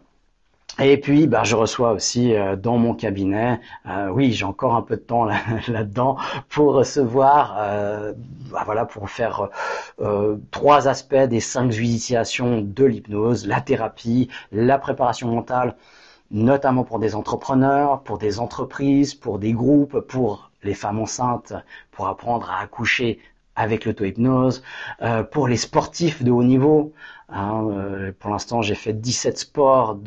Et 0.78 1.00
puis, 1.00 1.26
bah, 1.26 1.43
je 1.43 1.56
reçois 1.56 1.93
aussi 1.93 2.36
euh, 2.36 2.58
dans 2.58 2.78
mon 2.78 2.93
cabinet, 2.93 3.62
euh, 3.88 4.10
oui, 4.10 4.34
j'ai 4.34 4.43
encore 4.43 4.76
un 4.76 4.82
peu 4.82 4.98
de 4.98 5.02
temps 5.02 5.24
là-dedans 5.67 6.17
pour 6.50 6.74
recevoir, 6.74 7.56
bah, 8.52 8.63
voilà, 8.65 8.86
pour 8.86 9.10
faire 9.10 9.50
trois 10.52 10.88
aspects 10.88 11.15
des 11.15 11.39
cinq 11.39 11.76
initiations 11.78 12.62
de 12.62 12.86
l'hypnose, 12.86 13.48
la 13.48 13.62
thérapie, 13.62 14.30
la 14.52 14.78
préparation 14.78 15.30
mentale, 15.30 15.76
notamment 16.32 16.84
pour 16.84 17.00
des 17.00 17.16
entrepreneurs, 17.16 18.02
pour 18.02 18.18
des 18.18 18.40
entreprises, 18.40 19.14
pour 19.14 19.40
des 19.40 19.54
groupes, 19.54 20.00
pour 20.00 20.52
les 20.64 20.74
femmes 20.74 21.00
enceintes, 21.00 21.54
pour 21.92 22.08
apprendre 22.08 22.50
à 22.50 22.60
accoucher 22.62 23.20
avec 23.56 23.86
l'auto-hypnose, 23.86 24.64
pour 25.32 25.48
les 25.48 25.56
sportifs 25.56 26.24
de 26.24 26.32
haut 26.32 26.44
niveau, 26.44 26.92
Hein, 27.30 27.68
euh, 27.72 28.12
pour 28.20 28.30
l'instant, 28.32 28.62
j'ai 28.62 28.76
fait 28.76 28.94
17 28.94 29.40
sports 29.40 29.98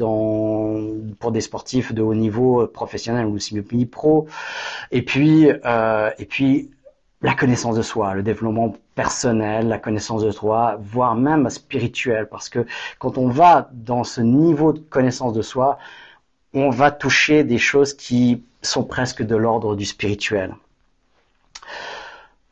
pour 1.18 1.32
des 1.32 1.40
sportifs 1.40 1.92
de 1.92 2.02
haut 2.02 2.14
niveau 2.14 2.62
euh, 2.62 2.66
professionnel 2.70 3.26
ou 3.26 3.38
semi-pro. 3.38 4.28
Et 4.92 5.02
puis, 5.02 5.50
euh, 5.64 6.10
et 6.18 6.26
puis, 6.26 6.70
la 7.22 7.34
connaissance 7.34 7.74
de 7.76 7.82
soi, 7.82 8.14
le 8.14 8.22
développement 8.22 8.74
personnel, 8.94 9.66
la 9.68 9.78
connaissance 9.78 10.22
de 10.22 10.30
soi, 10.30 10.78
voire 10.80 11.16
même 11.16 11.50
spirituel, 11.50 12.28
parce 12.28 12.48
que 12.48 12.64
quand 13.00 13.18
on 13.18 13.28
va 13.28 13.68
dans 13.72 14.04
ce 14.04 14.20
niveau 14.20 14.72
de 14.72 14.78
connaissance 14.78 15.32
de 15.32 15.42
soi, 15.42 15.78
on 16.54 16.70
va 16.70 16.90
toucher 16.90 17.44
des 17.44 17.58
choses 17.58 17.94
qui 17.94 18.42
sont 18.62 18.84
presque 18.84 19.22
de 19.22 19.36
l'ordre 19.36 19.76
du 19.76 19.84
spirituel. 19.84 20.54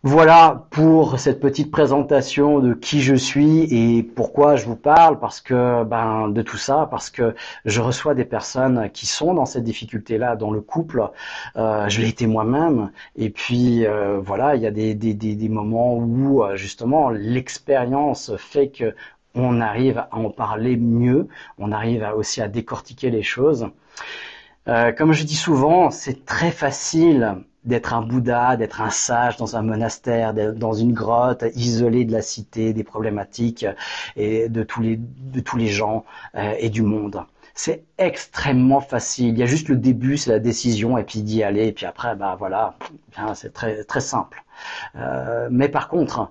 Voilà 0.08 0.66
pour 0.70 1.18
cette 1.18 1.40
petite 1.40 1.72
présentation 1.72 2.60
de 2.60 2.74
qui 2.74 3.02
je 3.02 3.16
suis 3.16 3.62
et 3.74 4.04
pourquoi 4.04 4.54
je 4.54 4.64
vous 4.64 4.76
parle, 4.76 5.18
parce 5.18 5.40
que 5.40 5.82
ben 5.82 6.28
de 6.28 6.42
tout 6.42 6.58
ça, 6.58 6.86
parce 6.92 7.10
que 7.10 7.34
je 7.64 7.80
reçois 7.80 8.14
des 8.14 8.24
personnes 8.24 8.88
qui 8.92 9.04
sont 9.04 9.34
dans 9.34 9.46
cette 9.46 9.64
difficulté-là 9.64 10.36
dans 10.36 10.52
le 10.52 10.60
couple. 10.60 11.10
Euh, 11.56 11.88
je 11.88 12.00
l'ai 12.02 12.08
été 12.08 12.28
moi-même, 12.28 12.92
et 13.16 13.30
puis 13.30 13.84
euh, 13.84 14.20
voilà, 14.20 14.54
il 14.54 14.62
y 14.62 14.66
a 14.66 14.70
des, 14.70 14.94
des, 14.94 15.14
des, 15.14 15.48
moments 15.48 15.96
où 15.96 16.44
euh, 16.44 16.54
justement 16.54 17.10
l'expérience 17.10 18.30
fait 18.36 18.68
que 18.68 18.94
on 19.36 19.60
arrive 19.60 19.98
à 19.98 20.08
en 20.12 20.30
parler 20.30 20.76
mieux, 20.76 21.28
on 21.58 21.70
arrive 21.72 22.06
aussi 22.16 22.42
à 22.42 22.48
décortiquer 22.48 23.10
les 23.10 23.22
choses. 23.22 23.68
comme 24.66 25.12
je 25.12 25.24
dis 25.24 25.36
souvent, 25.36 25.90
c'est 25.90 26.24
très 26.24 26.50
facile 26.50 27.36
d'être 27.66 27.92
un 27.92 28.00
Bouddha, 28.00 28.56
d'être 28.56 28.80
un 28.80 28.90
sage 28.90 29.36
dans 29.36 29.56
un 29.56 29.62
monastère, 29.62 30.32
dans 30.32 30.72
une 30.72 30.92
grotte, 30.92 31.44
isolé 31.54 32.04
de 32.04 32.12
la 32.12 32.22
cité, 32.22 32.72
des 32.72 32.84
problématiques 32.84 33.66
et 34.14 34.48
de 34.48 34.62
tous 34.62 34.80
les, 34.80 35.66
gens 35.66 36.04
euh, 36.36 36.54
et 36.58 36.70
du 36.70 36.82
monde. 36.82 37.24
C'est 37.54 37.84
extrêmement 37.98 38.80
facile. 38.80 39.28
Il 39.28 39.38
y 39.38 39.42
a 39.42 39.46
juste 39.46 39.68
le 39.68 39.76
début, 39.76 40.16
c'est 40.16 40.30
la 40.30 40.38
décision, 40.38 40.96
et 40.96 41.04
puis 41.04 41.22
d'y 41.22 41.42
aller, 41.42 41.66
et 41.66 41.72
puis 41.72 41.86
après, 41.86 42.14
bah 42.14 42.36
voilà, 42.38 42.74
c'est 43.34 43.52
très 43.52 43.82
très 43.84 44.00
simple. 44.00 44.44
Euh, 44.94 45.48
mais 45.50 45.68
par 45.68 45.88
contre, 45.88 46.30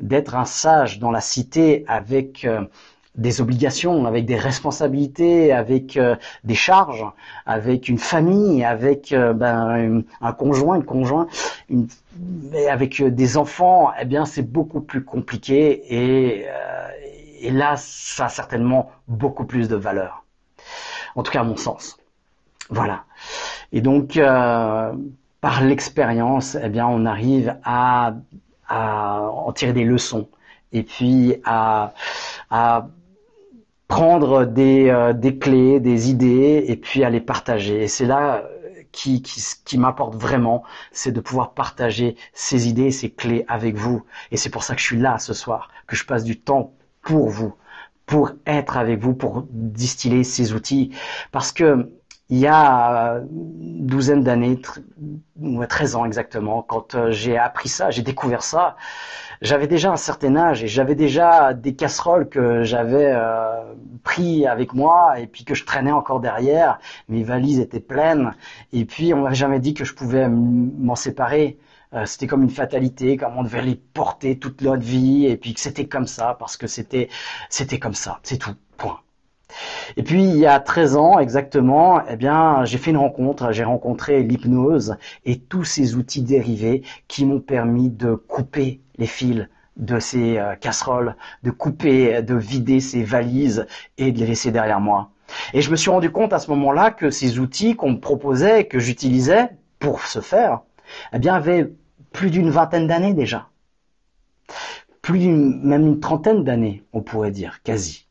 d'être 0.00 0.34
un 0.34 0.44
sage 0.44 0.98
dans 0.98 1.10
la 1.10 1.20
cité 1.20 1.84
avec 1.88 2.44
euh, 2.44 2.62
des 3.14 3.40
obligations, 3.40 4.04
avec 4.04 4.26
des 4.26 4.36
responsabilités, 4.36 5.52
avec 5.52 5.96
euh, 5.96 6.16
des 6.44 6.54
charges, 6.54 7.06
avec 7.46 7.88
une 7.88 7.98
famille, 7.98 8.62
avec 8.62 9.12
euh, 9.12 9.32
ben, 9.32 10.02
un 10.20 10.32
conjoint, 10.32 10.76
une 10.76 10.84
conjoint, 10.84 11.26
avec 12.68 13.02
des 13.02 13.36
enfants, 13.36 13.92
eh 14.00 14.04
bien 14.04 14.26
c'est 14.26 14.42
beaucoup 14.42 14.80
plus 14.80 15.02
compliqué 15.04 15.82
et, 15.88 16.46
et 17.40 17.50
là 17.50 17.74
ça 17.76 18.26
a 18.26 18.28
certainement 18.28 18.90
beaucoup 19.08 19.44
plus 19.44 19.68
de 19.68 19.76
valeur. 19.76 20.24
En 21.14 21.22
tout 21.22 21.32
cas 21.32 21.40
à 21.40 21.44
mon 21.44 21.56
sens. 21.56 21.98
Voilà. 22.68 23.04
Et 23.72 23.80
donc 23.80 24.18
par 25.40 25.62
l'expérience, 25.62 26.56
eh 26.62 26.68
bien 26.68 26.86
on 26.86 27.04
arrive 27.06 27.56
à, 27.64 28.14
à 28.68 29.22
en 29.22 29.52
tirer 29.52 29.72
des 29.72 29.84
leçons 29.84 30.28
et 30.72 30.82
puis 30.82 31.36
à, 31.44 31.94
à 32.50 32.88
prendre 33.88 34.44
des, 34.44 34.88
euh, 34.90 35.12
des 35.12 35.38
clés, 35.38 35.80
des 35.80 36.10
idées 36.10 36.64
et 36.66 36.76
puis 36.76 37.04
à 37.04 37.10
les 37.10 37.20
partager. 37.20 37.82
Et 37.84 37.88
c'est 37.88 38.06
là 38.06 38.42
euh, 38.44 38.82
qui, 38.92 39.22
qui, 39.22 39.42
qui 39.64 39.78
m'apporte 39.78 40.14
vraiment, 40.14 40.64
c'est 40.92 41.12
de 41.12 41.20
pouvoir 41.20 41.54
partager 41.54 42.16
ces 42.32 42.68
idées, 42.68 42.90
ces 42.90 43.10
clés 43.10 43.44
avec 43.48 43.76
vous. 43.76 44.02
Et 44.30 44.36
c'est 44.36 44.50
pour 44.50 44.64
ça 44.64 44.74
que 44.74 44.80
je 44.80 44.86
suis 44.86 44.98
là 44.98 45.18
ce 45.18 45.34
soir, 45.34 45.70
que 45.86 45.96
je 45.96 46.04
passe 46.04 46.24
du 46.24 46.38
temps 46.40 46.74
pour 47.02 47.28
vous, 47.28 47.54
pour 48.06 48.32
être 48.46 48.76
avec 48.76 49.00
vous, 49.00 49.14
pour 49.14 49.46
distiller 49.50 50.24
ces 50.24 50.52
outils. 50.52 50.90
Parce 51.30 51.52
que 51.52 51.92
il 52.28 52.38
y 52.38 52.46
a 52.46 53.20
une 53.30 53.86
douzaine 53.86 54.22
d'années, 54.22 54.58
13 55.68 55.96
ans 55.96 56.04
exactement, 56.04 56.62
quand 56.62 56.94
euh, 56.94 57.10
j'ai 57.12 57.38
appris 57.38 57.68
ça, 57.68 57.90
j'ai 57.90 58.02
découvert 58.02 58.42
ça, 58.42 58.76
j'avais 59.42 59.66
déjà 59.66 59.92
un 59.92 59.96
certain 59.96 60.34
âge 60.36 60.64
et 60.64 60.68
j'avais 60.68 60.94
déjà 60.94 61.54
des 61.54 61.74
casseroles 61.74 62.28
que 62.28 62.64
j'avais 62.64 63.12
euh, 63.14 63.74
pris 64.02 64.46
avec 64.46 64.72
moi 64.74 65.20
et 65.20 65.26
puis 65.26 65.44
que 65.44 65.54
je 65.54 65.64
traînais 65.64 65.92
encore 65.92 66.20
derrière. 66.20 66.78
Mes 67.08 67.22
valises 67.22 67.60
étaient 67.60 67.80
pleines 67.80 68.32
et 68.72 68.84
puis 68.84 69.12
on 69.14 69.22
m'avait 69.22 69.34
jamais 69.34 69.60
dit 69.60 69.74
que 69.74 69.84
je 69.84 69.94
pouvais 69.94 70.28
m'en 70.28 70.96
séparer. 70.96 71.58
Euh, 71.92 72.06
c'était 72.06 72.26
comme 72.26 72.42
une 72.42 72.50
fatalité, 72.50 73.16
comme 73.16 73.36
on 73.36 73.44
devait 73.44 73.62
les 73.62 73.76
porter 73.76 74.38
toute 74.38 74.62
notre 74.62 74.82
vie 74.82 75.26
et 75.26 75.36
puis 75.36 75.54
que 75.54 75.60
c'était 75.60 75.86
comme 75.86 76.06
ça 76.06 76.36
parce 76.38 76.56
que 76.56 76.66
c'était 76.66 77.08
c'était 77.50 77.78
comme 77.78 77.94
ça, 77.94 78.18
c'est 78.22 78.38
tout. 78.38 78.54
Point. 78.76 79.05
Et 79.96 80.02
puis 80.02 80.22
il 80.22 80.36
y 80.36 80.46
a 80.46 80.60
13 80.60 80.96
ans 80.96 81.18
exactement, 81.18 82.00
eh 82.08 82.16
bien 82.16 82.64
j'ai 82.64 82.78
fait 82.78 82.90
une 82.90 82.96
rencontre, 82.98 83.52
j'ai 83.52 83.64
rencontré 83.64 84.22
l'hypnose 84.22 84.96
et 85.24 85.38
tous 85.38 85.64
ces 85.64 85.96
outils 85.96 86.22
dérivés 86.22 86.82
qui 87.08 87.24
m'ont 87.24 87.40
permis 87.40 87.90
de 87.90 88.14
couper 88.14 88.80
les 88.98 89.06
fils 89.06 89.48
de 89.76 89.98
ces 89.98 90.38
euh, 90.38 90.54
casseroles, 90.56 91.16
de 91.42 91.50
couper, 91.50 92.22
de 92.22 92.34
vider 92.34 92.80
ces 92.80 93.02
valises 93.02 93.66
et 93.98 94.10
de 94.12 94.18
les 94.18 94.26
laisser 94.26 94.50
derrière 94.50 94.80
moi. 94.80 95.10
Et 95.52 95.60
je 95.60 95.70
me 95.70 95.76
suis 95.76 95.90
rendu 95.90 96.10
compte 96.10 96.32
à 96.32 96.38
ce 96.38 96.50
moment-là 96.50 96.90
que 96.90 97.10
ces 97.10 97.38
outils 97.38 97.76
qu'on 97.76 97.90
me 97.92 98.00
proposait, 98.00 98.64
que 98.64 98.78
j'utilisais 98.78 99.50
pour 99.78 100.02
ce 100.02 100.20
faire, 100.20 100.60
eh 101.12 101.18
bien 101.18 101.34
avaient 101.34 101.72
plus 102.12 102.30
d'une 102.30 102.50
vingtaine 102.50 102.86
d'années 102.86 103.14
déjà. 103.14 103.48
Plus 105.02 105.18
d'une, 105.18 105.62
même 105.62 105.86
une 105.86 106.00
trentaine 106.00 106.44
d'années, 106.44 106.84
on 106.92 107.02
pourrait 107.02 107.30
dire, 107.30 107.62
quasi. 107.62 108.05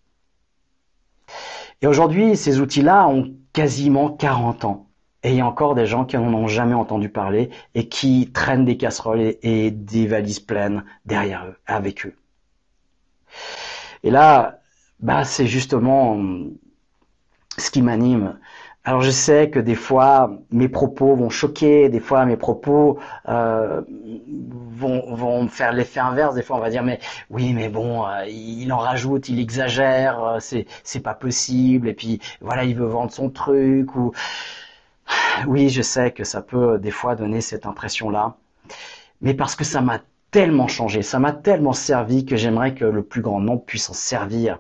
Et 1.82 1.88
aujourd'hui, 1.88 2.36
ces 2.36 2.60
outils-là 2.60 3.08
ont 3.08 3.34
quasiment 3.54 4.10
40 4.10 4.66
ans. 4.66 4.88
Et 5.24 5.30
il 5.32 5.38
y 5.38 5.42
a 5.42 5.48
encore 5.48 5.74
des 5.74 5.88
gens 5.88 6.06
qui 6.06 6.18
n'en 6.18 6.34
ont 6.34 6.48
jamais 6.48 6.76
entendu 6.76 7.10
parler 7.10 7.50
et 7.74 7.88
qui 7.88 8.32
traînent 8.32 8.66
des 8.66 8.78
casseroles 8.78 9.36
et, 9.42 9.72
des 9.72 10.06
valises 10.06 10.40
pleines 10.40 10.84
derrière 11.06 11.46
eux, 11.48 11.56
avec 11.66 12.06
eux. 12.06 12.14
Et 14.04 14.12
là, 14.12 14.60
bah, 15.00 15.24
c'est 15.24 15.48
justement 15.48 16.20
ce 17.58 17.72
qui 17.72 17.82
m'anime. 17.82 18.38
Alors 18.88 19.02
je 19.02 19.10
sais 19.10 19.50
que 19.50 19.60
des 19.60 19.74
fois 19.74 20.38
mes 20.52 20.70
propos 20.70 21.16
vont 21.16 21.30
choquer, 21.32 21.90
des 21.90 22.00
fois 22.00 22.24
mes 22.26 22.38
propos 22.38 23.00
euh, 23.28 23.82
vont, 24.78 25.16
vont 25.16 25.48
faire 25.48 25.74
l'effet 25.74 26.00
inverse. 26.00 26.36
Des 26.36 26.44
fois 26.44 26.58
on 26.58 26.60
va 26.60 26.70
dire 26.70 26.84
mais 26.84 27.00
oui 27.32 27.54
mais 27.54 27.68
bon 27.68 28.06
euh, 28.06 28.26
il 28.28 28.72
en 28.72 28.78
rajoute, 28.78 29.28
il 29.30 29.40
exagère, 29.40 30.24
euh, 30.24 30.40
c'est 30.40 30.68
c'est 30.84 31.00
pas 31.00 31.16
possible 31.16 31.88
et 31.90 31.94
puis 31.94 32.20
voilà 32.42 32.64
il 32.64 32.76
veut 32.76 32.86
vendre 32.86 33.12
son 33.12 33.32
truc 33.32 33.96
ou 33.96 34.12
oui 35.48 35.70
je 35.70 35.82
sais 35.82 36.12
que 36.12 36.24
ça 36.24 36.42
peut 36.42 36.78
des 36.80 36.92
fois 36.92 37.16
donner 37.16 37.42
cette 37.42 37.66
impression 37.66 38.10
là, 38.12 38.36
mais 39.22 39.34
parce 39.34 39.56
que 39.56 39.64
ça 39.64 39.82
m'a 39.82 40.00
tellement 40.32 40.68
changé, 40.68 41.02
ça 41.02 41.20
m'a 41.20 41.34
tellement 41.34 41.74
servi 41.74 42.26
que 42.26 42.36
j'aimerais 42.36 42.76
que 42.76 42.86
le 42.86 43.04
plus 43.04 43.22
grand 43.22 43.40
nombre 43.40 43.64
puisse 43.66 43.90
en 43.90 43.94
servir. 43.94 44.60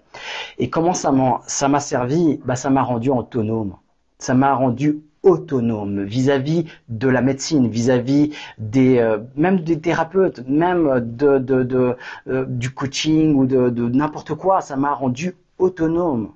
Et 0.57 0.69
comment 0.69 0.93
ça 0.93 1.11
m'a 1.11 1.41
ça 1.47 1.67
m'a 1.67 1.79
servi? 1.79 2.41
Bah 2.45 2.55
ça 2.55 2.69
m'a 2.71 2.83
rendu 2.83 3.09
autonome 3.11 3.75
ça 4.17 4.33
m'a 4.33 4.53
rendu 4.53 5.01
autonome 5.25 6.03
vis-à-vis 6.03 6.65
de 6.87 7.07
la 7.09 7.21
médecine, 7.21 7.67
vis-à-vis 7.67 8.33
des 8.57 8.99
euh, 8.99 9.17
même 9.35 9.59
des 9.61 9.79
thérapeutes, 9.79 10.47
même 10.47 10.99
de, 10.99 11.39
de, 11.39 11.95
euh, 12.27 12.45
du 12.47 12.69
coaching 12.69 13.33
ou 13.35 13.45
de, 13.45 13.69
n'importe 13.89 14.35
quoi. 14.35 14.61
Ça 14.61 14.77
m'a 14.77 14.93
rendu 14.93 15.35
autonome. 15.57 16.31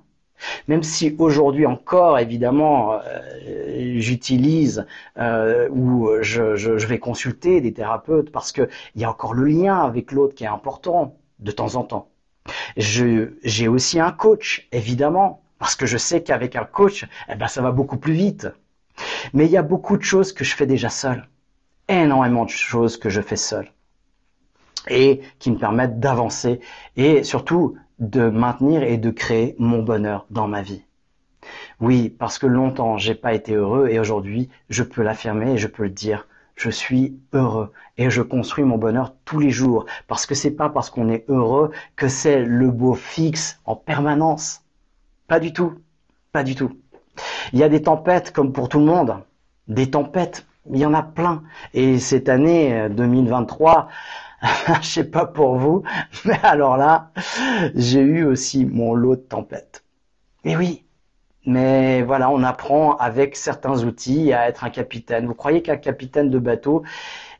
Même 0.68 0.82
si 0.82 1.14
aujourd'hui 1.18 1.66
encore, 1.66 2.18
évidemment, 2.18 2.94
euh, 2.94 3.98
j'utilise 3.98 4.86
ou 5.70 6.08
je, 6.22 6.56
je, 6.56 6.78
je, 6.78 6.86
vais 6.86 6.98
consulter 6.98 7.60
des 7.60 7.74
thérapeutes 7.74 8.32
parce 8.32 8.50
qu'il 8.50 8.68
y 8.96 9.04
a 9.04 9.10
encore 9.10 9.34
le 9.34 9.44
lien 9.44 9.78
avec 9.78 10.12
l'autre 10.12 10.34
qui 10.34 10.44
est 10.44 10.48
important 10.48 11.16
de 11.40 11.50
temps 11.52 11.74
en 11.76 11.84
temps. 11.84 12.08
J'ai 12.78 13.68
aussi 13.68 14.00
un 14.00 14.12
coach, 14.12 14.66
évidemment, 14.72 15.42
parce 15.60 15.76
que 15.76 15.86
je 15.86 15.98
sais 15.98 16.22
qu'avec 16.22 16.56
un 16.56 16.64
coach, 16.64 17.06
eh 17.28 17.36
ben, 17.36 17.46
ça 17.46 17.60
va 17.62 17.70
beaucoup 17.70 17.98
plus 17.98 18.14
vite. 18.14 18.48
Mais 19.34 19.44
il 19.44 19.52
y 19.52 19.58
a 19.58 19.62
beaucoup 19.62 19.96
de 19.98 20.02
choses 20.02 20.32
que 20.32 20.42
je 20.42 20.56
fais 20.56 20.66
déjà 20.66 20.88
seul. 20.88 21.28
Énormément 21.86 22.46
de 22.46 22.50
choses 22.50 22.96
que 22.96 23.10
je 23.10 23.20
fais 23.20 23.36
seul. 23.36 23.70
Et 24.88 25.20
qui 25.38 25.50
me 25.50 25.58
permettent 25.58 26.00
d'avancer 26.00 26.60
et 26.96 27.22
surtout 27.22 27.76
de 27.98 28.30
maintenir 28.30 28.82
et 28.82 28.96
de 28.96 29.10
créer 29.10 29.54
mon 29.58 29.82
bonheur 29.82 30.24
dans 30.30 30.48
ma 30.48 30.62
vie. 30.62 30.82
Oui, 31.78 32.08
parce 32.08 32.38
que 32.38 32.46
longtemps 32.46 32.96
j'ai 32.96 33.14
pas 33.14 33.34
été 33.34 33.52
heureux 33.54 33.88
et 33.88 34.00
aujourd'hui 34.00 34.48
je 34.70 34.82
peux 34.82 35.02
l'affirmer 35.02 35.52
et 35.52 35.58
je 35.58 35.68
peux 35.68 35.82
le 35.82 35.90
dire. 35.90 36.26
Je 36.56 36.70
suis 36.70 37.18
heureux 37.34 37.70
et 37.98 38.08
je 38.08 38.22
construis 38.22 38.64
mon 38.64 38.78
bonheur 38.78 39.14
tous 39.26 39.38
les 39.38 39.50
jours 39.50 39.84
parce 40.08 40.24
que 40.24 40.34
c'est 40.34 40.50
pas 40.52 40.70
parce 40.70 40.88
qu'on 40.88 41.10
est 41.10 41.26
heureux 41.28 41.70
que 41.96 42.08
c'est 42.08 42.42
le 42.42 42.70
beau 42.70 42.94
fixe 42.94 43.60
en 43.66 43.76
permanence. 43.76 44.62
Pas 45.30 45.38
du 45.38 45.52
tout. 45.52 45.74
Pas 46.32 46.42
du 46.42 46.56
tout. 46.56 46.80
Il 47.52 47.60
y 47.60 47.62
a 47.62 47.68
des 47.68 47.82
tempêtes 47.82 48.32
comme 48.32 48.52
pour 48.52 48.68
tout 48.68 48.80
le 48.80 48.84
monde. 48.84 49.22
Des 49.68 49.88
tempêtes, 49.88 50.44
il 50.68 50.78
y 50.78 50.84
en 50.84 50.92
a 50.92 51.04
plein. 51.04 51.44
Et 51.72 52.00
cette 52.00 52.28
année 52.28 52.88
2023, 52.90 53.86
je 54.82 54.86
sais 54.88 55.04
pas 55.04 55.26
pour 55.26 55.54
vous, 55.54 55.84
mais 56.24 56.40
alors 56.42 56.76
là, 56.76 57.12
j'ai 57.76 58.00
eu 58.00 58.24
aussi 58.24 58.64
mon 58.64 58.92
lot 58.92 59.14
de 59.14 59.20
tempêtes. 59.20 59.84
Et 60.42 60.56
oui, 60.56 60.84
mais 61.46 62.02
voilà, 62.02 62.28
on 62.28 62.42
apprend 62.42 62.96
avec 62.96 63.36
certains 63.36 63.84
outils 63.84 64.32
à 64.32 64.48
être 64.48 64.64
un 64.64 64.70
capitaine. 64.70 65.26
Vous 65.28 65.34
croyez 65.34 65.62
qu'un 65.62 65.76
capitaine 65.76 66.30
de 66.30 66.40
bateau, 66.40 66.82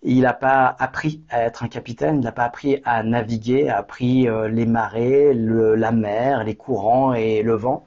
il 0.03 0.20
n'a 0.20 0.32
pas 0.32 0.74
appris 0.78 1.22
à 1.28 1.42
être 1.42 1.62
un 1.62 1.68
capitaine, 1.68 2.16
il 2.16 2.24
n'a 2.24 2.32
pas 2.32 2.44
appris 2.44 2.80
à 2.84 3.03
naviguer, 3.03 3.68
a 3.68 3.78
appris 3.78 4.28
euh, 4.28 4.48
les 4.48 4.66
marées, 4.66 5.34
la 5.34 5.92
mer, 5.92 6.44
les 6.44 6.55
courants 6.55 7.12
et 7.12 7.42
le 7.42 7.55
vent 7.55 7.86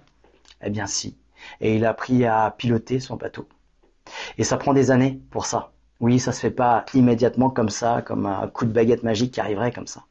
Eh 0.63 0.69
bien 0.69 0.85
si. 0.85 1.17
Et 1.59 1.75
il 1.75 1.85
a 1.85 1.89
appris 1.89 2.25
à 2.25 2.53
piloter 2.55 2.99
son 2.99 3.15
bateau. 3.15 3.47
Et 4.37 4.43
ça 4.43 4.57
prend 4.57 4.73
des 4.73 4.91
années 4.91 5.21
pour 5.31 5.45
ça. 5.45 5.71
Oui, 5.99 6.19
ça 6.19 6.31
se 6.31 6.39
fait 6.39 6.51
pas 6.51 6.85
immédiatement 6.93 7.49
comme 7.49 7.69
ça, 7.69 8.01
comme 8.05 8.25
un 8.25 8.47
coup 8.47 8.65
de 8.65 8.71
baguette 8.71 9.03
magique 9.03 9.33
qui 9.33 9.41
arriverait 9.41 9.71
comme 9.71 9.87
ça. 9.87 10.03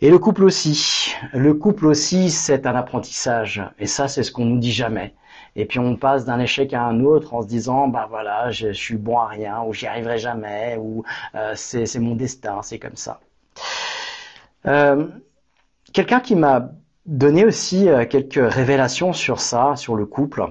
Et 0.00 0.10
le 0.10 0.18
couple 0.18 0.44
aussi. 0.44 1.14
Le 1.32 1.54
couple 1.54 1.86
aussi, 1.86 2.30
c'est 2.30 2.66
un 2.66 2.74
apprentissage. 2.74 3.62
Et 3.78 3.86
ça, 3.86 4.08
c'est 4.08 4.22
ce 4.22 4.30
qu'on 4.30 4.44
nous 4.44 4.58
dit 4.58 4.72
jamais. 4.72 5.14
Et 5.56 5.64
puis 5.64 5.78
on 5.78 5.96
passe 5.96 6.26
d'un 6.26 6.38
échec 6.38 6.74
à 6.74 6.82
un 6.82 7.00
autre 7.00 7.32
en 7.32 7.40
se 7.40 7.48
disant, 7.48 7.88
bah 7.88 8.06
voilà, 8.10 8.50
je, 8.50 8.72
suis 8.72 8.96
bon 8.96 9.18
à 9.18 9.26
rien, 9.26 9.62
ou 9.62 9.72
j'y 9.72 9.86
arriverai 9.86 10.18
jamais, 10.18 10.76
ou 10.78 11.02
euh, 11.34 11.54
c'est 11.56 11.98
mon 11.98 12.14
destin, 12.14 12.60
c'est 12.62 12.78
comme 12.78 12.96
ça. 12.96 13.20
Euh, 14.66 15.06
quelqu'un 15.94 16.20
qui 16.20 16.36
m'a 16.36 16.72
donné 17.06 17.46
aussi 17.46 17.88
euh, 17.88 18.04
quelques 18.04 18.52
révélations 18.52 19.14
sur 19.14 19.40
ça, 19.40 19.76
sur 19.76 19.96
le 19.96 20.04
couple, 20.04 20.46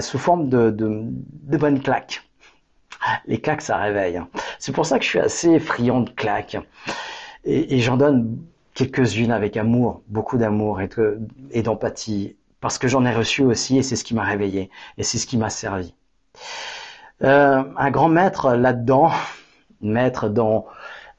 sous 0.00 0.18
forme 0.18 0.48
de, 0.48 0.70
de, 0.70 1.56
bonnes 1.58 1.80
claques. 1.80 2.22
Les 3.26 3.40
claques, 3.40 3.62
ça 3.62 3.76
réveille. 3.76 4.22
C'est 4.58 4.72
pour 4.72 4.86
ça 4.86 4.98
que 4.98 5.04
je 5.04 5.10
suis 5.10 5.18
assez 5.18 5.58
friand 5.58 6.00
de 6.00 6.10
claques. 6.10 6.56
Et, 7.44 7.80
j'en 7.80 7.96
donne 7.96 8.38
quelques-unes 8.74 9.32
avec 9.32 9.56
amour, 9.56 10.02
beaucoup 10.06 10.38
d'amour 10.38 10.80
et 11.50 11.62
d'empathie 11.62 12.36
parce 12.62 12.78
que 12.78 12.88
j'en 12.88 13.04
ai 13.04 13.12
reçu 13.12 13.42
aussi 13.42 13.76
et 13.76 13.82
c'est 13.82 13.96
ce 13.96 14.04
qui 14.04 14.14
m'a 14.14 14.24
réveillé 14.24 14.70
et 14.96 15.02
c'est 15.02 15.18
ce 15.18 15.26
qui 15.26 15.36
m'a 15.36 15.50
servi. 15.50 15.94
Euh, 17.22 17.62
un 17.76 17.90
grand 17.90 18.08
maître 18.08 18.54
là-dedans, 18.54 19.10
maître 19.82 20.28
dans 20.30 20.66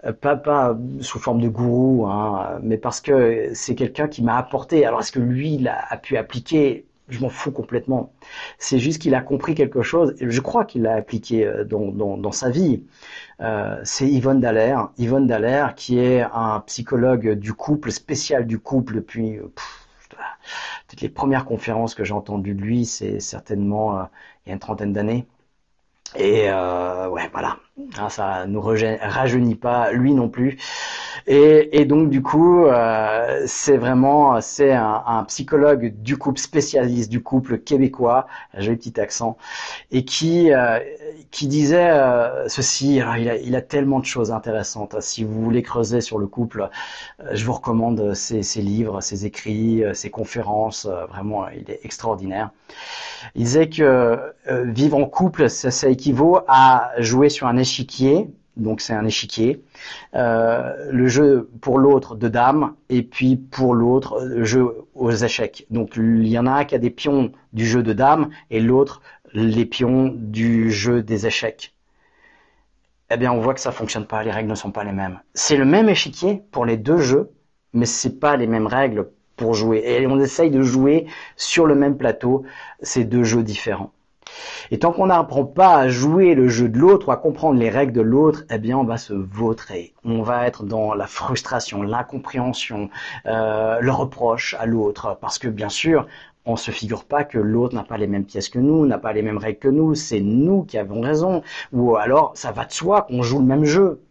euh, 0.05 0.13
pas, 0.13 0.35
pas 0.35 0.77
sous 1.01 1.19
forme 1.19 1.41
de 1.41 1.49
gourou, 1.49 2.07
hein, 2.07 2.59
mais 2.63 2.77
parce 2.77 3.01
que 3.01 3.51
c'est 3.53 3.75
quelqu'un 3.75 4.07
qui 4.07 4.23
m'a 4.23 4.37
apporté. 4.37 4.85
Alors 4.85 5.01
est-ce 5.01 5.11
que 5.11 5.19
lui 5.19 5.55
il 5.55 5.67
a, 5.67 5.97
pu 5.97 6.17
appliquer? 6.17 6.85
Je 7.09 7.19
m'en 7.19 7.29
fous 7.29 7.51
complètement. 7.51 8.13
C'est 8.57 8.79
juste 8.79 9.01
qu'il 9.01 9.13
a 9.13 9.21
compris 9.21 9.55
quelque 9.55 9.81
chose. 9.81 10.15
Et 10.19 10.29
je 10.29 10.41
crois 10.41 10.63
qu'il 10.63 10.83
l'a 10.83 10.95
appliqué 10.95 11.45
euh, 11.45 11.65
dans, 11.65 11.91
dans, 11.91 12.17
dans, 12.17 12.31
sa 12.31 12.49
vie. 12.49 12.83
Euh, 13.41 13.79
c'est 13.83 14.07
Yvonne 14.07 14.39
Dallaire. 14.39 14.89
Yvonne 14.97 15.27
Dallaire 15.27 15.75
qui 15.75 15.99
est 15.99 16.21
un 16.21 16.61
psychologue 16.61 17.33
du 17.33 17.53
couple, 17.53 17.91
spécial 17.91 18.47
du 18.47 18.59
couple 18.59 18.95
depuis 18.95 19.39
toutes 20.87 21.01
les 21.01 21.09
premières 21.09 21.45
conférences 21.45 21.95
que 21.95 22.03
j'ai 22.03 22.13
entendues 22.13 22.53
de 22.55 22.61
lui, 22.61 22.85
c'est 22.85 23.19
certainement 23.19 23.99
euh, 23.99 24.03
il 24.45 24.49
y 24.49 24.51
a 24.51 24.53
une 24.53 24.59
trentaine 24.59 24.93
d'années. 24.93 25.25
Et 26.15 26.49
euh, 26.49 27.09
ouais, 27.09 27.29
voilà, 27.31 27.57
ah, 27.97 28.09
ça 28.09 28.45
nous 28.45 28.61
rajeunit 28.61 29.55
pas, 29.55 29.91
lui 29.91 30.13
non 30.13 30.29
plus. 30.29 30.59
Et, 31.25 31.85
donc 31.85 32.09
du 32.09 32.21
coup, 32.21 32.65
euh, 32.65 33.43
c'est 33.45 33.77
vraiment 33.77 34.41
c'est 34.41 34.73
un, 34.73 35.23
psychologue 35.27 35.93
du 36.01 36.17
couple 36.17 36.39
spécialiste 36.39 37.09
du 37.09 37.21
couple 37.23 37.59
québécois, 37.59 38.27
j'ai 38.57 38.75
petit 38.75 38.99
accent, 38.99 39.37
et 39.91 40.03
qui 40.03 40.51
euh, 40.51 40.79
qui 41.31 41.47
disait 41.47 41.91
euh, 41.91 42.47
ceci. 42.49 42.99
Alors 42.99 43.15
il 43.15 43.29
a, 43.29 43.37
il 43.37 43.55
a 43.55 43.61
tellement 43.61 43.99
de 43.99 44.05
choses 44.05 44.31
intéressantes. 44.31 44.99
Si 44.99 45.23
vous 45.23 45.41
voulez 45.41 45.61
creuser 45.63 46.01
sur 46.01 46.17
le 46.17 46.27
couple, 46.27 46.69
je 47.31 47.45
vous 47.45 47.53
recommande 47.53 48.13
ses, 48.13 48.43
ses, 48.43 48.61
livres, 48.61 48.99
ses 49.01 49.25
écrits, 49.25 49.83
ses 49.93 50.09
conférences. 50.09 50.87
vraiment, 51.09 51.47
il 51.49 51.71
est 51.71 51.79
extraordinaire. 51.83 52.51
Il 53.35 53.45
disait 53.45 53.69
que 53.69 54.19
vivre 54.49 54.97
en 54.97 55.05
couple, 55.05 55.49
ça, 55.49 55.71
ça 55.71 55.87
équivaut 55.87 56.39
à 56.47 56.91
jouer 56.97 57.29
sur 57.29 57.47
un 57.47 57.57
échiquier 57.57 58.27
donc 58.57 58.81
c'est 58.81 58.93
un 58.93 59.05
échiquier. 59.05 59.63
Euh, 60.15 60.91
le 60.91 61.07
jeu 61.07 61.49
pour 61.61 61.79
l'autre 61.79 62.15
de 62.15 62.27
dames 62.27 62.73
et 62.89 63.01
puis 63.01 63.35
pour 63.35 63.73
l'autre 63.73 64.23
le 64.23 64.43
jeu 64.43 64.85
aux 64.95 65.11
échecs. 65.11 65.65
Donc 65.69 65.93
il 65.97 66.27
y 66.27 66.37
en 66.37 66.45
a 66.45 66.51
un 66.51 66.65
qui 66.65 66.75
a 66.75 66.79
des 66.79 66.89
pions 66.89 67.31
du 67.53 67.65
jeu 67.65 67.83
de 67.83 67.93
dames 67.93 68.29
et 68.51 68.59
l'autre 68.59 69.01
les 69.33 69.65
pions 69.65 70.13
du 70.15 70.71
jeu 70.71 71.01
des 71.01 71.25
échecs. 71.25 71.73
Eh 73.09 73.17
bien 73.17 73.31
on 73.31 73.39
voit 73.39 73.53
que 73.53 73.59
ça 73.59 73.71
fonctionne 73.71 74.05
pas, 74.05 74.23
les 74.23 74.31
règles 74.31 74.49
ne 74.49 74.55
sont 74.55 74.71
pas 74.71 74.83
les 74.83 74.91
mêmes. 74.91 75.19
C'est 75.33 75.57
le 75.57 75.65
même 75.65 75.89
échiquier 75.89 76.43
pour 76.51 76.65
les 76.65 76.77
deux 76.77 76.97
jeux, 76.97 77.31
mais 77.73 77.85
c'est 77.85 78.19
pas 78.19 78.37
les 78.37 78.47
mêmes 78.47 78.67
règles 78.67 79.09
pour 79.35 79.55
jouer. 79.55 79.83
Et 79.85 80.05
on 80.07 80.19
essaye 80.19 80.51
de 80.51 80.61
jouer 80.61 81.07
sur 81.35 81.65
le 81.65 81.75
même 81.75 81.97
plateau 81.97 82.43
ces 82.81 83.03
deux 83.03 83.23
jeux 83.23 83.43
différents. 83.43 83.91
Et 84.71 84.79
tant 84.79 84.91
qu'on 84.91 85.07
n'apprend 85.07 85.45
pas 85.45 85.75
à 85.75 85.87
jouer 85.89 86.35
le 86.35 86.47
jeu 86.47 86.69
de 86.69 86.77
l'autre 86.77 87.09
ou 87.09 87.11
à 87.11 87.17
comprendre 87.17 87.59
les 87.59 87.69
règles 87.69 87.93
de 87.93 88.01
l'autre, 88.01 88.43
eh 88.49 88.57
bien 88.57 88.77
on 88.77 88.83
va 88.83 88.97
se 88.97 89.13
vautrer. 89.13 89.93
On 90.03 90.21
va 90.21 90.47
être 90.47 90.63
dans 90.63 90.93
la 90.93 91.07
frustration, 91.07 91.83
l'incompréhension, 91.83 92.89
euh, 93.25 93.79
le 93.79 93.91
reproche 93.91 94.55
à 94.59 94.65
l'autre. 94.65 95.17
Parce 95.21 95.39
que 95.39 95.47
bien 95.47 95.69
sûr, 95.69 96.07
on 96.45 96.55
se 96.55 96.71
figure 96.71 97.05
pas 97.05 97.23
que 97.23 97.37
l'autre 97.37 97.75
n'a 97.75 97.83
pas 97.83 97.97
les 97.97 98.07
mêmes 98.07 98.25
pièces 98.25 98.49
que 98.49 98.59
nous, 98.59 98.85
n'a 98.85 98.97
pas 98.97 99.13
les 99.13 99.21
mêmes 99.21 99.37
règles 99.37 99.59
que 99.59 99.67
nous, 99.69 99.95
c'est 99.95 100.19
nous 100.19 100.63
qui 100.63 100.77
avons 100.77 101.01
raison. 101.01 101.41
Ou 101.71 101.95
alors, 101.95 102.33
ça 102.35 102.51
va 102.51 102.65
de 102.65 102.71
soi 102.71 103.03
qu'on 103.03 103.21
joue 103.21 103.39
le 103.39 103.45
même 103.45 103.65
jeu. 103.65 104.01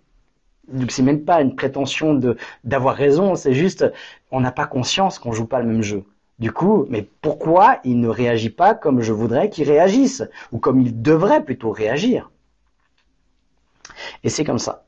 Donc 0.68 0.90
c'est 0.90 1.02
même 1.02 1.24
pas 1.24 1.42
une 1.42 1.56
prétention 1.56 2.18
d'avoir 2.64 2.94
raison, 2.94 3.34
c'est 3.34 3.52
juste 3.52 3.84
on 4.30 4.40
n'a 4.40 4.52
pas 4.52 4.66
conscience 4.66 5.18
qu'on 5.18 5.32
joue 5.32 5.46
pas 5.46 5.60
le 5.60 5.66
même 5.66 5.82
jeu. 5.82 6.04
Du 6.38 6.52
coup, 6.52 6.86
mais 6.88 7.08
pourquoi 7.20 7.78
il 7.84 8.00
ne 8.00 8.08
réagit 8.08 8.50
pas 8.50 8.74
comme 8.74 9.00
je 9.00 9.12
voudrais 9.12 9.50
qu'il 9.50 9.68
réagisse 9.68 10.24
ou 10.50 10.58
comme 10.58 10.80
il 10.80 11.00
devrait 11.02 11.44
plutôt 11.44 11.70
réagir? 11.70 12.30
Et 14.24 14.28
c'est 14.28 14.44
comme 14.44 14.58
ça. 14.58 14.84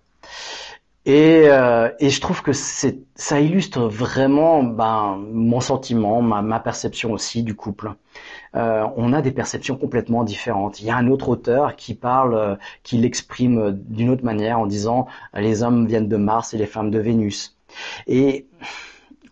Et, 1.06 1.42
euh, 1.48 1.90
et, 2.00 2.08
je 2.08 2.18
trouve 2.20 2.40
que 2.42 2.52
ça 2.54 3.40
illustre 3.40 3.82
vraiment 3.82 4.62
ben, 4.62 5.18
mon 5.32 5.60
sentiment, 5.60 6.22
ma, 6.22 6.40
ma, 6.40 6.60
perception 6.60 7.12
aussi 7.12 7.42
du 7.42 7.54
couple. 7.54 7.92
Euh, 8.56 8.86
on 8.96 9.12
a 9.12 9.20
des 9.20 9.30
perceptions 9.30 9.76
complètement 9.76 10.24
différentes. 10.24 10.80
Il 10.80 10.86
y 10.86 10.90
a 10.90 10.96
un 10.96 11.08
autre 11.08 11.28
auteur 11.28 11.76
qui 11.76 11.94
parle, 11.94 12.34
euh, 12.34 12.56
qui 12.84 12.96
l'exprime 12.96 13.72
d'une 13.72 14.08
autre 14.08 14.24
manière 14.24 14.58
en 14.58 14.66
disant 14.66 15.06
les 15.34 15.62
hommes 15.62 15.86
viennent 15.86 16.08
de 16.08 16.16
Mars 16.16 16.54
et 16.54 16.58
les 16.58 16.66
femmes 16.66 16.90
de 16.90 16.98
Vénus. 16.98 17.58
Et 18.06 18.46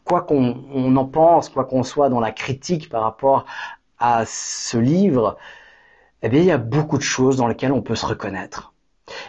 quoi 0.04 0.22
qu'on 0.22 0.96
en 0.96 1.04
pense, 1.04 1.48
quoi 1.48 1.64
qu'on 1.64 1.82
soit 1.82 2.08
dans 2.08 2.20
la 2.20 2.32
critique 2.32 2.88
par 2.88 3.02
rapport 3.02 3.46
à 3.98 4.24
ce 4.26 4.78
livre, 4.78 5.36
eh 6.22 6.28
bien 6.28 6.40
il 6.40 6.46
y 6.46 6.52
a 6.52 6.58
beaucoup 6.58 6.98
de 6.98 7.02
choses 7.02 7.36
dans 7.36 7.46
lesquelles 7.46 7.72
on 7.72 7.82
peut 7.82 7.94
se 7.94 8.06
reconnaître. 8.06 8.72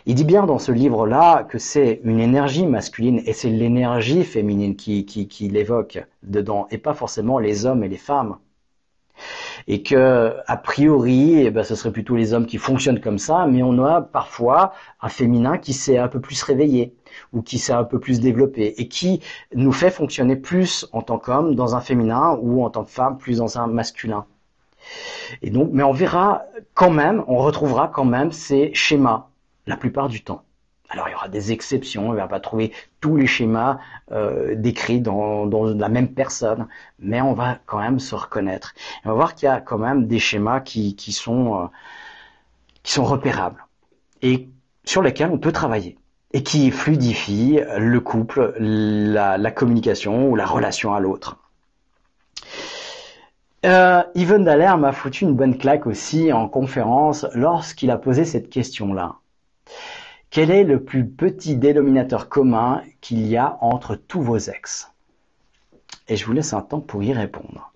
Il 0.05 0.15
dit 0.15 0.23
bien 0.23 0.45
dans 0.45 0.59
ce 0.59 0.71
livre-là 0.71 1.43
que 1.43 1.57
c'est 1.57 2.01
une 2.03 2.19
énergie 2.19 2.65
masculine 2.65 3.21
et 3.25 3.33
c'est 3.33 3.49
l'énergie 3.49 4.23
féminine 4.23 4.75
qui, 4.75 5.49
l'évoque 5.51 5.99
dedans 6.21 6.67
et 6.71 6.77
pas 6.77 6.93
forcément 6.93 7.39
les 7.39 7.65
hommes 7.65 7.83
et 7.83 7.89
les 7.89 7.97
femmes. 7.97 8.37
Et 9.67 9.83
que, 9.83 10.35
a 10.47 10.57
priori, 10.57 11.45
eh 11.45 11.51
ben, 11.51 11.63
ce 11.63 11.75
serait 11.75 11.91
plutôt 11.91 12.15
les 12.15 12.33
hommes 12.33 12.45
qui 12.45 12.57
fonctionnent 12.57 12.99
comme 12.99 13.19
ça, 13.19 13.45
mais 13.47 13.63
on 13.63 13.83
a 13.83 14.01
parfois 14.01 14.73
un 15.01 15.09
féminin 15.09 15.57
qui 15.57 15.73
s'est 15.73 15.97
un 15.97 16.07
peu 16.07 16.19
plus 16.19 16.41
réveillé 16.43 16.95
ou 17.31 17.41
qui 17.41 17.57
s'est 17.57 17.73
un 17.73 17.83
peu 17.83 17.99
plus 17.99 18.19
développé 18.19 18.73
et 18.77 18.87
qui 18.87 19.21
nous 19.53 19.71
fait 19.71 19.91
fonctionner 19.91 20.35
plus 20.35 20.87
en 20.91 21.01
tant 21.01 21.17
qu'homme 21.17 21.55
dans 21.55 21.75
un 21.75 21.81
féminin 21.81 22.37
ou 22.41 22.63
en 22.63 22.69
tant 22.69 22.83
que 22.83 22.91
femme 22.91 23.17
plus 23.17 23.37
dans 23.37 23.57
un 23.57 23.67
masculin. 23.67 24.25
Et 25.41 25.49
donc, 25.49 25.69
mais 25.71 25.83
on 25.83 25.93
verra 25.93 26.43
quand 26.73 26.91
même, 26.91 27.23
on 27.27 27.37
retrouvera 27.37 27.87
quand 27.87 28.05
même 28.05 28.31
ces 28.31 28.73
schémas 28.73 29.27
la 29.65 29.77
plupart 29.77 30.09
du 30.09 30.23
temps. 30.23 30.43
Alors 30.89 31.07
il 31.07 31.13
y 31.13 31.15
aura 31.15 31.27
des 31.27 31.51
exceptions, 31.51 32.09
on 32.09 32.11
ne 32.11 32.17
va 32.17 32.27
pas 32.27 32.39
trouver 32.39 32.71
tous 32.99 33.15
les 33.15 33.25
schémas 33.25 33.79
euh, 34.11 34.53
décrits 34.55 34.99
dans, 34.99 35.45
la 35.45 35.89
même 35.89 36.13
personne, 36.13 36.67
mais 36.99 37.19
on 37.19 37.33
va 37.33 37.57
quand 37.65 37.79
même 37.79 37.99
se 37.99 38.13
reconnaître. 38.13 38.75
on 39.03 39.09
va 39.09 39.15
voir 39.15 39.33
qu'il 39.33 39.47
y 39.47 39.49
a 39.49 39.59
quand 39.59 39.79
même 39.79 40.05
des 40.05 40.19
schémas 40.19 40.59
qui, 40.59 40.95
sont, 41.11 41.63
euh, 41.63 41.67
qui 42.83 42.91
sont 42.91 43.05
repérables 43.05 43.65
et 44.21 44.49
sur 44.85 45.01
lesquels 45.01 45.31
on 45.31 45.39
peut 45.39 45.51
travailler 45.51 45.97
et 46.33 46.43
qui 46.43 46.71
fluidifient 46.71 47.61
le 47.77 47.99
couple, 47.99 48.55
la, 48.57 49.37
la 49.37 49.51
communication 49.51 50.29
ou 50.29 50.35
la 50.35 50.45
relation 50.45 50.93
à 50.93 50.99
l'autre. 50.99 51.37
Euh, 53.65 54.03
Yvonne 54.15 54.43
Dallaire 54.43 54.77
m'a 54.77 54.91
foutu 54.91 55.23
une 55.23 55.35
bonne 55.35 55.57
claque 55.57 55.87
aussi 55.87 56.33
en 56.33 56.49
conférence 56.49 57.25
lorsqu'il 57.33 57.91
a 57.91 57.97
posé 57.97 58.25
cette 58.25 58.49
question-là. 58.49 59.15
Quel 60.31 60.51
est 60.51 60.63
le 60.63 60.83
plus 60.83 61.07
petit 61.07 61.55
dénominateur 61.55 62.27
commun 62.27 62.81
qu'il 62.99 63.25
y 63.27 63.37
a 63.37 63.57
entre 63.61 63.95
tous 63.95 64.21
vos 64.21 64.37
ex? 64.37 64.91
Et 66.09 66.17
je 66.17 66.25
vous 66.25 66.33
laisse 66.33 66.53
un 66.53 66.61
temps 66.61 66.81
pour 66.81 67.03
y 67.03 67.13
répondre. 67.13 67.71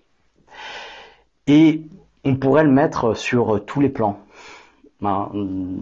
Et 1.46 1.82
on 2.24 2.36
pourrait 2.36 2.64
le 2.64 2.70
mettre 2.70 3.14
sur 3.14 3.64
tous 3.64 3.80
les 3.80 3.88
plans. 3.88 4.20
Ben, 5.00 5.30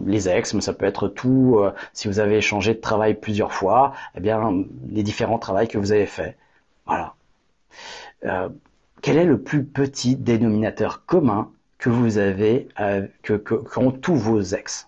les 0.05 0.29
ex, 0.29 0.53
mais 0.53 0.61
ça 0.61 0.73
peut 0.73 0.85
être 0.85 1.07
tout. 1.07 1.57
Euh, 1.59 1.71
si 1.93 2.07
vous 2.07 2.19
avez 2.19 2.39
changé 2.41 2.75
de 2.75 2.79
travail 2.79 3.15
plusieurs 3.15 3.51
fois, 3.53 3.93
eh 4.15 4.19
bien 4.19 4.63
les 4.89 5.03
différents 5.03 5.39
travaux 5.39 5.65
que 5.67 5.77
vous 5.79 5.91
avez 5.91 6.05
faits. 6.05 6.37
Voilà. 6.85 7.15
Euh, 8.25 8.49
quel 9.01 9.17
est 9.17 9.25
le 9.25 9.41
plus 9.41 9.63
petit 9.65 10.15
dénominateur 10.15 11.05
commun 11.05 11.51
que 11.79 11.89
vous 11.89 12.17
avez, 12.17 12.67
euh, 12.79 13.07
que 13.23 13.33
qu'ont 13.33 13.91
tous 13.91 14.15
vos 14.15 14.41
ex? 14.41 14.87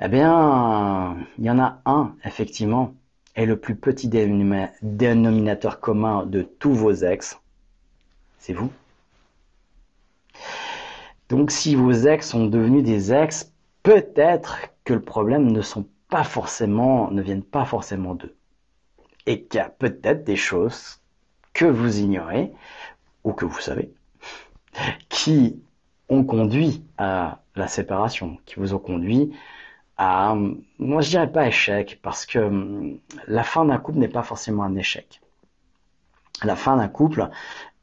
Eh 0.00 0.08
bien, 0.08 1.16
il 1.38 1.44
y 1.44 1.50
en 1.50 1.58
a 1.58 1.80
un, 1.86 2.14
effectivement, 2.24 2.94
et 3.36 3.46
le 3.46 3.56
plus 3.56 3.76
petit 3.76 4.08
dénominateur 4.08 5.80
commun 5.80 6.26
de 6.26 6.42
tous 6.42 6.74
vos 6.74 6.92
ex, 6.92 7.38
c'est 8.38 8.52
vous. 8.52 8.70
Donc 11.28 11.50
si 11.50 11.74
vos 11.74 11.92
ex 11.92 12.28
sont 12.28 12.46
devenus 12.46 12.84
des 12.84 13.12
ex, 13.12 13.52
peut-être 13.82 14.58
que 14.84 14.94
le 14.94 15.02
problème 15.02 15.50
ne 15.50 15.62
sont 15.62 15.86
pas 16.08 16.24
forcément, 16.24 17.10
ne 17.10 17.22
viennent 17.22 17.42
pas 17.42 17.64
forcément 17.64 18.14
d'eux. 18.14 18.36
Et 19.26 19.42
qu'il 19.44 19.58
y 19.58 19.62
a 19.62 19.68
peut-être 19.68 20.24
des 20.24 20.36
choses 20.36 21.00
que 21.54 21.64
vous 21.64 22.00
ignorez, 22.00 22.52
ou 23.24 23.32
que 23.32 23.44
vous 23.46 23.60
savez, 23.60 23.92
qui 25.08 25.62
ont 26.08 26.24
conduit 26.24 26.84
à 26.98 27.40
la 27.56 27.68
séparation, 27.68 28.38
qui 28.44 28.56
vous 28.56 28.74
ont 28.74 28.78
conduit 28.78 29.32
ah, 29.96 30.34
moi 30.78 31.02
je 31.02 31.10
dirais 31.10 31.30
pas 31.30 31.46
échec 31.46 32.00
parce 32.02 32.26
que 32.26 32.38
hum, 32.38 32.98
la 33.28 33.44
fin 33.44 33.64
d'un 33.64 33.78
couple 33.78 33.98
n'est 33.98 34.08
pas 34.08 34.22
forcément 34.22 34.64
un 34.64 34.74
échec. 34.76 35.20
La 36.42 36.56
fin 36.56 36.76
d'un 36.76 36.88
couple 36.88 37.28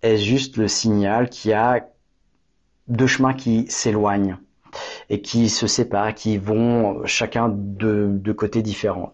est 0.01 0.17
juste 0.17 0.57
le 0.57 0.67
signal 0.67 1.29
qu'il 1.29 1.51
y 1.51 1.53
a 1.53 1.87
deux 2.91 3.07
chemins 3.07 3.33
qui 3.33 3.65
s'éloignent 3.69 4.37
et 5.09 5.21
qui 5.21 5.49
se 5.49 5.67
séparent, 5.67 6.13
qui 6.13 6.37
vont 6.37 7.05
chacun 7.05 7.49
de, 7.49 8.07
de 8.11 8.31
côtés 8.31 8.61
différents. 8.61 9.11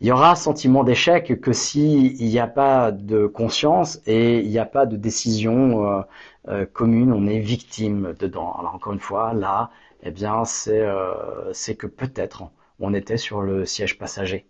Il 0.00 0.06
y 0.06 0.12
aura 0.12 0.32
un 0.32 0.34
sentiment 0.34 0.84
d'échec 0.84 1.40
que 1.40 1.52
s'il 1.52 2.14
n'y 2.14 2.38
a 2.38 2.46
pas 2.46 2.92
de 2.92 3.26
conscience 3.26 4.00
et 4.06 4.40
il 4.40 4.50
n'y 4.50 4.58
a 4.58 4.66
pas 4.66 4.86
de 4.86 4.96
décision 4.96 5.86
euh, 5.86 6.02
euh, 6.48 6.66
commune, 6.66 7.12
on 7.12 7.26
est 7.26 7.38
victime 7.38 8.14
dedans. 8.18 8.54
Alors 8.58 8.74
encore 8.74 8.92
une 8.92 9.00
fois, 9.00 9.32
là, 9.32 9.70
eh 10.02 10.10
bien, 10.10 10.42
euh, 10.68 11.50
c'est 11.52 11.76
que 11.76 11.86
peut-être 11.86 12.44
on 12.78 12.92
était 12.92 13.16
sur 13.16 13.40
le 13.40 13.64
siège 13.64 13.98
passager 13.98 14.46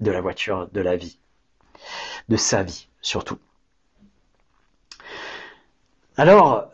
de 0.00 0.10
la 0.10 0.20
voiture 0.20 0.68
de 0.72 0.80
la 0.80 0.96
vie, 0.96 1.18
de 2.28 2.36
sa 2.36 2.62
vie 2.62 2.88
surtout. 3.00 3.38
Alors, 6.16 6.70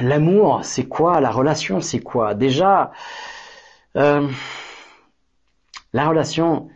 l'amour, 0.00 0.60
c'est 0.62 0.86
quoi? 0.86 1.20
La 1.20 1.30
relation, 1.30 1.80
c'est 1.80 2.00
quoi? 2.00 2.34
Déjà, 2.34 2.92
euh, 3.96 4.28
la 5.92 6.08
relation, 6.08 6.68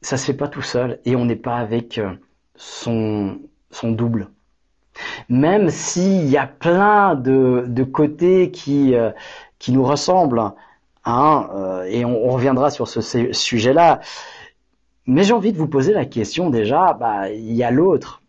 ça 0.00 0.16
se 0.16 0.26
fait 0.26 0.36
pas 0.36 0.48
tout 0.48 0.62
seul 0.62 1.00
et 1.04 1.16
on 1.16 1.24
n'est 1.24 1.36
pas 1.36 1.56
avec 1.56 1.98
euh, 1.98 2.14
son, 2.54 3.40
double. 3.82 4.30
Même 5.28 5.70
s'il 5.70 6.28
y 6.28 6.36
a 6.36 6.46
plein 6.46 7.14
de, 7.14 7.84
côtés 7.84 8.50
qui, 8.50 8.94
qui 9.58 9.72
nous 9.72 9.84
ressemble, 9.84 10.42
hein, 11.04 11.48
euh, 11.54 11.84
et 11.84 12.04
on, 12.04 12.30
reviendra 12.30 12.70
sur 12.70 12.88
ce, 12.88 13.00
sujet-là. 13.32 14.00
Mais 15.06 15.24
j'ai 15.24 15.32
envie 15.32 15.52
de 15.52 15.58
vous 15.58 15.68
poser 15.68 15.92
la 15.92 16.04
question 16.04 16.50
déjà, 16.50 16.92
bah, 16.92 17.30
il 17.30 17.54
y 17.54 17.64
a 17.64 17.70
l'autre. 17.70 18.22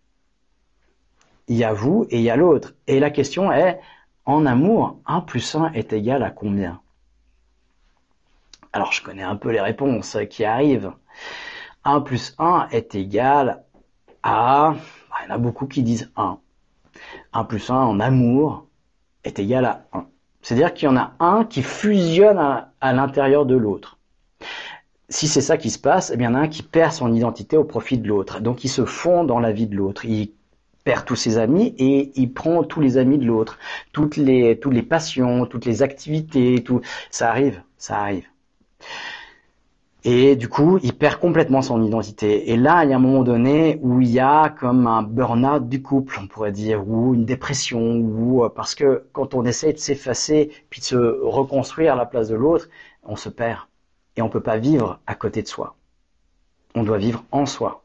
Il 1.49 1.57
y 1.57 1.63
a 1.63 1.73
vous 1.73 2.05
et 2.09 2.17
il 2.17 2.23
y 2.23 2.29
a 2.29 2.35
l'autre. 2.35 2.73
Et 2.87 2.99
la 2.99 3.09
question 3.09 3.51
est, 3.51 3.81
en 4.25 4.45
amour, 4.45 4.99
1 5.07 5.21
plus 5.21 5.55
1 5.55 5.73
est 5.73 5.91
égal 5.91 6.23
à 6.23 6.29
combien? 6.29 6.79
Alors 8.71 8.91
je 8.91 9.03
connais 9.03 9.23
un 9.23 9.35
peu 9.35 9.49
les 9.49 9.59
réponses 9.59 10.17
qui 10.29 10.45
arrivent. 10.45 10.93
1 11.83 12.01
plus 12.01 12.35
1 12.37 12.67
est 12.71 12.95
égal 12.95 13.63
à... 14.23 14.75
Bah, 15.09 15.15
il 15.23 15.29
y 15.29 15.31
en 15.31 15.35
a 15.35 15.37
beaucoup 15.39 15.65
qui 15.65 15.81
disent 15.81 16.11
1. 16.15 16.37
1 17.33 17.43
plus 17.45 17.69
1 17.69 17.75
en 17.75 17.99
amour 17.99 18.67
est 19.23 19.39
égal 19.39 19.65
à 19.65 19.87
1. 19.93 20.05
C'est-à-dire 20.41 20.73
qu'il 20.73 20.85
y 20.87 20.91
en 20.91 20.97
a 20.97 21.13
un 21.19 21.43
qui 21.45 21.63
fusionne 21.63 22.37
à, 22.37 22.93
l'intérieur 22.93 23.45
de 23.45 23.55
l'autre. 23.55 23.97
Si 25.09 25.27
c'est 25.27 25.41
ça 25.41 25.57
qui 25.57 25.71
se 25.71 25.79
passe, 25.79 26.11
eh 26.13 26.17
bien, 26.17 26.29
il 26.29 26.33
y 26.33 26.35
en 26.35 26.39
a 26.39 26.43
un 26.43 26.47
qui 26.47 26.61
perd 26.61 26.93
son 26.93 27.13
identité 27.13 27.57
au 27.57 27.63
profit 27.63 27.97
de 27.97 28.07
l'autre. 28.07 28.39
Donc, 28.39 28.63
il 28.63 28.69
se 28.69 28.85
fond 28.85 29.23
dans 29.23 29.39
la 29.39 29.51
vie 29.51 29.67
de 29.67 29.75
l'autre. 29.75 30.05
Il 30.05 30.31
perd 30.89 31.05
tous 31.05 31.15
ses 31.15 31.37
amis 31.37 31.75
et 31.77 32.11
il 32.15 32.33
prend 32.33 32.63
tous 32.63 32.81
les 32.81 32.97
amis 32.97 33.19
de 33.19 33.25
l'autre. 33.25 33.59
Toutes 33.91 34.17
les, 34.17 34.59
toutes 34.59 34.73
les 34.73 34.81
passions, 34.81 35.45
toutes 35.45 35.65
les 35.65 35.83
activités, 35.83 36.63
tout. 36.63 36.81
Ça 37.11 37.29
arrive, 37.29 37.61
ça 37.77 37.99
arrive. 37.99 38.25
Et 40.03 40.35
du 40.35 40.49
coup, 40.49 40.79
il 40.81 40.93
perd 40.93 41.19
complètement 41.19 41.61
son 41.61 41.83
identité. 41.83 42.49
Et 42.49 42.57
là, 42.57 42.83
il 42.85 42.89
y 42.89 42.93
a 42.93 42.95
un 42.95 43.05
moment 43.07 43.21
donné 43.21 43.77
où 43.83 44.01
il 44.01 44.09
y 44.09 44.19
a 44.19 44.49
comme 44.49 44.87
un 44.87 45.03
burn-out 45.03 45.69
du 45.69 45.83
couple, 45.83 46.17
on 46.23 46.25
pourrait 46.25 46.51
dire, 46.51 46.87
ou 46.87 47.13
une 47.13 47.25
dépression, 47.25 47.97
ou 47.97 48.43
euh, 48.43 48.49
parce 48.49 48.73
que 48.73 49.03
quand 49.11 49.35
on 49.35 49.45
essaie 49.45 49.73
de 49.73 49.77
s'effacer 49.77 50.49
puis 50.71 50.81
de 50.81 50.85
se 50.85 50.95
reconstruire 50.95 51.93
à 51.93 51.95
la 51.97 52.07
place 52.07 52.29
de 52.29 52.35
l'autre, 52.35 52.67
on 53.03 53.15
se 53.15 53.29
perd. 53.29 53.59
Et 54.15 54.23
on 54.23 54.29
peut 54.29 54.41
pas 54.41 54.57
vivre 54.57 54.99
à 55.05 55.13
côté 55.13 55.43
de 55.43 55.47
soi. 55.47 55.75
On 56.73 56.81
doit 56.81 56.97
vivre 56.97 57.23
en 57.31 57.45
soi. 57.45 57.83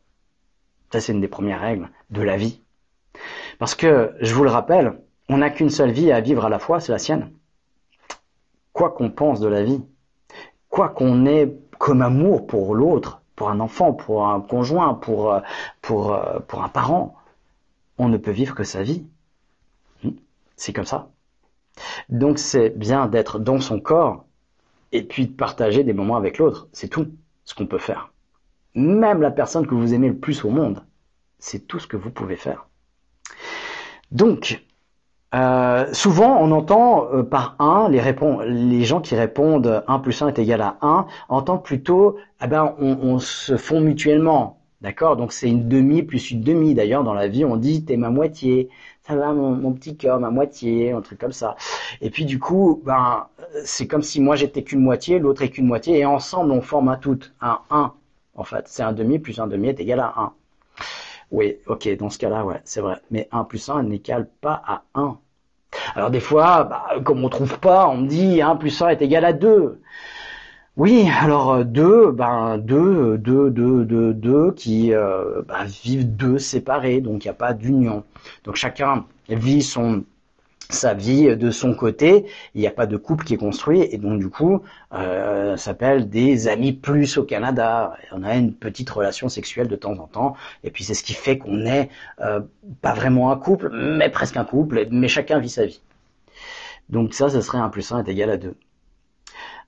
Ça, 0.90 1.02
c'est 1.02 1.12
une 1.12 1.20
des 1.20 1.28
premières 1.28 1.60
règles 1.60 1.90
de 2.10 2.22
la 2.22 2.38
vie. 2.38 2.63
Parce 3.58 3.74
que, 3.74 4.14
je 4.20 4.34
vous 4.34 4.44
le 4.44 4.50
rappelle, 4.50 5.00
on 5.28 5.38
n'a 5.38 5.50
qu'une 5.50 5.70
seule 5.70 5.90
vie 5.90 6.12
à 6.12 6.20
vivre 6.20 6.44
à 6.44 6.48
la 6.48 6.58
fois, 6.58 6.80
c'est 6.80 6.92
la 6.92 6.98
sienne. 6.98 7.30
Quoi 8.72 8.90
qu'on 8.90 9.10
pense 9.10 9.40
de 9.40 9.48
la 9.48 9.62
vie, 9.62 9.82
quoi 10.68 10.88
qu'on 10.88 11.26
ait 11.26 11.56
comme 11.78 12.02
amour 12.02 12.46
pour 12.46 12.74
l'autre, 12.74 13.22
pour 13.36 13.50
un 13.50 13.60
enfant, 13.60 13.92
pour 13.92 14.28
un 14.28 14.40
conjoint, 14.40 14.94
pour, 14.94 15.32
euh, 15.32 15.40
pour, 15.82 16.14
euh, 16.14 16.40
pour 16.40 16.62
un 16.62 16.68
parent, 16.68 17.14
on 17.98 18.08
ne 18.08 18.16
peut 18.16 18.30
vivre 18.30 18.54
que 18.54 18.64
sa 18.64 18.82
vie. 18.82 19.04
Hmm? 20.02 20.10
C'est 20.56 20.72
comme 20.72 20.84
ça. 20.84 21.10
Donc 22.08 22.38
c'est 22.38 22.70
bien 22.70 23.06
d'être 23.06 23.38
dans 23.38 23.60
son 23.60 23.80
corps 23.80 24.24
et 24.92 25.02
puis 25.02 25.26
de 25.26 25.32
partager 25.32 25.84
des 25.84 25.92
moments 25.92 26.16
avec 26.16 26.38
l'autre. 26.38 26.68
C'est 26.72 26.88
tout 26.88 27.08
ce 27.44 27.54
qu'on 27.54 27.66
peut 27.66 27.78
faire. 27.78 28.12
Même 28.74 29.20
la 29.20 29.30
personne 29.30 29.66
que 29.66 29.74
vous 29.74 29.94
aimez 29.94 30.08
le 30.08 30.18
plus 30.18 30.44
au 30.44 30.50
monde, 30.50 30.84
c'est 31.38 31.66
tout 31.66 31.78
ce 31.78 31.86
que 31.86 31.96
vous 31.96 32.10
pouvez 32.10 32.36
faire. 32.36 32.66
Donc, 34.14 34.64
euh, 35.34 35.92
souvent, 35.92 36.38
on 36.40 36.52
entend 36.52 37.08
euh, 37.12 37.24
par 37.24 37.56
1, 37.58 37.88
les, 37.88 38.00
les 38.46 38.84
gens 38.84 39.00
qui 39.00 39.16
répondent 39.16 39.82
1 39.88 39.98
plus 39.98 40.22
1 40.22 40.28
est 40.28 40.38
égal 40.38 40.60
à 40.60 40.78
1, 40.82 41.06
entendent 41.28 41.64
plutôt, 41.64 42.16
eh 42.42 42.46
ben, 42.46 42.74
on, 42.78 43.18
se 43.18 43.56
fond 43.56 43.80
mutuellement. 43.80 44.60
D'accord? 44.80 45.16
Donc 45.16 45.32
c'est 45.32 45.48
une 45.48 45.66
demi 45.68 46.02
plus 46.02 46.30
une 46.30 46.42
demi. 46.42 46.74
D'ailleurs, 46.74 47.04
dans 47.04 47.14
la 47.14 47.26
vie, 47.26 47.44
on 47.44 47.56
dit 47.56 47.84
t'es 47.84 47.96
ma 47.96 48.10
moitié. 48.10 48.68
Ça 49.02 49.16
va, 49.16 49.32
mon, 49.32 49.72
petit 49.72 49.96
cœur, 49.96 50.20
ma 50.20 50.30
moitié, 50.30 50.92
un 50.92 51.00
truc 51.00 51.18
comme 51.18 51.32
ça. 51.32 51.56
Et 52.00 52.10
puis 52.10 52.26
du 52.26 52.38
coup, 52.38 52.82
ben, 52.84 53.26
c'est 53.64 53.86
comme 53.86 54.02
si 54.02 54.20
moi 54.20 54.36
j'étais 54.36 54.62
qu'une 54.62 54.80
moitié, 54.80 55.18
l'autre 55.18 55.42
est 55.42 55.48
qu'une 55.48 55.66
moitié, 55.66 55.98
et 56.00 56.04
ensemble 56.04 56.52
on 56.52 56.60
forme 56.60 56.88
un 56.88 56.96
tout, 56.96 57.18
un 57.40 57.60
1. 57.70 57.92
En 58.36 58.44
fait, 58.44 58.64
c'est 58.68 58.82
un 58.82 58.92
demi 58.92 59.18
plus 59.18 59.40
un 59.40 59.46
demi 59.46 59.68
est 59.68 59.80
égal 59.80 60.00
à 60.00 60.14
1. 60.16 60.32
Oui, 61.34 61.56
ok, 61.66 61.96
dans 61.96 62.10
ce 62.10 62.18
cas-là, 62.18 62.44
ouais, 62.44 62.60
c'est 62.64 62.80
vrai. 62.80 62.94
Mais 63.10 63.28
1 63.32 63.42
plus 63.42 63.68
1 63.68 63.82
n'égale 63.82 64.28
pas 64.40 64.62
à 64.64 64.84
1. 64.94 65.18
Alors 65.96 66.10
des 66.12 66.20
fois, 66.20 66.62
bah, 66.62 66.86
comme 67.04 67.24
on 67.24 67.28
trouve 67.28 67.58
pas, 67.58 67.88
on 67.88 67.96
me 67.96 68.06
dit 68.06 68.40
1 68.40 68.54
plus 68.54 68.80
1 68.80 68.90
est 68.90 69.02
égal 69.02 69.24
à 69.24 69.32
2. 69.32 69.80
Oui, 70.76 71.08
alors 71.20 71.64
2, 71.64 72.12
ben 72.12 72.58
2, 72.58 73.18
2, 73.18 73.50
2, 73.50 73.84
2, 73.84 74.14
2 74.14 74.52
qui 74.52 74.94
euh, 74.94 75.42
bah, 75.42 75.64
vivent 75.64 76.14
deux 76.14 76.38
séparés, 76.38 77.00
donc 77.00 77.24
il 77.24 77.28
n'y 77.28 77.32
a 77.32 77.34
pas 77.34 77.52
d'union. 77.52 78.04
Donc 78.44 78.54
chacun 78.54 79.04
vit 79.28 79.62
son 79.62 80.04
sa 80.70 80.94
vie 80.94 81.36
de 81.36 81.50
son 81.50 81.74
côté, 81.74 82.26
il 82.54 82.60
n'y 82.60 82.66
a 82.66 82.70
pas 82.70 82.86
de 82.86 82.96
couple 82.96 83.24
qui 83.24 83.34
est 83.34 83.38
construit 83.38 83.82
et 83.82 83.98
donc 83.98 84.18
du 84.18 84.28
coup 84.28 84.62
euh, 84.92 85.56
s'appelle 85.56 86.08
des 86.08 86.48
amis 86.48 86.72
plus 86.72 87.18
au 87.18 87.24
Canada. 87.24 87.96
On 88.12 88.22
a 88.22 88.34
une 88.34 88.52
petite 88.52 88.90
relation 88.90 89.28
sexuelle 89.28 89.68
de 89.68 89.76
temps 89.76 89.98
en 89.98 90.06
temps 90.06 90.34
et 90.62 90.70
puis 90.70 90.84
c'est 90.84 90.94
ce 90.94 91.02
qui 91.02 91.14
fait 91.14 91.38
qu'on 91.38 91.56
n'est 91.56 91.90
euh, 92.20 92.40
pas 92.80 92.94
vraiment 92.94 93.30
un 93.30 93.36
couple, 93.36 93.70
mais 93.72 94.08
presque 94.08 94.36
un 94.36 94.44
couple, 94.44 94.86
mais 94.90 95.08
chacun 95.08 95.38
vit 95.38 95.50
sa 95.50 95.66
vie. 95.66 95.80
Donc 96.88 97.14
ça, 97.14 97.28
ce 97.30 97.40
serait 97.40 97.58
un 97.58 97.68
plus 97.68 97.92
1 97.92 98.04
est 98.04 98.10
égal 98.10 98.30
à 98.30 98.36
2. 98.36 98.54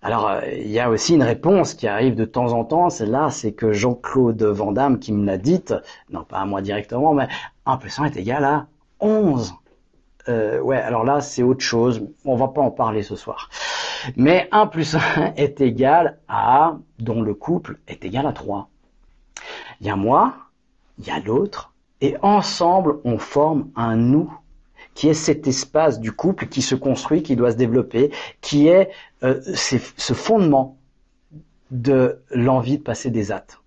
Alors, 0.02 0.28
euh, 0.28 0.40
il 0.52 0.70
y 0.70 0.78
a 0.78 0.90
aussi 0.90 1.14
une 1.14 1.22
réponse 1.22 1.74
qui 1.74 1.88
arrive 1.88 2.14
de 2.14 2.24
temps 2.24 2.52
en 2.52 2.64
temps, 2.64 2.90
celle-là, 2.90 3.30
c'est 3.30 3.52
que 3.52 3.72
Jean-Claude 3.72 4.42
Van 4.42 4.72
Damme 4.72 4.98
qui 4.98 5.12
me 5.12 5.24
l'a 5.24 5.38
dite, 5.38 5.74
non 6.10 6.24
pas 6.24 6.38
à 6.38 6.46
moi 6.46 6.60
directement, 6.60 7.14
mais 7.14 7.28
1 7.64 7.76
plus 7.78 7.98
1 7.98 8.04
est 8.04 8.16
égal 8.16 8.44
à 8.44 8.66
11. 9.00 9.54
Euh, 10.28 10.60
ouais, 10.60 10.78
alors 10.78 11.04
là, 11.04 11.20
c'est 11.20 11.42
autre 11.42 11.64
chose. 11.64 12.06
On 12.24 12.36
va 12.36 12.48
pas 12.48 12.60
en 12.60 12.70
parler 12.70 13.02
ce 13.02 13.16
soir. 13.16 13.50
Mais 14.16 14.48
1 14.52 14.66
plus 14.66 14.94
1 14.94 15.34
est 15.36 15.60
égal 15.60 16.18
à, 16.28 16.78
dont 16.98 17.22
le 17.22 17.34
couple 17.34 17.78
est 17.86 18.04
égal 18.04 18.26
à 18.26 18.32
3. 18.32 18.68
Il 19.80 19.86
y 19.86 19.90
a 19.90 19.96
moi, 19.96 20.34
il 20.98 21.06
y 21.06 21.10
a 21.10 21.20
l'autre, 21.20 21.72
et 22.00 22.16
ensemble, 22.22 22.98
on 23.04 23.18
forme 23.18 23.70
un 23.76 23.96
nous, 23.96 24.32
qui 24.94 25.08
est 25.08 25.14
cet 25.14 25.46
espace 25.46 26.00
du 26.00 26.12
couple 26.12 26.46
qui 26.46 26.62
se 26.62 26.74
construit, 26.74 27.22
qui 27.22 27.36
doit 27.36 27.52
se 27.52 27.56
développer, 27.56 28.10
qui 28.40 28.68
est 28.68 28.90
euh, 29.22 29.40
ce 29.54 30.14
fondement 30.14 30.78
de 31.70 32.22
l'envie 32.30 32.78
de 32.78 32.82
passer 32.82 33.10
des 33.10 33.32
actes, 33.32 33.60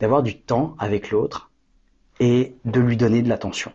d'avoir 0.00 0.22
du 0.22 0.38
temps 0.38 0.74
avec 0.78 1.10
l'autre 1.10 1.50
et 2.20 2.54
de 2.64 2.80
lui 2.80 2.96
donner 2.96 3.22
de 3.22 3.28
l'attention. 3.28 3.72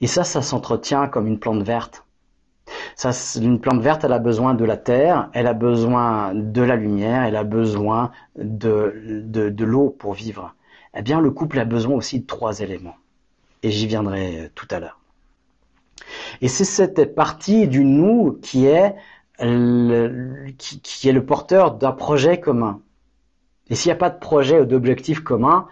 Et 0.00 0.06
ça, 0.06 0.24
ça 0.24 0.42
s'entretient 0.42 1.08
comme 1.08 1.26
une 1.26 1.38
plante 1.38 1.62
verte. 1.62 2.04
Ça, 2.94 3.10
une 3.40 3.60
plante 3.60 3.80
verte, 3.80 4.04
elle 4.04 4.12
a 4.12 4.18
besoin 4.18 4.54
de 4.54 4.64
la 4.64 4.76
terre, 4.76 5.30
elle 5.32 5.46
a 5.46 5.54
besoin 5.54 6.34
de 6.34 6.62
la 6.62 6.76
lumière, 6.76 7.22
elle 7.24 7.36
a 7.36 7.44
besoin 7.44 8.10
de, 8.36 9.22
de, 9.24 9.64
l'eau 9.64 9.90
pour 9.90 10.14
vivre. 10.14 10.54
Eh 10.96 11.02
bien, 11.02 11.20
le 11.20 11.30
couple 11.30 11.58
a 11.58 11.64
besoin 11.64 11.94
aussi 11.94 12.20
de 12.20 12.26
trois 12.26 12.60
éléments. 12.60 12.96
Et 13.62 13.70
j'y 13.70 13.86
viendrai 13.86 14.40
euh, 14.40 14.48
tout 14.54 14.66
à 14.70 14.80
l'heure. 14.80 14.98
Et 16.40 16.48
c'est 16.48 16.64
cette 16.64 17.14
partie 17.14 17.68
du 17.68 17.84
nous 17.84 18.38
qui 18.42 18.66
est 18.66 18.94
qui, 19.38 20.80
qui 20.80 21.08
est 21.10 21.12
le 21.12 21.26
porteur 21.26 21.74
d'un 21.74 21.92
projet 21.92 22.40
commun. 22.40 22.80
Et 23.68 23.74
s'il 23.74 23.90
n'y 23.90 23.94
a 23.94 23.98
pas 23.98 24.08
de 24.08 24.18
projet 24.18 24.60
ou 24.60 24.64
d'objectif 24.64 25.20
commun, 25.20 25.68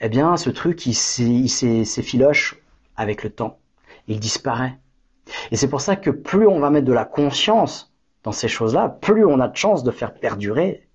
eh 0.00 0.08
bien, 0.08 0.36
ce 0.36 0.50
truc, 0.50 0.86
il 0.86 0.94
s'effiloche 0.94 2.59
avec 3.00 3.24
le 3.24 3.30
temps. 3.30 3.58
Il 4.08 4.20
disparaît. 4.20 4.78
Et 5.50 5.56
c'est 5.56 5.68
pour 5.68 5.80
ça 5.80 5.96
que 5.96 6.10
plus 6.10 6.46
on 6.46 6.60
va 6.60 6.68
mettre 6.68 6.86
de 6.86 6.92
la 6.92 7.06
conscience 7.06 7.92
dans 8.24 8.32
ces 8.32 8.48
choses-là, 8.48 8.88
plus 9.00 9.24
on 9.24 9.40
a 9.40 9.48
de 9.48 9.56
chances 9.56 9.82
de 9.82 9.90
faire 9.90 10.12
perdurer 10.12 10.86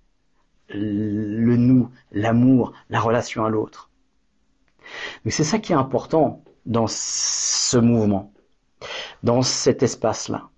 le 0.68 1.56
nous, 1.56 1.90
l'amour, 2.12 2.72
la 2.90 3.00
relation 3.00 3.44
à 3.44 3.50
l'autre. 3.50 3.90
Mais 5.24 5.32
c'est 5.32 5.44
ça 5.44 5.58
qui 5.58 5.72
est 5.72 5.76
important 5.76 6.44
dans 6.64 6.86
ce 6.88 7.76
mouvement, 7.76 8.32
dans 9.24 9.42
cet 9.42 9.82
espace-là. 9.82 10.48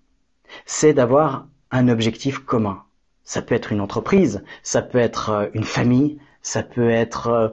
C'est 0.65 0.93
d'avoir 0.93 1.47
un 1.71 1.87
objectif 1.87 2.39
commun. 2.39 2.83
Ça 3.23 3.41
peut 3.41 3.55
être 3.55 3.71
une 3.71 3.81
entreprise, 3.81 4.43
ça 4.61 4.81
peut 4.83 4.97
être 4.99 5.29
euh, 5.29 5.47
une 5.53 5.63
famille, 5.63 6.19
ça 6.41 6.63
peut 6.63 6.89
être 6.89 7.27
euh, 7.27 7.49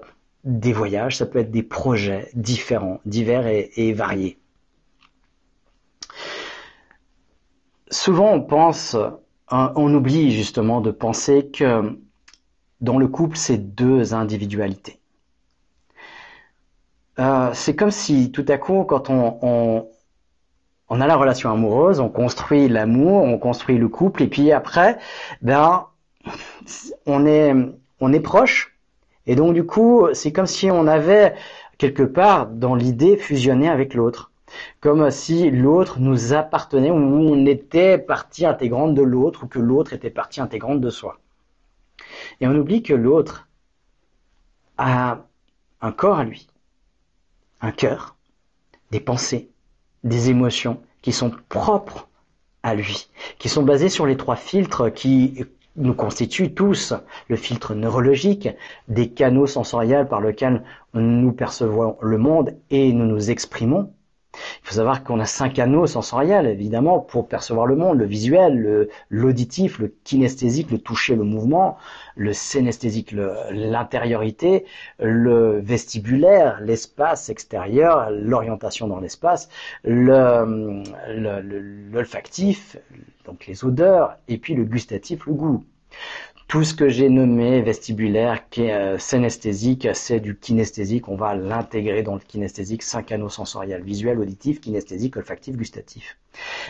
des 0.46 0.72
voyages, 0.72 1.16
ça 1.16 1.26
peut 1.26 1.40
être 1.40 1.50
des 1.50 1.64
projets 1.64 2.30
différents, 2.34 3.00
divers 3.04 3.46
et, 3.48 3.92
variés. 3.92 4.38
Souvent, 7.90 8.32
on 8.32 8.40
pense, 8.40 8.94
euh, 8.94 9.10
on 9.50 9.92
oublie 9.92 10.30
justement 10.30 10.80
de 10.80 10.92
penser 10.92 11.50
que 11.52 11.98
dans 12.80 12.98
le 12.98 13.08
couple, 13.08 13.36
c'est 13.36 13.58
deux 13.58 14.14
individualités. 14.14 15.00
Euh, 17.18 17.50
c'est 17.52 17.74
comme 17.74 17.90
si 17.90 18.30
tout 18.30 18.44
à 18.48 18.56
coup, 18.56 18.84
quand 18.84 19.10
on, 19.10 19.88
a 20.90 21.06
la 21.06 21.16
relation 21.16 21.50
amoureuse, 21.50 21.98
on 21.98 22.08
construit 22.08 22.68
l'amour, 22.68 23.22
on 23.22 23.38
construit 23.38 23.78
le 23.78 23.88
couple, 23.88 24.22
et 24.22 24.28
puis 24.28 24.52
après, 24.52 24.98
ben, 25.42 25.86
on 27.04 27.26
est, 27.26 27.52
on 28.00 28.12
est 28.12 28.20
proche, 28.20 28.75
et 29.26 29.34
donc 29.34 29.54
du 29.54 29.64
coup, 29.64 30.08
c'est 30.12 30.32
comme 30.32 30.46
si 30.46 30.70
on 30.70 30.86
avait 30.86 31.34
quelque 31.78 32.02
part 32.02 32.46
dans 32.46 32.74
l'idée 32.74 33.16
fusionné 33.16 33.68
avec 33.68 33.94
l'autre. 33.94 34.30
Comme 34.80 35.10
si 35.10 35.50
l'autre 35.50 35.98
nous 35.98 36.32
appartenait 36.32 36.90
ou 36.90 36.94
on 36.94 37.46
était 37.46 37.98
partie 37.98 38.46
intégrante 38.46 38.94
de 38.94 39.02
l'autre 39.02 39.44
ou 39.44 39.46
que 39.48 39.58
l'autre 39.58 39.92
était 39.92 40.10
partie 40.10 40.40
intégrante 40.40 40.80
de 40.80 40.90
soi. 40.90 41.18
Et 42.40 42.46
on 42.46 42.54
oublie 42.54 42.82
que 42.82 42.94
l'autre 42.94 43.48
a 44.78 45.24
un 45.80 45.92
corps 45.92 46.18
à 46.18 46.24
lui, 46.24 46.46
un 47.60 47.72
cœur, 47.72 48.16
des 48.90 49.00
pensées, 49.00 49.50
des 50.04 50.30
émotions 50.30 50.80
qui 51.02 51.12
sont 51.12 51.32
propres 51.48 52.08
à 52.62 52.74
lui, 52.74 53.08
qui 53.38 53.48
sont 53.48 53.62
basées 53.62 53.88
sur 53.88 54.06
les 54.06 54.16
trois 54.16 54.36
filtres 54.36 54.92
qui 54.92 55.44
nous 55.76 55.94
constitue 55.94 56.52
tous 56.54 56.94
le 57.28 57.36
filtre 57.36 57.74
neurologique, 57.74 58.48
des 58.88 59.10
canaux 59.10 59.46
sensoriels 59.46 60.08
par 60.08 60.20
lesquels 60.20 60.62
nous 60.94 61.32
percevons 61.32 61.96
le 62.00 62.18
monde 62.18 62.54
et 62.70 62.92
nous 62.92 63.06
nous 63.06 63.30
exprimons. 63.30 63.92
Il 64.62 64.68
faut 64.68 64.74
savoir 64.74 65.04
qu'on 65.04 65.20
a 65.20 65.24
cinq 65.24 65.54
canaux 65.54 65.86
sensoriels, 65.86 66.46
évidemment, 66.46 66.98
pour 67.00 67.28
percevoir 67.28 67.66
le 67.66 67.76
monde, 67.76 67.98
le 67.98 68.06
visuel, 68.06 68.88
l'auditif, 69.08 69.78
le, 69.78 69.94
kinesthésique, 70.04 70.70
le 70.70 70.78
toucher, 70.78 71.16
le 71.16 71.24
mouvement, 71.24 71.78
le 72.16 72.32
synesthésique, 72.32 73.14
l'intériorité, 73.50 74.64
le, 74.98 75.60
vestibulaire, 75.60 76.60
l'espace 76.60 77.28
extérieur, 77.28 78.10
l'orientation 78.10 78.88
dans 78.88 79.00
l'espace, 79.00 79.48
l'olfactif, 79.84 82.78
donc 83.24 83.46
les 83.46 83.64
odeurs, 83.64 84.16
et 84.28 84.38
puis 84.38 84.54
le 84.54 84.64
gustatif, 84.64 85.26
le 85.26 85.32
goût. 85.32 85.64
Tout 86.48 86.62
ce 86.62 86.74
que 86.74 86.88
j'ai 86.88 87.08
nommé 87.08 87.60
vestibulaire, 87.60 88.48
qui 88.48 88.62
est 88.62 88.72
euh, 88.72 88.98
synesthésique, 88.98 89.88
c'est 89.94 90.20
du 90.20 90.38
kinesthésique. 90.38 91.08
On 91.08 91.16
va 91.16 91.34
l'intégrer 91.34 92.04
dans 92.04 92.14
le 92.14 92.20
kinesthésique, 92.20 92.84
cinq 92.84 93.06
canaux 93.06 93.28
sensoriels, 93.28 93.82
visuel, 93.82 94.20
auditif, 94.20 94.60
kinesthésique, 94.60 95.16
olfactif, 95.16 95.56
gustatif. 95.56 96.18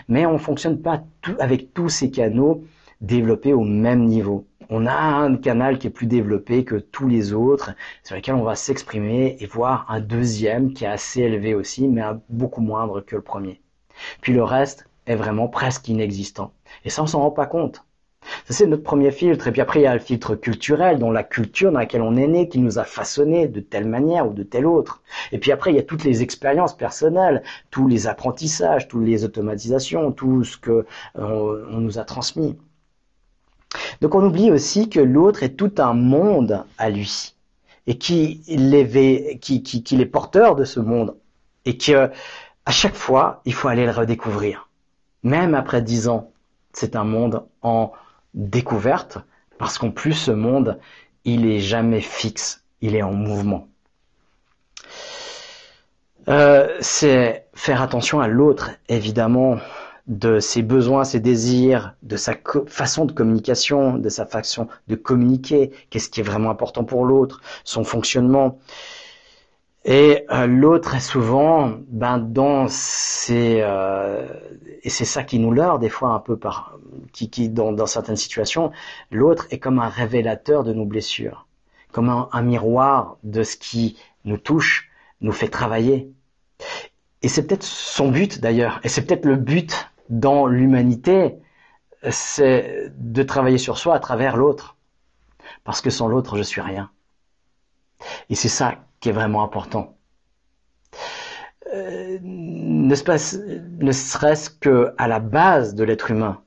Mais 0.09 0.25
on 0.25 0.39
fonctionne 0.39 0.81
pas 0.81 1.05
avec 1.39 1.75
tous 1.75 1.91
ces 1.91 2.11
canaux 2.11 2.65
développés 3.03 3.53
au 3.53 3.65
même 3.65 4.07
niveau. 4.07 4.47
On 4.71 4.87
a 4.87 4.95
un 4.95 5.37
canal 5.37 5.79
qui 5.79 5.89
est 5.89 5.91
plus 5.91 6.07
développé 6.07 6.65
que 6.65 6.77
tous 6.77 7.07
les 7.07 7.35
autres, 7.35 7.75
sur 8.03 8.17
lequel 8.17 8.35
on 8.35 8.45
va 8.45 8.57
s'exprimer 8.57 9.37
et 9.41 9.47
voir 9.47 9.85
un 9.91 10.01
deuxième 10.01 10.73
qui 10.73 10.85
est 10.85 10.89
assez 10.89 11.21
élevé 11.21 11.55
aussi, 11.55 11.87
mais 11.87 12.03
beaucoup 12.31 12.63
moindre 12.63 13.03
que 13.03 13.15
le 13.15 13.23
premier. 13.23 13.61
Puis 14.23 14.33
le 14.33 14.43
reste 14.43 14.89
est 15.05 15.17
vraiment 15.17 15.49
presque 15.49 15.87
inexistant. 15.89 16.55
Et 16.87 16.91
ça, 16.91 17.03
on 17.03 17.07
s'en 17.07 17.21
rend 17.21 17.31
pas 17.31 17.47
compte. 17.47 17.85
Ça, 18.47 18.55
c'est 18.55 18.67
notre 18.67 18.83
premier 18.83 19.11
filtre. 19.11 19.49
Et 19.49 19.53
puis 19.53 19.61
après, 19.61 19.81
il 19.81 19.83
y 19.85 19.87
a 19.87 19.95
le 19.95 20.01
filtre 20.01 20.35
culturel, 20.35 20.99
dont 20.99 21.11
la 21.11 21.23
culture 21.23 21.73
dans 21.73 21.79
laquelle 21.79 22.03
on 22.03 22.17
est 22.17 22.27
né, 22.27 22.49
qui 22.49 22.59
nous 22.59 22.79
a 22.79 22.85
façonné 22.85 23.49
de 23.49 23.61
telle 23.61 23.87
manière 23.87 24.29
ou 24.29 24.33
de 24.33 24.43
telle 24.43 24.67
autre. 24.67 25.03
Et 25.33 25.39
puis 25.39 25.53
après, 25.53 25.73
il 25.73 25.77
y 25.77 25.81
a 25.81 25.83
toutes 25.83 26.05
les 26.05 26.23
expériences 26.23 26.77
personnelles, 26.77 27.43
tous 27.71 27.89
les 27.89 28.07
apprentissages, 28.07 28.89
toutes 28.89 29.05
les 29.05 29.25
automatisations, 29.25 30.13
tout 30.13 30.45
ce 30.45 30.57
que 30.57 30.87
euh, 31.19 31.65
on 31.71 31.79
nous 31.79 31.99
a 31.99 32.05
transmis. 32.05 32.57
Donc 34.01 34.15
on 34.15 34.25
oublie 34.25 34.51
aussi 34.51 34.89
que 34.89 35.01
l'autre 35.01 35.43
est 35.43 35.55
tout 35.55 35.73
un 35.79 35.93
monde 35.93 36.65
à 36.79 36.91
lui 36.91 37.35
et 37.87 37.99
qu'il 37.99 38.41
est, 38.75 39.39
qui, 39.39 39.63
qui, 39.63 40.01
est 40.01 40.07
porteur 40.07 40.57
de 40.57 40.65
ce 40.65 40.81
monde 40.81 41.17
et 41.65 41.77
que 41.77 42.11
à 42.65 42.71
chaque 42.71 42.95
fois 42.95 43.41
il 43.45 43.55
faut 43.55 43.69
aller 43.69 43.85
le 43.85 43.93
redécouvrir. 43.93 44.69
Même 45.23 45.55
après 45.55 45.83
dix 45.83 46.09
ans, 46.09 46.31
c'est 46.73 46.97
un 46.97 47.05
monde 47.05 47.45
en 47.63 47.93
découverte, 48.37 49.19
parce 49.59 49.79
qu'en 49.79 49.91
plus 49.91 50.13
ce 50.13 50.31
monde, 50.31 50.79
il 51.25 51.47
est 51.47 51.59
jamais 51.59 52.01
fixe, 52.01 52.63
il 52.81 52.95
est 52.95 53.03
en 53.03 53.13
mouvement. 53.13 53.69
Euh, 56.29 56.77
c'est 56.81 57.47
faire 57.55 57.83
attention 57.83 58.21
à 58.21 58.29
l'autre, 58.29 58.71
évidemment, 58.89 59.59
de 60.07 60.39
ses 60.39 60.63
besoins, 60.63 61.05
ses 61.05 61.21
désirs, 61.21 61.95
de 62.03 62.17
sa 62.17 62.35
façon 62.69 63.07
de 63.07 63.13
communication, 63.13 63.99
de 63.99 64.09
sa 64.09 64.27
façon 64.27 64.69
de 64.87 64.95
communiquer, 64.95 65.73
qu'est-ce 65.91 66.09
qui 66.09 66.21
est 66.21 66.25
vraiment 66.25 66.51
important 66.51 66.85
pour 66.85 67.05
l'autre, 67.05 67.41
son 67.65 67.83
fonctionnement. 67.83 68.59
Et 69.89 70.27
euh, 70.33 70.49
l'autre 70.49 70.97
est 70.97 71.01
souvent 71.01 71.73
ben, 71.87 72.19
dans 72.19 72.67
ces... 72.67 73.61
Euh, 73.61 74.27
et 74.83 74.91
c'est 74.91 75.05
ça 75.05 75.23
qui 75.23 75.39
nous 75.39 75.53
leurre 75.53 75.79
des 75.79 75.89
fois 75.89 76.09
un 76.09 76.19
peu 76.19 76.37
par... 76.37 76.77
qui, 77.13 77.31
qui 77.31 77.49
dans, 77.49 77.71
dans 77.71 77.87
certaines 77.87 78.17
situations, 78.17 78.73
l'autre 79.13 79.47
est 79.51 79.61
comme 79.61 79.79
un 79.79 79.89
révélateur 79.89 80.65
de 80.65 80.73
nos 80.73 80.85
blessures, 80.85 81.47
comme 81.93 82.09
un, 82.09 82.29
un 82.33 82.43
miroir 82.43 83.17
de 83.23 83.45
ce 83.45 83.57
qui 83.57 83.97
nous 84.25 84.39
touche, 84.39 84.91
nous 85.21 85.31
fait 85.31 85.49
travailler. 85.49 86.11
Et 87.23 87.29
c'est 87.29 87.47
peut-être 87.47 87.63
son 87.63 88.11
but 88.11 88.41
d'ailleurs, 88.41 88.81
et 88.83 88.89
c'est 88.89 89.07
peut-être 89.07 89.25
le 89.25 89.37
but 89.37 89.93
dans 90.09 90.47
l'humanité, 90.47 91.37
c'est 92.11 92.91
de 92.97 93.23
travailler 93.23 93.59
sur 93.59 93.79
soi 93.79 93.95
à 93.95 94.01
travers 94.01 94.37
l'autre. 94.37 94.77
Parce 95.63 95.81
que 95.81 95.91
sans 95.91 96.09
l'autre, 96.09 96.37
je 96.37 96.43
suis 96.43 96.61
rien. 96.61 96.91
Et 98.31 98.35
c'est 98.35 98.49
ça 98.49 98.86
qui 99.01 99.09
est 99.09 99.13
vraiment 99.13 99.43
important. 99.43 99.97
Euh, 101.75 102.19
ne 102.23 102.95
serait-ce 102.95 104.51
qu'à 104.51 105.09
la 105.09 105.19
base 105.19 105.75
de 105.75 105.85
l'être 105.85 106.11
humain. 106.11 106.41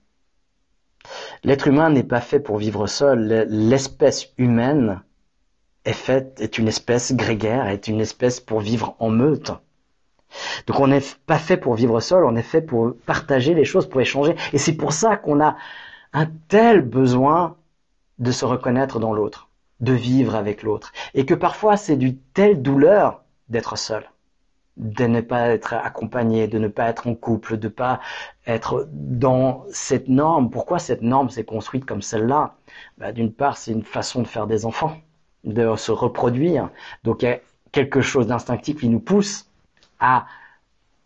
L'être 1.43 1.67
humain 1.67 1.89
n'est 1.89 2.03
pas 2.03 2.21
fait 2.21 2.39
pour 2.39 2.57
vivre 2.57 2.87
seul. 2.87 3.47
L'espèce 3.49 4.27
humaine 4.37 5.01
est 5.85 5.93
faite, 5.93 6.39
est 6.41 6.57
une 6.57 6.67
espèce 6.67 7.13
grégaire, 7.13 7.67
est 7.67 7.87
une 7.87 8.01
espèce 8.01 8.39
pour 8.39 8.59
vivre 8.59 8.95
en 8.99 9.09
meute. 9.09 9.51
Donc 10.67 10.79
on 10.79 10.87
n'est 10.87 11.03
pas 11.25 11.39
fait 11.39 11.57
pour 11.57 11.73
vivre 11.75 11.99
seul, 11.99 12.23
on 12.23 12.35
est 12.35 12.43
fait 12.43 12.61
pour 12.61 12.93
partager 13.05 13.53
les 13.53 13.65
choses, 13.65 13.89
pour 13.89 14.01
échanger. 14.01 14.35
Et 14.53 14.57
c'est 14.57 14.75
pour 14.75 14.93
ça 14.93 15.17
qu'on 15.17 15.41
a 15.41 15.57
un 16.13 16.27
tel 16.47 16.81
besoin 16.81 17.57
de 18.19 18.31
se 18.31 18.45
reconnaître 18.45 18.99
dans 18.99 19.13
l'autre 19.13 19.48
de 19.79 19.93
vivre 19.93 20.35
avec 20.35 20.63
l'autre. 20.63 20.91
Et 21.13 21.25
que 21.25 21.33
parfois 21.33 21.77
c'est 21.77 21.97
du 21.97 22.17
telle 22.17 22.61
douleur 22.61 23.23
d'être 23.49 23.77
seul, 23.77 24.09
de 24.77 25.05
ne 25.05 25.21
pas 25.21 25.49
être 25.49 25.73
accompagné, 25.73 26.47
de 26.47 26.59
ne 26.59 26.67
pas 26.67 26.89
être 26.89 27.07
en 27.07 27.15
couple, 27.15 27.57
de 27.57 27.67
ne 27.67 27.73
pas 27.73 27.99
être 28.47 28.87
dans 28.91 29.65
cette 29.71 30.07
norme. 30.07 30.49
Pourquoi 30.49 30.79
cette 30.79 31.01
norme 31.01 31.29
s'est 31.29 31.45
construite 31.45 31.85
comme 31.85 32.01
celle-là? 32.01 32.55
Bah, 32.97 33.11
D'une 33.11 33.33
part, 33.33 33.57
c'est 33.57 33.71
une 33.71 33.83
façon 33.83 34.21
de 34.21 34.27
faire 34.27 34.47
des 34.47 34.65
enfants, 34.65 34.97
de 35.43 35.75
se 35.75 35.91
reproduire. 35.91 36.69
Donc 37.03 37.23
il 37.23 37.29
y 37.29 37.31
a 37.31 37.39
quelque 37.71 38.01
chose 38.01 38.27
d'instinctif 38.27 38.79
qui 38.79 38.89
nous 38.89 38.99
pousse 38.99 39.49
à 39.99 40.25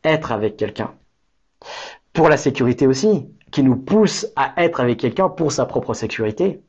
être 0.04 0.32
avec 0.32 0.58
quelqu'un. 0.58 0.94
Pour 2.14 2.30
la 2.30 2.38
sécurité 2.38 2.88
aussi, 2.88 3.28
qui 3.52 3.64
nous 3.64 3.76
pousse 3.76 4.28
à 4.36 4.54
être 4.58 4.82
avec 4.82 5.00
quelqu'un 5.00 5.30
pour 5.30 5.52
sa 5.52 5.66
propre 5.66 5.94
sécurité. 5.94 6.62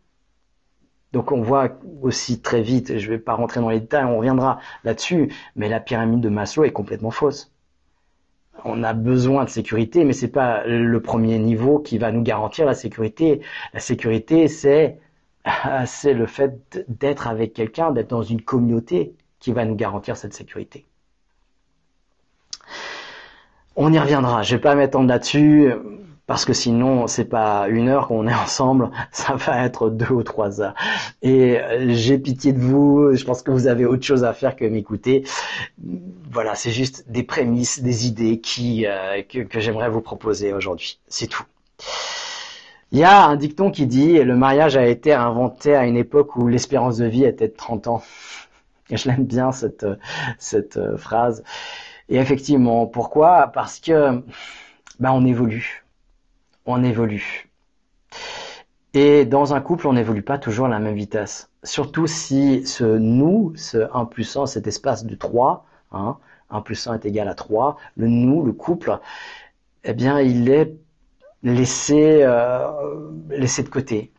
Donc 1.14 1.30
on 1.30 1.40
voit 1.42 1.68
aussi 2.02 2.40
très 2.40 2.60
vite, 2.60 2.98
je 2.98 3.06
ne 3.06 3.12
vais 3.12 3.20
pas 3.20 3.34
rentrer 3.34 3.60
dans 3.60 3.68
les 3.68 3.78
détails, 3.78 4.04
on 4.04 4.18
reviendra 4.18 4.58
là-dessus, 4.82 5.32
mais 5.54 5.68
la 5.68 5.78
pyramide 5.78 6.20
de 6.20 6.28
Maslow 6.28 6.64
est 6.64 6.72
complètement 6.72 7.12
fausse. 7.12 7.52
On 8.64 8.82
a 8.82 8.94
besoin 8.94 9.44
de 9.44 9.48
sécurité, 9.48 10.04
mais 10.04 10.12
c'est 10.12 10.26
pas 10.26 10.66
le 10.66 11.00
premier 11.00 11.38
niveau 11.38 11.78
qui 11.78 11.98
va 11.98 12.10
nous 12.10 12.22
garantir 12.22 12.66
la 12.66 12.74
sécurité. 12.74 13.42
La 13.72 13.78
sécurité, 13.78 14.48
c'est 14.48 14.98
le 16.04 16.26
fait 16.26 16.84
d'être 16.88 17.28
avec 17.28 17.52
quelqu'un, 17.52 17.92
d'être 17.92 18.10
dans 18.10 18.22
une 18.22 18.42
communauté 18.42 19.14
qui 19.38 19.52
va 19.52 19.64
nous 19.64 19.76
garantir 19.76 20.16
cette 20.16 20.34
sécurité. 20.34 20.84
On 23.76 23.92
y 23.92 23.98
reviendra. 24.00 24.42
Je 24.42 24.56
vais 24.56 24.60
pas 24.60 24.74
m'étendre 24.74 25.08
là-dessus 25.08 25.72
parce 26.26 26.44
que 26.44 26.52
sinon 26.52 27.06
c'est 27.06 27.24
pas 27.26 27.68
une 27.68 27.88
heure 27.88 28.08
qu'on 28.08 28.26
est 28.26 28.34
ensemble, 28.46 28.90
ça 29.12 29.34
va 29.34 29.64
être 29.64 29.90
deux 29.90 30.10
ou 30.10 30.22
trois 30.22 30.60
heures. 30.60 30.74
Et 31.22 31.58
euh, 31.60 31.86
j'ai 31.94 32.18
pitié 32.18 32.52
de 32.52 32.60
vous, 32.60 33.14
je 33.14 33.24
pense 33.24 33.42
que 33.42 33.50
vous 33.50 33.66
avez 33.66 33.84
autre 33.84 34.04
chose 34.04 34.24
à 34.24 34.32
faire 34.32 34.56
que 34.56 34.64
m'écouter. 34.64 35.24
Voilà, 36.30 36.54
c'est 36.54 36.70
juste 36.70 37.04
des 37.10 37.22
prémices, 37.22 37.82
des 37.82 38.06
idées 38.06 38.40
qui 38.40 38.86
euh, 38.86 39.22
que, 39.22 39.40
que 39.40 39.60
j'aimerais 39.60 39.90
vous 39.90 40.00
proposer 40.00 40.52
aujourd'hui. 40.52 40.98
C'est 41.08 41.26
tout. 41.28 41.44
Il 42.92 42.98
y 42.98 43.04
a 43.04 43.26
un 43.26 43.36
dicton 43.36 43.70
qui 43.70 43.86
dit 43.86 44.22
le 44.22 44.36
mariage 44.36 44.76
a 44.76 44.86
été 44.86 45.12
inventé 45.12 45.74
à 45.74 45.84
une 45.86 45.96
époque 45.96 46.36
où 46.36 46.46
l'espérance 46.48 46.96
de 46.98 47.06
vie 47.06 47.24
était 47.24 47.48
de 47.48 47.54
30 47.54 47.88
ans. 47.88 48.02
Et 48.90 48.96
je 48.96 49.08
l'aime 49.08 49.24
bien 49.24 49.52
cette 49.52 49.86
cette 50.38 50.76
euh, 50.76 50.96
phrase. 50.96 51.42
Et 52.08 52.16
effectivement, 52.16 52.86
pourquoi? 52.86 53.48
Parce 53.48 53.80
que 53.80 54.22
ben 55.00 55.12
on 55.12 55.24
évolue 55.26 55.84
on 56.66 56.82
évolue. 56.82 57.50
Et 58.94 59.24
dans 59.24 59.54
un 59.54 59.60
couple, 59.60 59.88
on 59.88 59.94
n'évolue 59.94 60.22
pas 60.22 60.38
toujours 60.38 60.66
à 60.66 60.68
la 60.68 60.78
même 60.78 60.94
vitesse. 60.94 61.50
Surtout 61.64 62.06
si 62.06 62.66
ce 62.66 62.84
nous, 62.84 63.52
ce 63.56 63.88
1 63.92 64.04
plus 64.04 64.36
1, 64.36 64.46
cet 64.46 64.66
espace 64.66 65.04
de 65.04 65.14
3, 65.14 65.66
hein, 65.92 66.18
1 66.50 66.60
plus 66.60 66.86
1 66.86 66.94
est 66.94 67.06
égal 67.06 67.28
à 67.28 67.34
3, 67.34 67.76
le 67.96 68.08
nous, 68.08 68.44
le 68.44 68.52
couple, 68.52 68.98
eh 69.82 69.94
bien, 69.94 70.20
il 70.20 70.48
est 70.48 70.74
laissé, 71.42 72.22
euh, 72.22 72.70
laissé 73.30 73.62
de 73.62 73.68
côté. 73.68 74.12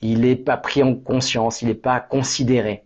Il 0.00 0.20
n'est 0.20 0.36
pas 0.36 0.56
pris 0.56 0.82
en 0.82 0.94
conscience, 0.94 1.62
il 1.62 1.68
n'est 1.68 1.74
pas 1.74 2.00
considéré. 2.00 2.84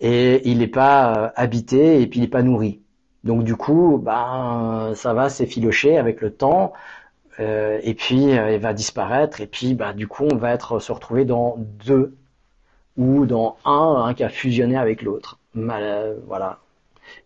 Et 0.00 0.48
il 0.48 0.58
n'est 0.58 0.68
pas 0.68 1.16
euh, 1.16 1.30
habité 1.36 2.02
et 2.02 2.06
puis 2.06 2.20
il 2.20 2.22
n'est 2.22 2.28
pas 2.28 2.42
nourri. 2.42 2.82
Donc 3.24 3.42
du 3.44 3.56
coup, 3.56 3.98
ben, 4.02 4.92
ça 4.94 5.14
va 5.14 5.28
s'effilocher 5.28 5.96
avec 5.96 6.20
le 6.20 6.32
temps. 6.32 6.72
Euh, 7.40 7.80
et 7.82 7.94
puis 7.94 8.36
euh, 8.38 8.52
il 8.54 8.60
va 8.60 8.72
disparaître, 8.72 9.40
et 9.40 9.46
puis 9.46 9.74
bah, 9.74 9.92
du 9.92 10.08
coup 10.08 10.24
on 10.24 10.36
va 10.36 10.52
être 10.52 10.78
se 10.78 10.90
retrouver 10.92 11.24
dans 11.24 11.56
deux 11.58 12.16
ou 12.96 13.26
dans 13.26 13.58
un, 13.64 14.04
un 14.06 14.14
qui 14.14 14.24
a 14.24 14.28
fusionné 14.30 14.76
avec 14.76 15.02
l'autre. 15.02 15.38
Euh, 15.56 16.16
voilà. 16.26 16.60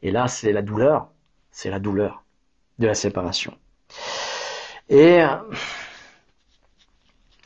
Et 0.03 0.11
là 0.11 0.27
c'est 0.29 0.53
la 0.53 0.63
douleur, 0.63 1.09
c'est 1.53 1.71
la 1.71 1.79
douleur 1.79 2.25
de 2.79 2.87
la 2.87 2.95
séparation. 2.95 3.57
Et 4.89 5.21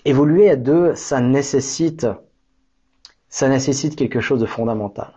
évoluer 0.07 0.49
à 0.49 0.57
deux, 0.57 0.95
ça 0.95 1.21
nécessite, 1.21 2.07
ça 3.29 3.49
nécessite 3.49 3.97
quelque 3.97 4.21
chose 4.21 4.41
de 4.41 4.47
fondamental. 4.47 5.13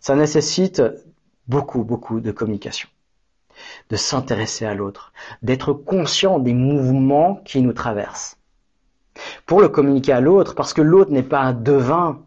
Ça 0.00 0.16
nécessite 0.16 0.82
beaucoup, 1.46 1.84
beaucoup 1.84 2.20
de 2.20 2.32
communication 2.32 2.88
de 3.90 3.96
s'intéresser 3.96 4.66
à 4.66 4.74
l'autre, 4.74 5.12
d'être 5.42 5.72
conscient 5.72 6.38
des 6.38 6.54
mouvements 6.54 7.40
qui 7.44 7.62
nous 7.62 7.72
traversent. 7.72 8.36
Pour 9.46 9.60
le 9.60 9.68
communiquer 9.68 10.12
à 10.12 10.20
l'autre, 10.20 10.54
parce 10.54 10.72
que 10.72 10.82
l'autre 10.82 11.10
n'est 11.10 11.22
pas 11.22 11.40
un 11.40 11.52
devin, 11.52 12.20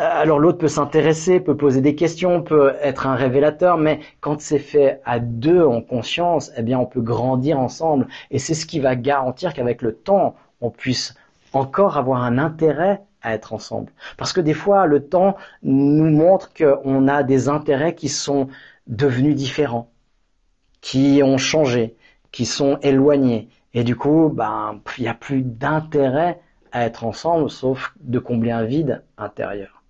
euh, 0.00 0.08
alors 0.08 0.38
l'autre 0.38 0.58
peut 0.58 0.68
s'intéresser, 0.68 1.40
peut 1.40 1.56
poser 1.56 1.80
des 1.80 1.94
questions, 1.94 2.42
peut 2.42 2.74
être 2.80 3.06
un 3.06 3.14
révélateur, 3.14 3.78
mais 3.78 4.00
quand 4.20 4.40
c'est 4.40 4.58
fait 4.58 5.00
à 5.04 5.18
deux 5.18 5.64
en 5.64 5.80
conscience, 5.80 6.52
eh 6.56 6.62
bien 6.62 6.78
on 6.78 6.86
peut 6.86 7.00
grandir 7.00 7.58
ensemble 7.58 8.06
et 8.30 8.38
c'est 8.38 8.54
ce 8.54 8.66
qui 8.66 8.80
va 8.80 8.94
garantir 8.96 9.54
qu'avec 9.54 9.82
le 9.82 9.94
temps, 9.94 10.36
on 10.60 10.70
puisse 10.70 11.14
encore 11.52 11.96
avoir 11.96 12.22
un 12.22 12.38
intérêt 12.38 13.02
à 13.22 13.34
être 13.34 13.52
ensemble. 13.52 13.90
Parce 14.16 14.32
que 14.32 14.40
des 14.40 14.54
fois, 14.54 14.86
le 14.86 15.04
temps 15.04 15.36
nous 15.62 16.10
montre 16.10 16.52
qu'on 16.54 17.08
a 17.08 17.22
des 17.22 17.48
intérêts 17.48 17.94
qui 17.94 18.08
sont 18.08 18.48
devenus 18.86 19.34
différents, 19.34 19.90
qui 20.80 21.20
ont 21.22 21.38
changé, 21.38 21.96
qui 22.32 22.46
sont 22.46 22.78
éloignés. 22.82 23.48
Et 23.74 23.84
du 23.84 23.96
coup, 23.96 24.30
ben, 24.32 24.80
il 24.96 25.02
n'y 25.02 25.08
a 25.08 25.14
plus 25.14 25.42
d'intérêt 25.42 26.40
à 26.72 26.84
être 26.84 27.04
ensemble, 27.04 27.50
sauf 27.50 27.94
de 28.00 28.18
combler 28.18 28.50
un 28.50 28.64
vide 28.64 29.04
intérieur. 29.16 29.82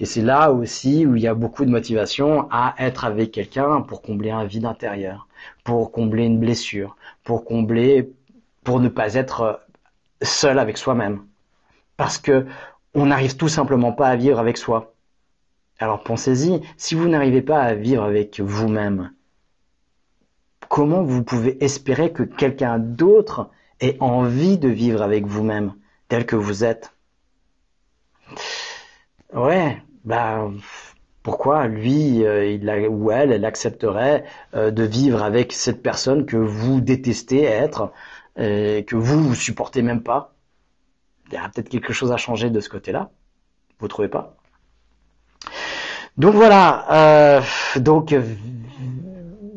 Et 0.00 0.04
c'est 0.04 0.22
là 0.22 0.52
aussi 0.52 1.06
où 1.06 1.16
il 1.16 1.22
y 1.22 1.26
a 1.26 1.34
beaucoup 1.34 1.64
de 1.64 1.70
motivation 1.70 2.48
à 2.50 2.74
être 2.78 3.04
avec 3.04 3.32
quelqu'un 3.32 3.80
pour 3.80 4.02
combler 4.02 4.30
un 4.30 4.44
vide 4.44 4.66
intérieur, 4.66 5.26
pour 5.64 5.90
combler 5.90 6.24
une 6.24 6.38
blessure, 6.38 6.96
pour 7.24 7.44
combler, 7.44 8.12
pour 8.64 8.80
ne 8.80 8.88
pas 8.88 9.14
être 9.14 9.60
seul 10.22 10.58
avec 10.58 10.76
soi-même. 10.76 11.24
Parce 11.96 12.18
que 12.18 12.46
on 12.94 13.06
n'arrive 13.06 13.36
tout 13.36 13.48
simplement 13.48 13.92
pas 13.92 14.08
à 14.08 14.16
vivre 14.16 14.38
avec 14.38 14.56
soi. 14.56 14.94
Alors 15.78 16.02
pensez-y, 16.02 16.60
si 16.76 16.94
vous 16.94 17.08
n'arrivez 17.08 17.42
pas 17.42 17.60
à 17.60 17.74
vivre 17.74 18.02
avec 18.02 18.40
vous-même, 18.40 19.12
comment 20.78 21.02
vous 21.02 21.24
pouvez 21.24 21.64
espérer 21.64 22.12
que 22.12 22.22
quelqu'un 22.22 22.78
d'autre 22.78 23.50
ait 23.80 23.96
envie 23.98 24.58
de 24.58 24.68
vivre 24.68 25.02
avec 25.02 25.26
vous-même 25.26 25.74
tel 26.06 26.24
que 26.24 26.36
vous 26.36 26.62
êtes? 26.62 26.92
Ouais, 29.34 29.82
bah 30.04 30.48
pourquoi 31.24 31.66
lui 31.66 32.24
euh, 32.24 32.46
il 32.46 32.70
ou 32.88 33.10
elle 33.10 33.32
elle 33.32 33.44
accepterait 33.44 34.24
euh, 34.54 34.70
de 34.70 34.84
vivre 34.84 35.24
avec 35.24 35.52
cette 35.52 35.82
personne 35.82 36.26
que 36.26 36.36
vous 36.36 36.80
détestez 36.80 37.42
être 37.42 37.90
et 38.36 38.84
que 38.86 38.94
vous 38.94 39.20
vous 39.20 39.34
supportez 39.34 39.82
même 39.82 40.04
pas? 40.04 40.32
Il 41.26 41.34
y 41.34 41.38
a 41.38 41.48
peut-être 41.48 41.70
quelque 41.70 41.92
chose 41.92 42.12
à 42.12 42.18
changer 42.18 42.50
de 42.50 42.60
ce 42.60 42.68
côté-là. 42.68 43.10
Vous 43.80 43.88
trouvez 43.88 44.06
pas? 44.06 44.36
Donc 46.16 46.36
voilà. 46.36 46.86
Euh, 46.92 47.40
donc 47.80 48.14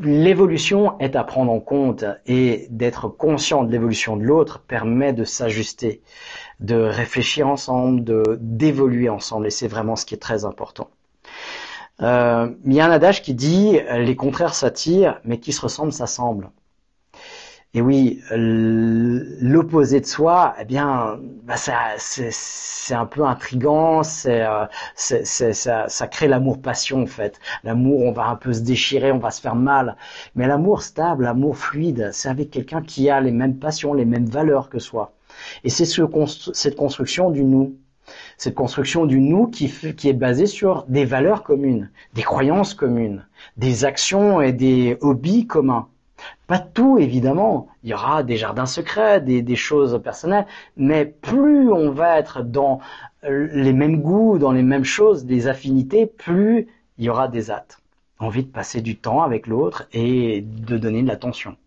l'évolution 0.01 0.97
est 0.99 1.15
à 1.15 1.23
prendre 1.23 1.51
en 1.51 1.59
compte 1.59 2.05
et 2.25 2.67
d'être 2.69 3.07
conscient 3.07 3.63
de 3.63 3.71
l'évolution 3.71 4.17
de 4.17 4.23
l'autre 4.23 4.59
permet 4.59 5.13
de 5.13 5.23
s'ajuster, 5.23 6.01
de 6.59 6.75
réfléchir 6.75 7.47
ensemble, 7.47 8.03
de 8.03 8.37
d'évoluer 8.41 9.09
ensemble 9.09 9.47
et 9.47 9.51
c'est 9.51 9.67
vraiment 9.67 9.95
ce 9.95 10.05
qui 10.05 10.15
est 10.15 10.19
très 10.19 10.45
important. 10.45 10.89
Euh, 12.01 12.49
il 12.65 12.73
y 12.73 12.81
a 12.81 12.85
un 12.85 12.91
adage 12.91 13.21
qui 13.21 13.33
dit 13.33 13.79
les 13.93 14.15
contraires 14.15 14.55
s'attirent, 14.55 15.19
mais 15.23 15.39
qui 15.39 15.51
se 15.51 15.61
ressemblent 15.61 15.93
s'assemblent. 15.93 16.49
Et 17.73 17.81
oui, 17.81 18.21
l'opposé 18.31 20.01
de 20.01 20.05
soi, 20.05 20.55
eh 20.59 20.65
bien, 20.65 21.19
bah 21.43 21.55
c'est 21.55 22.93
un 22.93 23.05
peu 23.05 23.23
intrigant, 23.23 24.03
c'est 24.03 24.41
euh, 24.41 24.65
ça, 24.95 25.87
ça 25.87 26.07
crée 26.07 26.27
l'amour-passion 26.27 27.03
en 27.03 27.05
fait. 27.05 27.39
L'amour, 27.63 28.01
on 28.01 28.11
va 28.11 28.27
un 28.27 28.35
peu 28.35 28.51
se 28.51 28.59
déchirer, 28.59 29.13
on 29.13 29.19
va 29.19 29.31
se 29.31 29.39
faire 29.39 29.55
mal. 29.55 29.95
Mais 30.35 30.47
l'amour 30.47 30.81
stable, 30.81 31.23
l'amour 31.23 31.57
fluide, 31.57 32.09
c'est 32.11 32.27
avec 32.27 32.49
quelqu'un 32.51 32.81
qui 32.81 33.09
a 33.09 33.21
les 33.21 33.31
mêmes 33.31 33.57
passions, 33.57 33.93
les 33.93 34.05
mêmes 34.05 34.25
valeurs 34.27 34.69
que 34.69 34.79
soi. 34.79 35.13
Et 35.63 35.69
c'est 35.69 35.85
ce, 35.85 36.01
cette 36.53 36.75
construction 36.75 37.29
du 37.31 37.43
nous. 37.45 37.77
Cette 38.37 38.55
construction 38.55 39.05
du 39.05 39.21
nous 39.21 39.47
qui, 39.47 39.71
qui 39.95 40.09
est 40.09 40.13
basée 40.13 40.47
sur 40.47 40.83
des 40.89 41.05
valeurs 41.05 41.43
communes, 41.43 41.89
des 42.13 42.23
croyances 42.23 42.73
communes, 42.73 43.25
des 43.55 43.85
actions 43.85 44.41
et 44.41 44.51
des 44.51 44.97
hobbies 44.99 45.47
communs. 45.47 45.87
Pas 46.47 46.59
tout, 46.59 46.97
évidemment. 46.97 47.67
Il 47.83 47.89
y 47.89 47.93
aura 47.93 48.23
des 48.23 48.37
jardins 48.37 48.65
secrets, 48.65 49.21
des, 49.21 49.55
choses 49.55 50.01
personnelles, 50.03 50.45
mais 50.77 51.05
plus 51.05 51.71
on 51.71 51.91
va 51.91 52.19
être 52.19 52.43
dans 52.43 52.79
euh, 53.23 53.47
les 53.53 53.73
mêmes 53.73 54.01
goûts, 54.01 54.37
dans 54.37 54.51
les 54.51 54.63
mêmes 54.63 54.83
choses, 54.83 55.25
des 55.25 55.47
affinités, 55.47 56.05
plus 56.05 56.67
il 56.97 57.05
y 57.05 57.09
aura 57.09 57.27
des 57.27 57.51
hâtes. 57.51 57.79
Envie 58.19 58.43
de 58.43 58.51
passer 58.51 58.81
du 58.81 58.97
temps 58.97 59.21
avec 59.21 59.47
l'autre 59.47 59.87
et 59.93 60.41
de 60.41 60.77
donner 60.77 61.01
de 61.01 61.07
l'attention. 61.07 61.57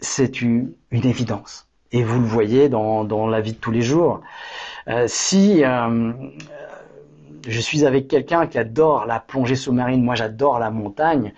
C'est 0.00 0.42
une, 0.42 0.72
évidence. 0.90 1.68
Et 1.92 2.02
vous 2.02 2.18
le 2.18 2.26
voyez 2.26 2.68
dans, 2.68 3.26
la 3.28 3.40
vie 3.40 3.52
de 3.52 3.58
tous 3.58 3.70
les 3.70 3.82
jours. 3.82 4.22
Euh, 4.88 5.04
si 5.06 5.62
euh, 5.64 6.12
je 7.46 7.60
suis 7.60 7.84
avec 7.84 8.08
quelqu'un 8.08 8.46
qui 8.46 8.58
adore 8.58 9.06
la 9.06 9.20
plongée 9.20 9.54
sous-marine, 9.54 10.02
moi 10.02 10.14
j'adore 10.14 10.58
la 10.58 10.70
montagne, 10.70 11.32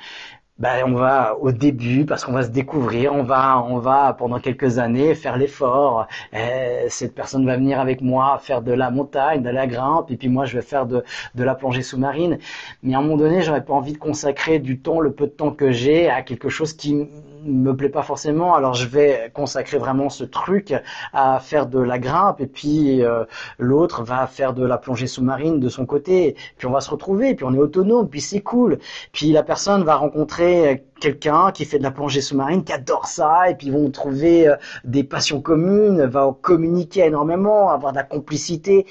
ben, 0.59 0.85
on 0.87 0.95
va 0.95 1.37
au 1.41 1.51
début 1.51 2.05
parce 2.07 2.25
qu'on 2.25 2.33
va 2.33 2.45
se 2.45 2.51
découvrir, 2.51 3.13
on 3.13 3.25
va 3.25 3.61
on 3.69 3.79
va 3.79 4.15
pendant 4.15 4.39
quelques 4.39 4.79
années 4.79 5.15
faire 5.17 5.37
l'effort. 5.37 6.07
Eh, 6.33 6.87
cette 6.89 7.15
personne 7.15 7.45
va 7.45 7.57
venir 7.57 7.81
avec 7.81 8.01
moi 8.01 8.39
faire 8.39 8.63
de 8.63 8.73
la 8.73 8.91
montagne, 8.91 9.43
de 9.43 9.51
la 9.51 9.67
grimpe, 9.67 10.11
et 10.13 10.17
puis 10.17 10.29
moi 10.29 10.45
je 10.45 10.57
vais 10.57 10.63
faire 10.63 10.87
de, 10.87 11.03
de 11.35 11.45
la 11.45 11.57
plongée 11.57 11.83
sous-marine. 11.83 12.39
Mais 12.85 12.95
à 12.95 12.99
un 12.99 13.03
moment 13.03 13.17
donné, 13.17 13.43
j'aurais 13.43 13.65
pas 13.65 13.75
envie 13.75 13.95
de 13.95 13.99
consacrer 13.99 14.61
du 14.61 14.79
temps, 14.79 15.01
le 15.01 15.13
peu 15.13 15.27
de 15.27 15.33
temps 15.33 15.51
que 15.51 15.73
j'ai, 15.73 16.09
à 16.09 16.23
quelque 16.23 16.49
chose 16.49 16.73
qui 16.73 17.09
me 17.45 17.75
plaît 17.75 17.89
pas 17.89 18.03
forcément. 18.03 18.55
Alors 18.55 18.75
je 18.75 18.87
vais 18.87 19.31
consacrer 19.35 19.79
vraiment 19.79 20.09
ce 20.09 20.25
truc 20.25 20.75
à 21.13 21.41
faire 21.41 21.67
de 21.67 21.79
la 21.79 21.99
grimpe, 21.99 22.41
et 22.41 22.47
puis 22.47 23.03
euh, 23.03 23.25
l'autre 23.59 24.03
va 24.03 24.27
faire 24.27 24.55
de 24.55 24.65
la 24.65 24.79
plongée 24.79 25.07
sous-marine 25.07 25.61
de 25.61 25.69
son 25.69 25.87
côté. 25.87 26.37
Puis 26.57 26.67
on 26.67 26.73
va 26.73 26.81
se 26.81 26.91
retrouver, 26.91 27.35
puis 27.35 27.45
on 27.45 27.55
est 27.55 27.59
autonome, 27.59 28.09
puis 28.09 28.21
c'est 28.21 28.41
cool. 28.41 28.79
Puis 29.13 29.33
la 29.33 29.43
personne 29.43 29.85
va 29.85 29.97
rencontrer 29.97 30.85
quelqu'un 31.01 31.51
qui 31.53 31.65
fait 31.65 31.79
de 31.79 31.83
la 31.83 31.91
plongée 31.91 32.21
sous-marine, 32.21 32.65
qui 32.65 32.73
adore 32.73 33.07
ça, 33.07 33.51
et 33.51 33.55
puis 33.55 33.69
ils 33.69 33.73
vont 33.73 33.91
trouver 33.91 34.49
euh, 34.49 34.57
des 34.85 35.05
passions 35.05 35.41
communes, 35.41 36.05
va 36.05 36.35
communiquer 36.41 37.07
énormément, 37.07 37.71
avoir 37.71 37.93
de 37.93 37.99
la 37.99 38.05
complicité, 38.05 38.87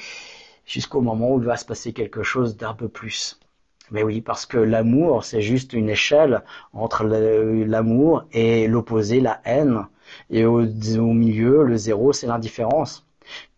jusqu'au 0.65 1.01
moment 1.01 1.31
où 1.31 1.39
il 1.39 1.45
va 1.45 1.57
se 1.57 1.65
passer 1.65 1.93
quelque 1.93 2.23
chose 2.23 2.57
d'un 2.57 2.73
peu 2.73 2.87
plus. 2.87 3.39
Mais 3.93 4.03
oui, 4.03 4.21
parce 4.21 4.45
que 4.45 4.57
l'amour, 4.57 5.23
c'est 5.23 5.41
juste 5.41 5.71
une 5.71 5.89
échelle 5.89 6.41
entre 6.73 7.05
l'amour 7.05 8.25
et 8.33 8.67
l'opposé, 8.67 9.21
la 9.21 9.39
haine. 9.45 9.85
Et 10.31 10.45
au, 10.45 10.63
milieu, 11.13 11.63
le 11.63 11.77
zéro, 11.77 12.11
c'est 12.11 12.27
l'indifférence. 12.27 13.05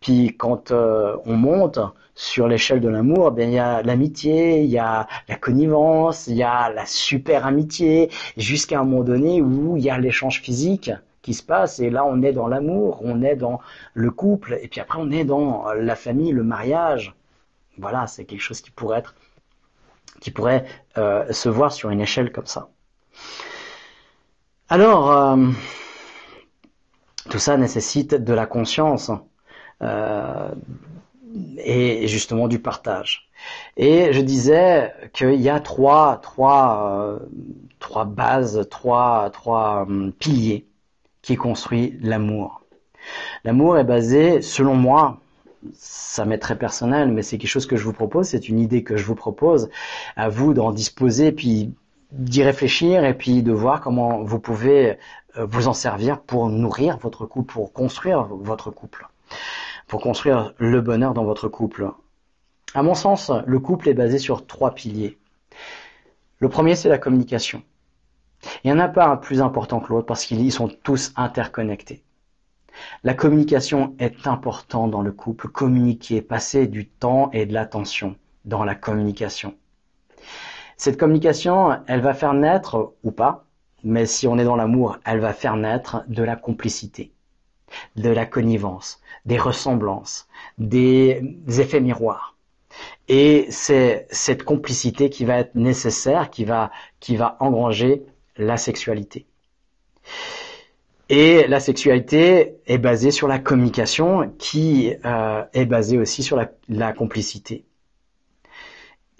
Puis 0.00 0.36
quand 0.36 0.70
euh, 0.70 1.16
on 1.24 1.36
monte, 1.36 1.80
sur 2.14 2.48
l'échelle 2.48 2.80
de 2.80 2.88
l'amour, 2.88 3.30
ben 3.30 3.48
il 3.50 3.54
y 3.54 3.58
a 3.58 3.82
l'amitié, 3.82 4.62
il 4.62 4.70
y 4.70 4.78
a 4.78 5.06
la 5.28 5.36
connivence, 5.36 6.26
il 6.28 6.36
y 6.36 6.42
a 6.42 6.70
la 6.70 6.86
super 6.86 7.46
amitié, 7.46 8.10
jusqu'à 8.36 8.80
un 8.80 8.84
moment 8.84 9.04
donné 9.04 9.42
où 9.42 9.76
il 9.76 9.84
y 9.84 9.90
a 9.90 9.98
l'échange 9.98 10.40
physique 10.40 10.90
qui 11.20 11.34
se 11.34 11.42
passe 11.42 11.78
et 11.80 11.90
là 11.90 12.06
on 12.06 12.22
est 12.22 12.32
dans 12.32 12.48
l'amour, 12.48 13.00
on 13.02 13.22
est 13.22 13.36
dans 13.36 13.60
le 13.92 14.10
couple 14.10 14.58
et 14.62 14.68
puis 14.68 14.80
après 14.80 14.98
on 15.00 15.10
est 15.10 15.24
dans 15.24 15.66
la 15.74 15.94
famille, 15.94 16.32
le 16.32 16.42
mariage. 16.42 17.14
Voilà, 17.78 18.06
c'est 18.06 18.24
quelque 18.24 18.40
chose 18.40 18.62
qui 18.62 18.70
pourrait 18.70 19.00
être 19.00 19.14
qui 20.20 20.30
pourrait 20.30 20.64
euh, 20.98 21.32
se 21.32 21.48
voir 21.48 21.72
sur 21.72 21.90
une 21.90 22.00
échelle 22.00 22.32
comme 22.32 22.46
ça. 22.46 22.68
Alors, 24.68 25.12
euh, 25.12 25.50
tout 27.30 27.38
ça 27.38 27.56
nécessite 27.56 28.14
de 28.14 28.32
la 28.32 28.46
conscience, 28.46 29.10
euh, 29.82 30.50
et 31.58 32.06
justement 32.08 32.48
du 32.48 32.58
partage. 32.58 33.28
Et 33.76 34.12
je 34.12 34.20
disais 34.20 34.92
qu'il 35.12 35.40
y 35.40 35.50
a 35.50 35.60
trois, 35.60 36.20
bases, 38.06 38.66
trois, 38.70 39.30
trois 39.30 39.82
hum, 39.82 40.12
piliers 40.12 40.66
qui 41.22 41.36
construisent 41.36 41.98
l'amour. 42.00 42.62
L'amour 43.44 43.78
est 43.78 43.84
basé, 43.84 44.42
selon 44.42 44.74
moi, 44.74 45.20
ça 45.74 46.24
m'est 46.24 46.38
très 46.38 46.56
personnel, 46.58 47.10
mais 47.12 47.22
c'est 47.22 47.38
quelque 47.38 47.50
chose 47.50 47.66
que 47.66 47.76
je 47.76 47.84
vous 47.84 47.92
propose, 47.92 48.28
c'est 48.28 48.48
une 48.48 48.58
idée 48.58 48.82
que 48.82 48.96
je 48.96 49.04
vous 49.04 49.14
propose, 49.14 49.70
à 50.16 50.28
vous 50.28 50.54
d'en 50.54 50.72
disposer, 50.72 51.32
puis 51.32 51.74
d'y 52.12 52.42
réfléchir 52.42 53.04
et 53.04 53.14
puis 53.14 53.42
de 53.42 53.52
voir 53.52 53.80
comment 53.80 54.22
vous 54.22 54.38
pouvez 54.38 54.98
euh, 55.36 55.46
vous 55.46 55.68
en 55.68 55.72
servir 55.72 56.20
pour 56.20 56.48
nourrir 56.48 56.98
votre 56.98 57.26
couple, 57.26 57.52
pour 57.52 57.72
construire 57.72 58.24
votre 58.24 58.70
couple 58.70 59.06
pour 59.86 60.00
construire 60.00 60.52
le 60.58 60.80
bonheur 60.80 61.14
dans 61.14 61.24
votre 61.24 61.48
couple 61.48 61.90
À 62.74 62.82
mon 62.82 62.94
sens, 62.94 63.30
le 63.46 63.58
couple 63.60 63.88
est 63.88 63.94
basé 63.94 64.18
sur 64.18 64.46
trois 64.46 64.74
piliers. 64.74 65.18
Le 66.38 66.48
premier, 66.48 66.74
c'est 66.74 66.88
la 66.88 66.98
communication. 66.98 67.62
Il 68.62 68.72
n'y 68.72 68.78
en 68.78 68.82
a 68.82 68.88
pas 68.88 69.06
un 69.06 69.16
plus 69.16 69.40
important 69.40 69.80
que 69.80 69.92
l'autre 69.92 70.06
parce 70.06 70.24
qu'ils 70.24 70.52
sont 70.52 70.68
tous 70.68 71.12
interconnectés. 71.16 72.02
La 73.04 73.14
communication 73.14 73.94
est 73.98 74.26
importante 74.26 74.90
dans 74.90 75.02
le 75.02 75.12
couple. 75.12 75.48
Communiquer, 75.48 76.22
passer 76.22 76.66
du 76.66 76.86
temps 76.86 77.30
et 77.32 77.46
de 77.46 77.54
l'attention 77.54 78.16
dans 78.44 78.64
la 78.64 78.74
communication. 78.74 79.54
Cette 80.76 80.98
communication, 80.98 81.78
elle 81.86 82.00
va 82.00 82.14
faire 82.14 82.34
naître, 82.34 82.94
ou 83.02 83.10
pas, 83.10 83.46
mais 83.82 84.06
si 84.06 84.26
on 84.26 84.38
est 84.38 84.44
dans 84.44 84.56
l'amour, 84.56 84.98
elle 85.04 85.20
va 85.20 85.32
faire 85.32 85.56
naître 85.56 86.04
de 86.08 86.22
la 86.22 86.36
complicité, 86.36 87.12
de 87.96 88.10
la 88.10 88.26
connivence, 88.26 89.00
des 89.24 89.38
ressemblances, 89.38 90.28
des 90.58 91.22
effets 91.48 91.80
miroirs. 91.80 92.36
Et 93.08 93.46
c'est 93.50 94.06
cette 94.10 94.42
complicité 94.42 95.08
qui 95.08 95.24
va 95.24 95.38
être 95.38 95.54
nécessaire, 95.54 96.30
qui 96.30 96.44
va, 96.44 96.70
qui 97.00 97.16
va 97.16 97.36
engranger 97.40 98.04
la 98.36 98.56
sexualité. 98.56 99.26
Et 101.08 101.46
la 101.46 101.60
sexualité 101.60 102.56
est 102.66 102.78
basée 102.78 103.12
sur 103.12 103.28
la 103.28 103.38
communication 103.38 104.32
qui 104.38 104.92
euh, 105.04 105.44
est 105.52 105.64
basée 105.64 105.98
aussi 105.98 106.22
sur 106.24 106.36
la, 106.68 106.92
complicité. 106.92 107.64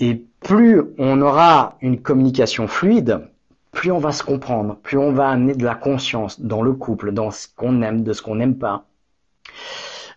Et 0.01 0.25
plus 0.41 0.83
on 0.99 1.21
aura 1.23 1.79
une 1.81 2.03
communication 2.03 2.67
fluide, 2.67 3.29
plus 3.71 3.93
on 3.93 3.99
va 3.99 4.11
se 4.11 4.25
comprendre, 4.25 4.77
plus 4.83 4.99
on 4.99 5.13
va 5.13 5.29
amener 5.29 5.55
de 5.55 5.65
la 5.65 5.77
conscience 5.77 6.41
dans 6.41 6.63
le 6.63 6.73
couple, 6.73 7.13
dans 7.13 7.31
ce 7.31 7.47
qu'on 7.55 7.83
aime, 7.83 8.03
de 8.03 8.13
ce 8.13 8.21
qu'on 8.21 8.35
n'aime 8.35 8.59
pas. 8.59 8.87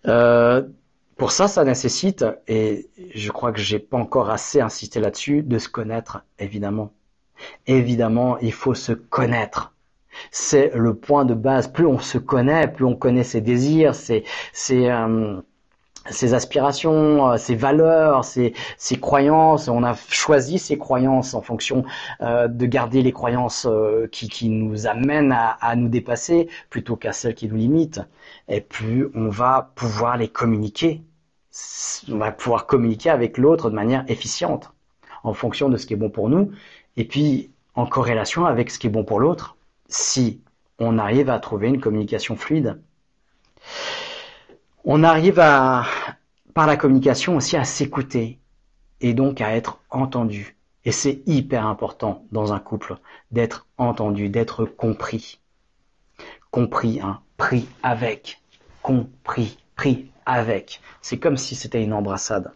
Euh, 0.08 0.64
pour 1.18 1.32
ça, 1.32 1.48
ça 1.48 1.66
nécessite, 1.66 2.26
et 2.48 2.90
je 3.14 3.32
crois 3.32 3.52
que 3.52 3.60
j'ai 3.60 3.80
pas 3.80 3.98
encore 3.98 4.32
assez 4.32 4.60
insisté 4.60 5.00
là-dessus, 5.00 5.44
de 5.44 5.60
se 5.60 5.70
connaître, 5.70 6.24
évidemment. 6.40 6.94
Évidemment, 7.68 8.38
il 8.40 8.54
faut 8.54 8.74
se 8.74 8.94
connaître. 8.94 9.74
C'est 10.32 10.72
le 10.76 10.94
point 10.94 11.26
de 11.26 11.34
base. 11.34 11.68
Plus 11.68 11.86
on 11.86 12.00
se 12.00 12.18
connaît, 12.18 12.68
plus 12.68 12.86
on 12.86 12.96
connaît 12.96 13.24
ses 13.24 13.42
désirs, 13.42 13.96
ses, 13.96 14.24
ses, 14.54 14.90
euh, 14.90 15.42
ses 16.10 16.34
aspirations, 16.34 17.32
euh, 17.32 17.38
ses 17.38 17.56
valeurs, 17.56 18.26
ses, 18.26 18.54
ses, 18.78 19.00
croyances. 19.00 19.68
On 19.68 19.84
a 19.84 19.96
choisi 19.96 20.60
ses 20.60 20.78
croyances 20.78 21.34
en 21.34 21.42
fonction 21.42 21.84
euh, 22.22 22.48
de 22.48 22.66
garder 22.66 23.02
les 23.02 23.12
croyances 23.12 23.68
euh, 23.70 24.08
qui, 24.12 24.30
qui, 24.30 24.50
nous 24.50 24.88
amènent 24.88 25.32
à, 25.32 25.58
à 25.62 25.76
nous 25.76 25.90
dépasser 25.90 26.48
plutôt 26.70 26.96
qu'à 26.96 27.12
celles 27.14 27.36
qui 27.36 27.48
nous 27.48 27.58
limitent. 27.58 28.02
Et 28.48 28.62
plus 28.62 29.10
on 29.16 29.30
va 29.30 29.72
pouvoir 29.76 30.18
les 30.18 30.28
communiquer. 30.28 31.02
On 32.12 32.18
va 32.18 32.32
pouvoir 32.32 32.66
communiquer 32.68 33.10
avec 33.10 33.38
l'autre 33.38 33.70
de 33.70 33.76
manière 33.76 34.06
efficiente 34.08 34.72
en 35.24 35.34
fonction 35.34 35.70
de 35.70 35.78
ce 35.78 35.86
qui 35.86 35.94
est 35.94 35.98
bon 35.98 36.10
pour 36.10 36.30
nous 36.30 36.52
et 36.96 37.06
puis 37.06 37.52
en 37.76 37.86
corrélation 37.86 38.46
avec 38.46 38.70
ce 38.70 38.80
qui 38.80 38.88
est 38.88 38.90
bon 38.90 39.04
pour 39.04 39.20
l'autre 39.20 39.58
si 39.90 40.42
on 40.80 40.98
arrive 40.98 41.30
à 41.30 41.40
trouver 41.40 41.68
une 41.68 41.82
communication 41.82 42.36
fluide. 42.36 42.82
On 44.86 45.04
arrive 45.04 45.40
à, 45.40 45.86
par 46.54 46.68
la 46.68 46.78
communication 46.78 47.36
aussi 47.36 47.58
à 47.58 47.66
s'écouter 47.66 48.40
et 49.02 49.14
donc 49.14 49.42
à 49.42 49.56
être 49.56 49.80
entendu. 49.90 50.56
Et 50.86 50.92
c'est 50.92 51.22
hyper 51.26 51.66
important 51.66 52.24
dans 52.32 52.54
un 52.54 52.60
couple 52.60 52.96
d'être 53.32 53.68
entendu, 53.78 54.30
d'être 54.30 54.66
compris. 54.66 55.40
Compris, 56.52 57.00
hein, 57.04 57.20
pris 57.38 57.68
avec. 57.84 58.42
Compris, 58.82 59.58
pris 59.76 60.10
avec. 60.26 60.82
C'est 61.02 61.20
comme 61.20 61.38
si 61.38 61.56
c'était 61.56 61.84
une 61.84 61.94
embrassade. 61.94 62.54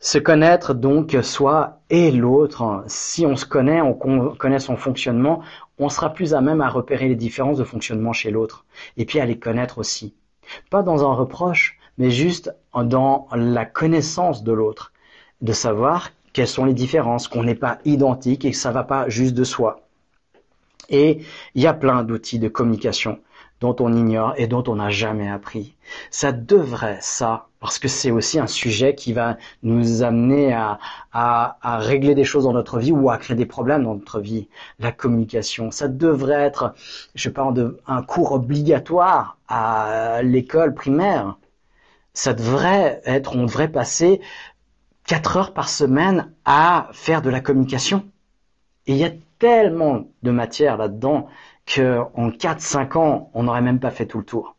Se 0.00 0.18
connaître 0.18 0.74
donc 0.74 1.16
soi 1.22 1.80
et 1.90 2.12
l'autre. 2.12 2.84
Si 2.86 3.26
on 3.26 3.34
se 3.34 3.46
connaît, 3.46 3.80
on 3.80 3.94
connaît 3.94 4.60
son 4.60 4.76
fonctionnement, 4.76 5.42
on 5.78 5.88
sera 5.88 6.12
plus 6.12 6.34
à 6.34 6.40
même 6.40 6.60
à 6.60 6.68
repérer 6.68 7.08
les 7.08 7.16
différences 7.16 7.58
de 7.58 7.64
fonctionnement 7.64 8.12
chez 8.12 8.30
l'autre. 8.30 8.64
Et 8.96 9.04
puis 9.04 9.20
à 9.20 9.26
les 9.26 9.38
connaître 9.38 9.78
aussi. 9.78 10.14
Pas 10.70 10.82
dans 10.82 11.08
un 11.08 11.14
reproche, 11.14 11.78
mais 11.98 12.10
juste 12.10 12.54
dans 12.74 13.28
la 13.32 13.64
connaissance 13.64 14.42
de 14.42 14.52
l'autre. 14.52 14.92
De 15.40 15.52
savoir 15.52 16.10
quelles 16.32 16.48
sont 16.48 16.64
les 16.64 16.74
différences, 16.74 17.28
qu'on 17.28 17.44
n'est 17.44 17.54
pas 17.54 17.78
identique 17.84 18.44
et 18.44 18.50
que 18.50 18.56
ça 18.56 18.72
va 18.72 18.84
pas 18.84 19.08
juste 19.08 19.34
de 19.34 19.44
soi. 19.44 19.80
Et 20.88 21.20
il 21.54 21.62
y 21.62 21.66
a 21.66 21.74
plein 21.74 22.02
d'outils 22.02 22.38
de 22.38 22.48
communication 22.48 23.20
dont 23.60 23.74
on 23.80 23.92
ignore 23.92 24.34
et 24.36 24.46
dont 24.46 24.62
on 24.68 24.76
n'a 24.76 24.90
jamais 24.90 25.28
appris. 25.28 25.74
Ça 26.10 26.32
devrait, 26.32 26.98
ça, 27.00 27.48
parce 27.60 27.78
que 27.78 27.88
c'est 27.88 28.10
aussi 28.10 28.38
un 28.38 28.46
sujet 28.46 28.94
qui 28.94 29.12
va 29.12 29.36
nous 29.62 30.02
amener 30.02 30.52
à, 30.54 30.78
régler 31.62 32.14
des 32.14 32.24
choses 32.24 32.44
dans 32.44 32.52
notre 32.52 32.78
vie 32.78 32.92
ou 32.92 33.10
à 33.10 33.18
créer 33.18 33.36
des 33.36 33.46
problèmes 33.46 33.84
dans 33.84 33.94
notre 33.94 34.20
vie. 34.20 34.48
La 34.78 34.92
communication, 34.92 35.70
ça 35.70 35.88
devrait 35.88 36.42
être, 36.42 36.74
je 37.14 37.30
parle 37.30 37.54
de 37.54 37.80
un 37.86 38.02
cours 38.02 38.32
obligatoire 38.32 39.38
à 39.48 40.20
l'école 40.22 40.74
primaire. 40.74 41.36
Ça 42.12 42.34
devrait 42.34 43.00
être, 43.04 43.34
on 43.36 43.44
devrait 43.44 43.68
passer 43.68 44.20
quatre 45.06 45.36
heures 45.36 45.54
par 45.54 45.68
semaine 45.68 46.32
à 46.44 46.88
faire 46.92 47.22
de 47.22 47.30
la 47.30 47.40
communication. 47.40 48.04
Et 48.86 48.92
il 48.92 48.98
y 48.98 49.04
a 49.04 49.10
tellement 49.38 50.04
de 50.22 50.30
matière 50.30 50.76
là-dedans 50.76 51.28
qu'en 51.74 52.30
4-5 52.30 52.98
ans, 52.98 53.30
on 53.34 53.44
n'aurait 53.44 53.62
même 53.62 53.80
pas 53.80 53.90
fait 53.90 54.06
tout 54.06 54.18
le 54.18 54.24
tour. 54.24 54.56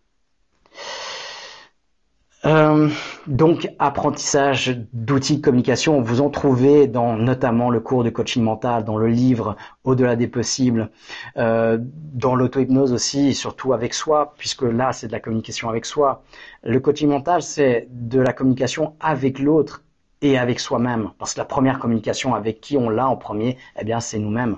Euh, 2.46 2.90
donc, 3.28 3.70
apprentissage 3.80 4.80
d'outils 4.94 5.38
de 5.38 5.42
communication, 5.42 6.02
vous 6.02 6.22
en 6.22 6.30
trouvez 6.30 6.88
dans 6.88 7.18
notamment 7.18 7.70
le 7.70 7.82
cours 7.82 8.06
de 8.06 8.10
coaching 8.10 8.44
mental, 8.44 8.86
dans 8.86 8.98
le 8.98 9.08
livre 9.08 9.58
Au-delà 9.84 10.16
des 10.16 10.28
possibles, 10.28 10.90
euh, 11.36 11.78
dans 11.82 12.36
l'auto-hypnose 12.36 12.94
aussi, 12.94 13.34
surtout 13.34 13.74
avec 13.74 13.94
soi, 13.94 14.34
puisque 14.38 14.62
là, 14.62 14.94
c'est 14.94 15.08
de 15.08 15.12
la 15.12 15.20
communication 15.20 15.68
avec 15.70 15.86
soi. 15.86 16.24
Le 16.64 16.80
coaching 16.80 17.10
mental, 17.10 17.42
c'est 17.42 17.88
de 17.92 18.22
la 18.22 18.32
communication 18.32 18.96
avec 19.02 19.40
l'autre 19.40 19.84
et 20.22 20.38
avec 20.38 20.62
soi-même, 20.62 21.12
parce 21.18 21.34
que 21.34 21.40
la 21.40 21.46
première 21.46 21.80
communication 21.80 22.36
avec 22.36 22.62
qui 22.62 22.78
on 22.78 22.90
l'a 22.90 23.08
en 23.10 23.18
premier, 23.18 23.58
eh 23.80 23.84
bien, 23.84 24.00
c'est 24.00 24.20
nous-mêmes. 24.20 24.58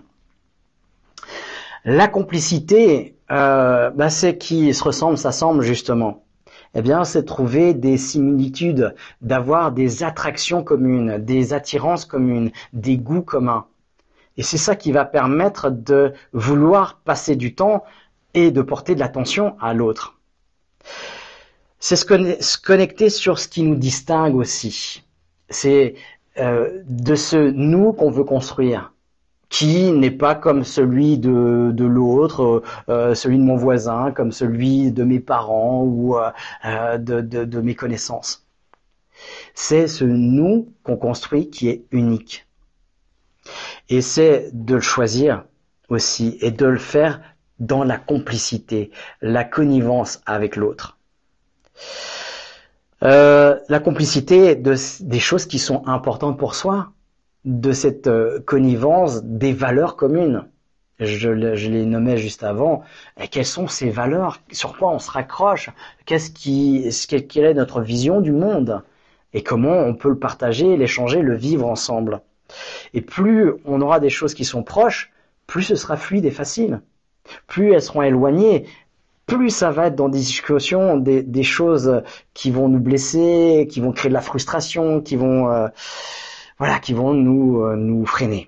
La 1.83 2.07
complicité, 2.07 3.17
euh, 3.31 3.89
bah, 3.89 4.11
c'est 4.11 4.37
qui 4.37 4.73
se 4.73 4.83
ressemble, 4.83 5.17
s'assemble 5.17 5.63
justement. 5.63 6.23
Eh 6.75 6.81
bien, 6.81 7.03
c'est 7.03 7.25
trouver 7.25 7.73
des 7.73 7.97
similitudes, 7.97 8.95
d'avoir 9.21 9.71
des 9.71 10.03
attractions 10.03 10.63
communes, 10.63 11.17
des 11.17 11.53
attirances 11.53 12.05
communes, 12.05 12.51
des 12.71 12.97
goûts 12.97 13.23
communs. 13.23 13.65
Et 14.37 14.43
c'est 14.43 14.57
ça 14.57 14.75
qui 14.75 14.91
va 14.91 15.05
permettre 15.05 15.69
de 15.69 16.13
vouloir 16.33 17.01
passer 17.03 17.35
du 17.35 17.55
temps 17.55 17.83
et 18.33 18.51
de 18.51 18.61
porter 18.61 18.95
de 18.95 18.99
l'attention 18.99 19.55
à 19.59 19.73
l'autre. 19.73 20.19
C'est 21.79 21.95
se 21.95 22.57
connecter 22.57 23.09
sur 23.09 23.39
ce 23.39 23.47
qui 23.47 23.63
nous 23.63 23.75
distingue 23.75 24.35
aussi. 24.35 25.03
C'est 25.49 25.95
euh, 26.37 26.81
de 26.85 27.15
ce 27.15 27.37
nous 27.37 27.91
qu'on 27.91 28.11
veut 28.11 28.23
construire 28.23 28.93
qui 29.51 29.91
n'est 29.91 30.09
pas 30.11 30.33
comme 30.33 30.63
celui 30.63 31.17
de, 31.19 31.71
de 31.73 31.83
l'autre, 31.85 32.41
euh, 32.41 32.63
euh, 32.89 33.13
celui 33.13 33.37
de 33.37 33.43
mon 33.43 33.57
voisin, 33.57 34.11
comme 34.11 34.31
celui 34.31 34.91
de 34.93 35.03
mes 35.03 35.19
parents 35.19 35.83
ou 35.83 36.17
euh, 36.17 36.97
de, 36.97 37.19
de, 37.19 37.61
mes 37.61 37.75
connaissances. 37.75 38.47
C'est 39.53 39.87
ce 39.87 40.05
nous 40.05 40.73
qu'on 40.83 40.95
construit 40.95 41.49
qui 41.49 41.67
est 41.67 41.83
unique. 41.91 42.47
Et 43.89 44.01
c'est 44.01 44.49
de 44.53 44.75
le 44.75 44.81
choisir 44.81 45.43
aussi 45.89 46.37
et 46.39 46.51
de 46.51 46.65
le 46.65 46.79
faire 46.79 47.21
dans 47.59 47.83
la 47.83 47.97
complicité, 47.97 48.89
la 49.21 49.43
connivence 49.43 50.21
avec 50.25 50.55
l'autre. 50.55 50.97
La 53.01 53.79
complicité 53.83 54.55
de, 54.55 54.75
des 55.01 55.19
choses 55.19 55.45
qui 55.45 55.59
sont 55.59 55.85
importantes 55.87 56.37
pour 56.39 56.55
soi, 56.55 56.93
de 57.45 57.71
cette 57.71 58.07
euh, 58.07 58.39
connivence 58.41 59.23
des 59.23 59.53
valeurs 59.53 59.95
communes. 59.95 60.47
Je, 60.99 61.29
les 61.29 61.85
nommais 61.87 62.17
juste 62.17 62.43
avant. 62.43 62.83
Et 63.19 63.27
quelles 63.27 63.45
sont 63.45 63.67
ces 63.67 63.89
valeurs? 63.89 64.39
Sur 64.51 64.77
quoi 64.77 64.91
on 64.91 64.99
se 64.99 65.09
raccroche? 65.09 65.71
Qu'est-ce 66.05 66.29
qui, 66.29 66.87
quelle 67.27 67.45
est 67.45 67.53
notre 67.55 67.81
vision 67.81 68.21
du 68.21 68.31
monde? 68.31 68.83
Et 69.33 69.41
comment 69.41 69.79
on 69.79 69.95
peut 69.95 70.09
le 70.09 70.19
partager, 70.19 70.77
l'échanger, 70.77 71.21
le 71.21 71.35
vivre 71.35 71.65
ensemble? 71.67 72.21
Et 72.93 73.01
plus 73.01 73.53
on 73.65 73.81
aura 73.81 73.99
des 73.99 74.11
choses 74.11 74.35
qui 74.35 74.45
sont 74.45 74.61
proches, 74.61 75.11
plus 75.47 75.63
ce 75.63 75.75
sera 75.75 75.97
fluide 75.97 76.25
et 76.25 76.31
facile. 76.31 76.81
Plus 77.47 77.73
elles 77.73 77.81
seront 77.81 78.03
éloignées, 78.03 78.65
plus 79.25 79.49
ça 79.49 79.71
va 79.71 79.87
être 79.87 79.95
dans 79.95 80.09
des 80.09 80.19
discussions, 80.19 80.97
des, 80.97 81.43
choses 81.43 82.03
qui 82.33 82.51
vont 82.51 82.67
nous 82.67 82.79
blesser, 82.79 83.67
qui 83.71 83.79
vont 83.79 83.91
créer 83.91 84.09
de 84.09 84.13
la 84.13 84.21
frustration, 84.21 85.01
qui 85.01 85.15
vont 85.15 85.49
euh, 85.49 85.67
voilà, 86.61 86.77
qui 86.77 86.93
vont 86.93 87.15
nous, 87.15 87.63
euh, 87.63 87.75
nous 87.75 88.05
freiner. 88.05 88.47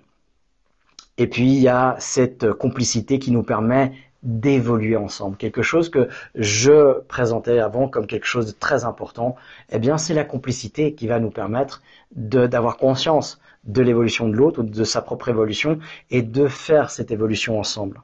Et 1.17 1.25
puis 1.25 1.47
il 1.47 1.59
y 1.59 1.67
a 1.67 1.95
cette 1.97 2.53
complicité 2.53 3.17
qui 3.17 3.31
nous 3.31 3.41
permet 3.41 3.91
d'évoluer 4.21 4.95
ensemble. 4.95 5.35
Quelque 5.35 5.63
chose 5.63 5.89
que 5.89 6.09
je 6.35 6.99
présentais 7.07 7.57
avant 7.57 7.87
comme 7.87 8.05
quelque 8.05 8.27
chose 8.27 8.45
de 8.45 8.51
très 8.51 8.85
important, 8.85 9.35
eh 9.71 9.79
bien 9.79 9.97
c'est 9.97 10.13
la 10.13 10.25
complicité 10.25 10.93
qui 10.93 11.07
va 11.07 11.19
nous 11.19 11.31
permettre 11.31 11.81
d'avoir 12.11 12.77
conscience 12.77 13.41
de 13.63 13.81
l'évolution 13.81 14.29
de 14.29 14.35
l'autre 14.35 14.59
ou 14.59 14.63
de 14.63 14.83
sa 14.83 15.01
propre 15.01 15.29
évolution 15.29 15.79
et 16.11 16.21
de 16.21 16.47
faire 16.47 16.91
cette 16.91 17.09
évolution 17.09 17.59
ensemble. 17.59 17.99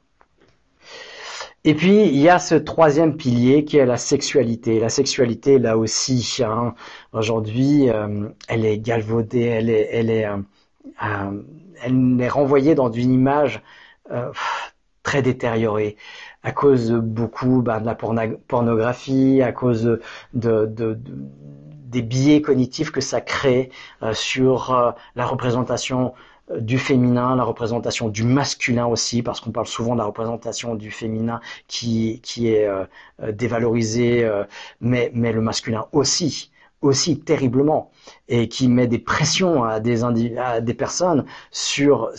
Et 1.65 1.75
puis 1.75 2.05
il 2.05 2.17
y 2.17 2.29
a 2.29 2.39
ce 2.39 2.55
troisième 2.55 3.17
pilier 3.17 3.65
qui 3.65 3.77
est 3.77 3.85
la 3.85 3.97
sexualité. 3.97 4.79
La 4.79 4.89
sexualité, 4.89 5.59
là 5.59 5.77
aussi, 5.77 6.39
hein, 6.45 6.73
aujourd'hui, 7.13 7.89
euh, 7.89 8.29
elle 8.47 8.65
est 8.65 8.79
galvaudée, 8.79 9.41
elle 9.43 9.69
est, 9.69 9.89
elle 9.91 10.09
est, 10.09 10.25
euh, 10.25 10.37
euh, 11.03 11.43
elle 11.83 12.21
est 12.21 12.29
renvoyée 12.29 12.75
dans 12.75 12.91
une 12.91 13.11
image 13.13 13.61
très 15.03 15.21
détériorée 15.21 15.97
à 16.43 16.51
cause 16.51 16.89
de 16.89 16.99
beaucoup 16.99 17.61
bah, 17.61 17.79
de 17.79 17.85
la 17.85 17.95
pornographie, 17.95 19.41
à 19.43 19.51
cause 19.51 19.83
de, 19.83 20.01
de, 20.33 20.65
de, 20.65 20.99
des 21.85 22.01
biais 22.01 22.41
cognitifs 22.41 22.91
que 22.91 23.01
ça 23.01 23.21
crée 23.21 23.69
sur 24.13 24.95
la 25.15 25.25
représentation 25.25 26.13
du 26.57 26.79
féminin, 26.79 27.35
la 27.35 27.43
représentation 27.43 28.09
du 28.09 28.23
masculin 28.23 28.87
aussi, 28.87 29.21
parce 29.21 29.39
qu'on 29.39 29.51
parle 29.51 29.67
souvent 29.67 29.93
de 29.93 29.99
la 29.99 30.05
représentation 30.05 30.75
du 30.75 30.91
féminin 30.91 31.41
qui, 31.67 32.19
qui 32.23 32.47
est 32.47 32.65
euh, 32.65 32.85
dévalorisée, 33.31 34.29
mais, 34.81 35.11
mais 35.13 35.31
le 35.31 35.41
masculin 35.41 35.85
aussi 35.91 36.51
aussi 36.81 37.19
terriblement 37.19 37.91
et 38.27 38.47
qui 38.47 38.67
met 38.69 38.87
des 38.87 38.99
pressions 38.99 39.63
à 39.63 39.79
des, 39.79 40.03
à 40.37 40.61
des 40.61 40.73
personnes 40.73 41.25
sur 41.51 42.11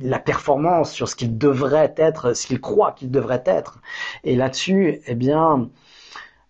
la 0.00 0.18
performance, 0.18 0.92
sur 0.92 1.08
ce 1.08 1.16
qu'il 1.16 1.38
devrait 1.38 1.94
être, 1.96 2.34
ce 2.34 2.46
qu'il 2.46 2.60
croit 2.60 2.92
qu'il 2.92 3.10
devrait 3.10 3.42
être. 3.46 3.78
Et 4.24 4.36
là-dessus, 4.36 5.00
eh 5.06 5.14
bien, 5.14 5.70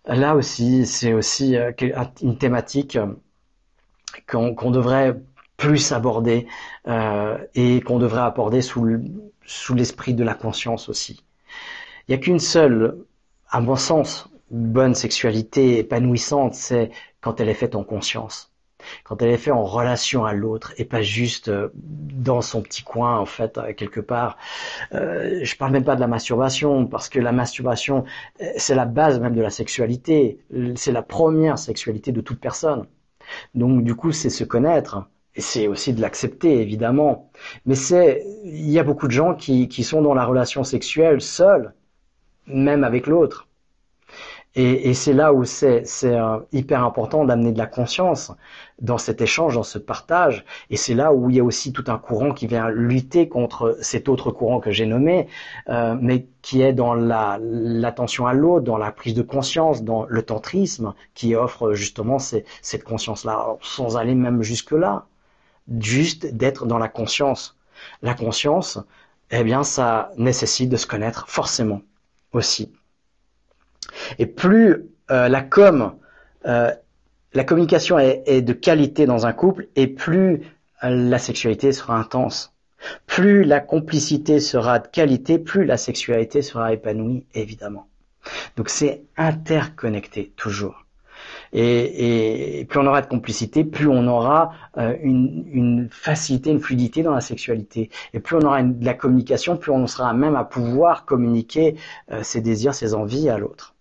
là 0.05 0.35
aussi, 0.35 0.85
c'est 0.85 1.13
aussi 1.13 1.55
une 2.21 2.37
thématique 2.37 2.97
qu'on 4.27 4.71
devrait 4.71 5.15
plus 5.57 5.91
aborder 5.91 6.47
euh, 6.87 7.37
et 7.55 7.81
qu'on 7.81 7.99
devrait 7.99 8.21
aborder 8.21 8.61
sous 8.61 9.73
l'esprit 9.73 10.13
de 10.13 10.23
la 10.23 10.35
conscience 10.35 10.87
aussi. 10.87 11.23
Il 12.07 12.11
n'y 12.11 12.15
a 12.15 12.19
qu'une 12.19 12.39
seule, 12.39 12.97
à 13.49 13.59
mon 13.59 13.75
sens, 13.75 14.29
bonne 14.51 14.95
sexualité 14.95 15.79
épanouissante, 15.79 16.53
c'est 16.53 16.91
quand 17.21 17.41
elle 17.41 17.49
est 17.49 17.53
faite 17.53 17.75
en 17.75 17.83
conscience, 17.83 18.53
quand 19.03 19.21
elle 19.21 19.29
est 19.29 19.37
faite 19.37 19.53
en 19.53 19.65
relation 19.65 20.25
à 20.25 20.33
l'autre 20.33 20.73
et 20.77 20.85
pas 20.85 21.01
juste 21.01 21.49
euh, 21.49 21.69
dans 21.73 22.41
son 22.41 22.61
petit 22.61 22.83
coin 22.83 23.17
en 23.17 23.25
fait 23.25 23.57
euh, 23.57 23.73
quelque 23.73 23.99
part. 23.99 24.37
Euh, 24.93 25.39
je 25.43 25.55
parle 25.57 25.71
même 25.73 25.83
pas 25.83 25.95
de 25.95 26.01
la 26.01 26.07
masturbation 26.07 26.85
parce 26.85 27.09
que 27.09 27.19
la 27.19 27.31
masturbation 27.31 28.05
c'est 28.57 28.75
la 28.75 28.85
base 28.85 29.19
même 29.19 29.35
de 29.35 29.41
la 29.41 29.49
sexualité, 29.49 30.39
c'est 30.75 30.91
la 30.91 31.01
première 31.01 31.59
sexualité 31.59 32.11
de 32.11 32.21
toute 32.21 32.39
personne. 32.39 32.85
Donc 33.55 33.83
du 33.83 33.95
coup, 33.95 34.11
c'est 34.11 34.29
se 34.29 34.43
connaître. 34.45 35.09
C'est 35.37 35.67
aussi 35.67 35.93
de 35.93 36.01
l'accepter, 36.01 36.61
évidemment. 36.61 37.31
Mais 37.65 37.75
c'est, 37.75 38.25
il 38.43 38.69
y 38.69 38.79
a 38.79 38.83
beaucoup 38.83 39.07
de 39.07 39.11
gens 39.11 39.35
qui, 39.35 39.67
qui 39.69 39.83
sont 39.83 40.01
dans 40.01 40.13
la 40.13 40.25
relation 40.25 40.63
sexuelle 40.63 41.21
seuls, 41.21 41.73
même 42.47 42.83
avec 42.83 43.07
l'autre. 43.07 43.47
Et, 44.55 44.89
et 44.89 44.93
c'est 44.95 45.13
là 45.13 45.33
où 45.33 45.43
c'est 45.45 45.83
euh, 46.05 46.39
hyper 46.51 46.83
important 46.83 47.25
d'amener 47.25 47.51
de 47.51 47.59
la 47.59 47.67
conscience 47.67 48.31
dans 48.81 48.97
cet 48.97 49.21
échange, 49.21 49.53
dans 49.55 49.63
ce 49.63 49.77
partage. 49.77 50.45
Et 50.71 50.77
c'est 50.77 50.95
là 50.95 51.13
où 51.13 51.29
il 51.29 51.35
y 51.35 51.39
a 51.39 51.43
aussi 51.43 51.71
tout 51.71 51.83
un 51.87 51.99
courant 51.99 52.31
qui 52.33 52.47
vient 52.47 52.69
lutter 52.69 53.29
contre 53.29 53.77
cet 53.81 54.09
autre 54.09 54.31
courant 54.31 54.59
que 54.59 54.71
j'ai 54.71 54.87
nommé, 54.87 55.27
euh, 55.69 55.95
mais 56.01 56.25
qui 56.41 56.61
est 56.63 56.73
dans 56.73 56.95
l'attention 56.95 58.25
à 58.25 58.33
l'autre, 58.33 58.65
dans 58.65 58.77
la 58.77 58.91
prise 58.91 59.13
de 59.13 59.21
conscience, 59.21 59.83
dans 59.83 60.05
le 60.09 60.23
tantrisme, 60.23 60.95
qui 61.13 61.35
offre 61.35 61.73
justement 61.73 62.17
cette 62.19 62.83
conscience-là, 62.83 63.57
sans 63.61 63.97
aller 63.97 64.15
même 64.15 64.41
jusque-là. 64.41 65.05
Juste 65.79 66.25
d'être 66.33 66.65
dans 66.65 66.77
la 66.77 66.87
conscience. 66.87 67.57
La 68.01 68.13
conscience, 68.13 68.79
eh 69.31 69.43
bien, 69.43 69.63
ça 69.63 70.11
nécessite 70.17 70.69
de 70.69 70.77
se 70.77 70.87
connaître 70.87 71.27
forcément 71.27 71.81
aussi. 72.33 72.71
Et 74.19 74.25
plus 74.25 74.85
euh, 75.11 75.27
la 75.27 75.41
com, 75.41 75.95
euh, 76.45 76.71
la 77.33 77.43
communication 77.43 77.99
est, 77.99 78.41
de 78.41 78.53
qualité 78.53 79.05
dans 79.05 79.25
un 79.25 79.33
couple, 79.33 79.67
et 79.75 79.87
plus 79.87 80.41
euh, 80.83 80.89
la 80.89 81.19
sexualité 81.19 81.71
sera 81.71 81.97
intense. 81.97 82.53
Plus 83.05 83.43
la 83.43 83.59
complicité 83.59 84.39
sera 84.39 84.79
de 84.79 84.87
qualité, 84.87 85.39
plus 85.39 85.65
la 85.65 85.77
sexualité 85.77 86.41
sera 86.41 86.73
épanouie, 86.73 87.25
évidemment. 87.33 87.87
Donc 88.55 88.69
c'est 88.69 89.03
interconnecté 89.17 90.33
toujours. 90.35 90.86
Et, 91.53 92.65
plus 92.69 92.79
on 92.79 92.87
aura 92.87 93.01
de 93.01 93.07
complicité, 93.07 93.63
plus 93.63 93.87
on 93.87 94.07
aura 94.07 94.51
une, 94.75 95.87
facilité, 95.91 96.51
une 96.51 96.59
fluidité 96.59 97.03
dans 97.03 97.13
la 97.13 97.21
sexualité. 97.21 97.89
Et 98.13 98.19
plus 98.19 98.35
on 98.35 98.41
aura 98.41 98.61
de 98.63 98.85
la 98.85 98.93
communication, 98.93 99.57
plus 99.57 99.71
on 99.71 99.87
sera 99.87 100.13
même 100.13 100.35
à 100.35 100.43
pouvoir 100.43 101.05
communiquer 101.05 101.75
ses 102.21 102.41
désirs, 102.41 102.73
ses 102.73 102.93
envies 102.93 103.29
à 103.29 103.37
l'autre. 103.37 103.75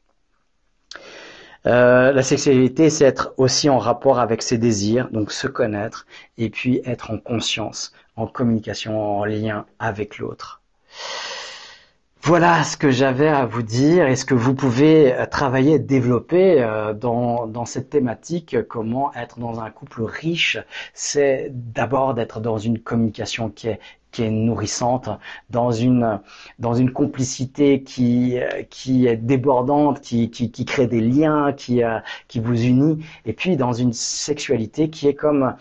Euh, 1.67 2.13
la 2.13 2.23
sexualité, 2.23 2.91
c'est 2.91 3.05
être 3.05 3.35
aussi 3.39 3.69
en 3.69 3.79
rapport 3.79 4.21
avec 4.21 4.43
ses 4.43 4.57
désirs, 4.57 5.09
donc 5.11 5.33
se 5.33 5.49
connaître, 5.49 6.07
et 6.39 6.49
puis 6.49 6.81
être 6.85 7.11
en 7.11 7.19
conscience, 7.19 7.93
en 8.15 8.27
communication, 8.27 9.19
en 9.19 9.25
lien 9.25 9.67
avec 9.81 10.19
l'autre. 10.19 10.63
Voilà 12.27 12.65
ce 12.65 12.77
que 12.77 12.91
j'avais 12.91 13.29
à 13.29 13.47
vous 13.47 13.63
dire 13.63 14.09
et 14.09 14.17
ce 14.17 14.25
que 14.25 14.35
vous 14.35 14.53
pouvez 14.53 15.15
euh, 15.15 15.27
travailler, 15.27 15.79
développer 15.79 16.61
euh, 16.61 16.93
dans, 16.93 17.47
dans 17.47 17.65
cette 17.67 17.89
thématique, 17.89 18.57
comment 18.67 19.15
être 19.15 19.39
dans 19.39 19.61
un 19.61 19.71
couple 19.71 20.03
riche, 20.03 20.59
c'est 20.93 21.53
d'abord 21.53 22.15
d'être 22.15 22.41
dans 22.41 22.59
une 22.59 22.81
communication 22.81 23.49
qui 23.49 23.69
est 23.69 23.79
qui 24.11 24.25
est 24.25 24.31
nourrissante, 24.31 25.09
dans 25.51 25.71
une 25.71 26.21
dans 26.59 26.75
une 26.75 26.91
complicité 26.91 27.83
qui 27.85 28.39
qui 28.71 29.07
est 29.07 29.17
débordante, 29.17 30.01
qui 30.01 30.29
qui, 30.31 30.51
qui 30.51 30.65
crée 30.65 30.89
des 30.89 31.03
liens, 31.03 31.53
qui 31.53 31.83
qui 32.27 32.41
vous 32.41 32.61
unit, 32.61 33.05
et 33.25 33.35
puis 33.35 33.57
dans 33.57 33.73
une 33.73 33.93
sexualité 33.93 34.91
qui 34.91 35.07
est 35.07 35.15
comme 35.15 35.55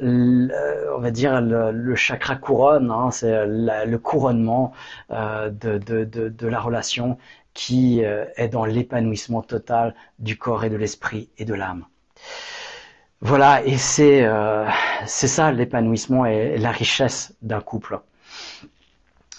on 0.00 0.98
va 0.98 1.10
dire 1.10 1.40
le, 1.40 1.94
chakra 1.94 2.36
couronne, 2.36 2.90
hein, 2.90 3.10
c'est 3.10 3.46
le 3.46 3.96
couronnement 3.96 4.72
euh, 5.10 5.50
de, 5.50 6.46
la 6.46 6.60
relation 6.60 7.18
qui 7.52 8.04
euh, 8.04 8.24
est 8.36 8.48
dans 8.48 8.64
l'épanouissement 8.64 9.42
total 9.42 9.94
du 10.18 10.36
corps 10.36 10.64
et 10.64 10.70
de 10.70 10.76
l'esprit 10.76 11.28
et 11.38 11.44
de 11.44 11.54
l'âme. 11.54 11.84
Voilà, 13.20 13.64
et 13.64 13.78
c'est 13.78 14.24
euh, 14.24 14.68
ça 15.06 15.52
l'épanouissement 15.52 16.26
et 16.26 16.58
la 16.58 16.70
richesse 16.70 17.34
d'un 17.42 17.60
couple. 17.60 18.00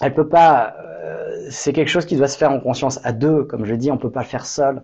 Elle 0.00 0.14
peut 0.14 0.28
pas, 0.28 0.76
c'est 1.50 1.72
quelque 1.72 1.88
chose 1.88 2.04
qui 2.04 2.16
doit 2.16 2.28
se 2.28 2.36
faire 2.36 2.50
en 2.50 2.60
conscience 2.60 3.00
à 3.04 3.12
deux, 3.12 3.44
comme 3.44 3.64
je 3.64 3.74
dis, 3.74 3.90
on 3.90 3.96
peut 3.96 4.10
pas 4.10 4.20
le 4.20 4.26
faire 4.26 4.44
seul. 4.44 4.82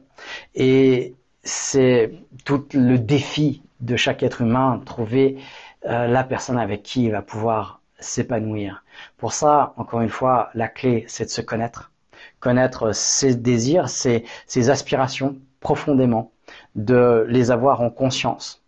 Et 0.55 1.15
c'est 1.43 2.13
tout 2.45 2.65
le 2.73 2.99
défi 2.99 3.63
de 3.83 3.97
chaque 3.97 4.23
être 4.23 4.41
humain, 4.41 4.81
trouver 4.85 5.37
euh, 5.85 6.07
la 6.07 6.25
personne 6.25 6.59
avec 6.59 6.83
qui 6.83 7.05
il 7.05 7.13
va 7.13 7.23
pouvoir 7.23 7.81
s'épanouir. 7.99 8.85
Pour 9.19 9.33
ça, 9.33 9.75
encore 9.77 10.01
une 10.01 10.09
fois, 10.09 10.51
la 10.55 10.69
clé, 10.69 11.05
c'est 11.09 11.25
de 11.27 11.31
se 11.31 11.41
connaître, 11.41 11.93
connaître 12.41 12.93
ses 12.93 13.35
désirs, 13.35 13.89
ses, 13.89 14.25
ses 14.47 14.71
aspirations 14.71 15.37
profondément, 15.61 16.33
de 16.75 17.25
les 17.29 17.51
avoir 17.51 17.81
en 17.81 17.91
conscience 17.91 18.63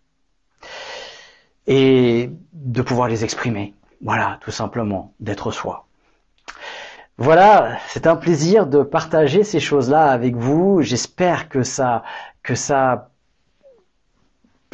et 1.67 2.29
de 2.53 2.81
pouvoir 2.81 3.07
les 3.07 3.23
exprimer. 3.23 3.73
Voilà, 4.01 4.37
tout 4.41 4.51
simplement, 4.51 5.13
d'être 5.19 5.51
soi. 5.51 5.87
Voilà, 7.17 7.77
c'est 7.87 8.07
un 8.07 8.17
plaisir 8.17 8.67
de 8.67 8.83
partager 8.83 9.43
ces 9.43 9.61
choses-là 9.61 10.11
avec 10.11 10.35
vous. 10.35 10.81
J'espère 10.81 11.47
que 11.47 11.63
ça, 11.63 12.03
que 12.43 12.55
ça 12.55 13.09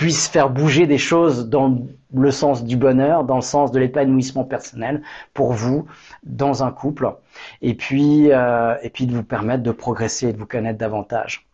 puisse 0.02 0.28
faire 0.28 0.50
bouger 0.50 0.88
des 0.88 0.98
choses 0.98 1.48
dans 1.48 1.78
le 2.12 2.32
sens 2.32 2.64
du 2.64 2.76
bonheur, 2.76 3.24
dans 3.24 3.36
le 3.36 3.44
sens 3.44 3.72
de 3.72 3.78
l'épanouissement 3.78 4.44
personnel 4.44 5.04
pour 5.36 5.54
vous 5.54 5.86
dans 6.24 6.64
un 6.64 6.72
couple, 6.72 7.14
et 7.62 7.76
puis 7.76 8.32
euh, 8.32 8.74
et 8.82 8.90
puis 8.90 9.06
de 9.06 9.14
vous 9.14 9.22
permettre 9.22 9.62
de 9.62 9.70
progresser 9.72 10.30
et 10.30 10.34
de 10.34 10.40
vous 10.40 10.48
connaître 10.48 10.80
davantage. 10.80 11.46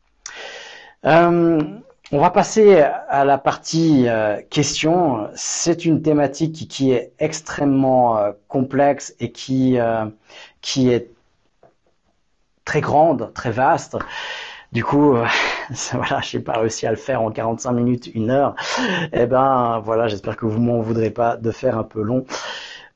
Euh, 1.03 1.61
on 2.13 2.19
va 2.19 2.29
passer 2.29 2.79
à 3.09 3.25
la 3.25 3.37
partie 3.37 4.07
euh, 4.07 4.41
question. 4.49 5.27
C'est 5.35 5.83
une 5.83 6.01
thématique 6.01 6.69
qui, 6.69 6.91
est 6.93 7.11
extrêmement 7.19 8.17
euh, 8.17 8.31
complexe 8.47 9.13
et 9.19 9.33
qui, 9.33 9.77
qui 10.61 10.89
est 10.89 11.11
très 12.63 12.79
grande, 12.79 13.33
très 13.33 13.51
vaste. 13.51 13.97
Du 14.71 14.83
coup, 14.83 15.15
voilà, 15.93 16.21
j'ai 16.21 16.39
pas 16.39 16.59
réussi 16.59 16.85
à 16.87 16.91
le 16.91 16.97
faire 16.97 17.21
en 17.21 17.31
45 17.31 17.71
minutes, 17.71 18.07
une 18.13 18.29
heure. 18.29 18.55
Eh 19.13 19.25
ben, 19.25 19.79
voilà, 19.83 20.07
j'espère 20.07 20.35
que 20.37 20.45
vous 20.45 20.59
m'en 20.59 20.81
voudrez 20.81 21.09
pas 21.09 21.37
de 21.37 21.51
faire 21.51 21.77
un 21.77 21.83
peu 21.83 22.01
long. 22.01 22.25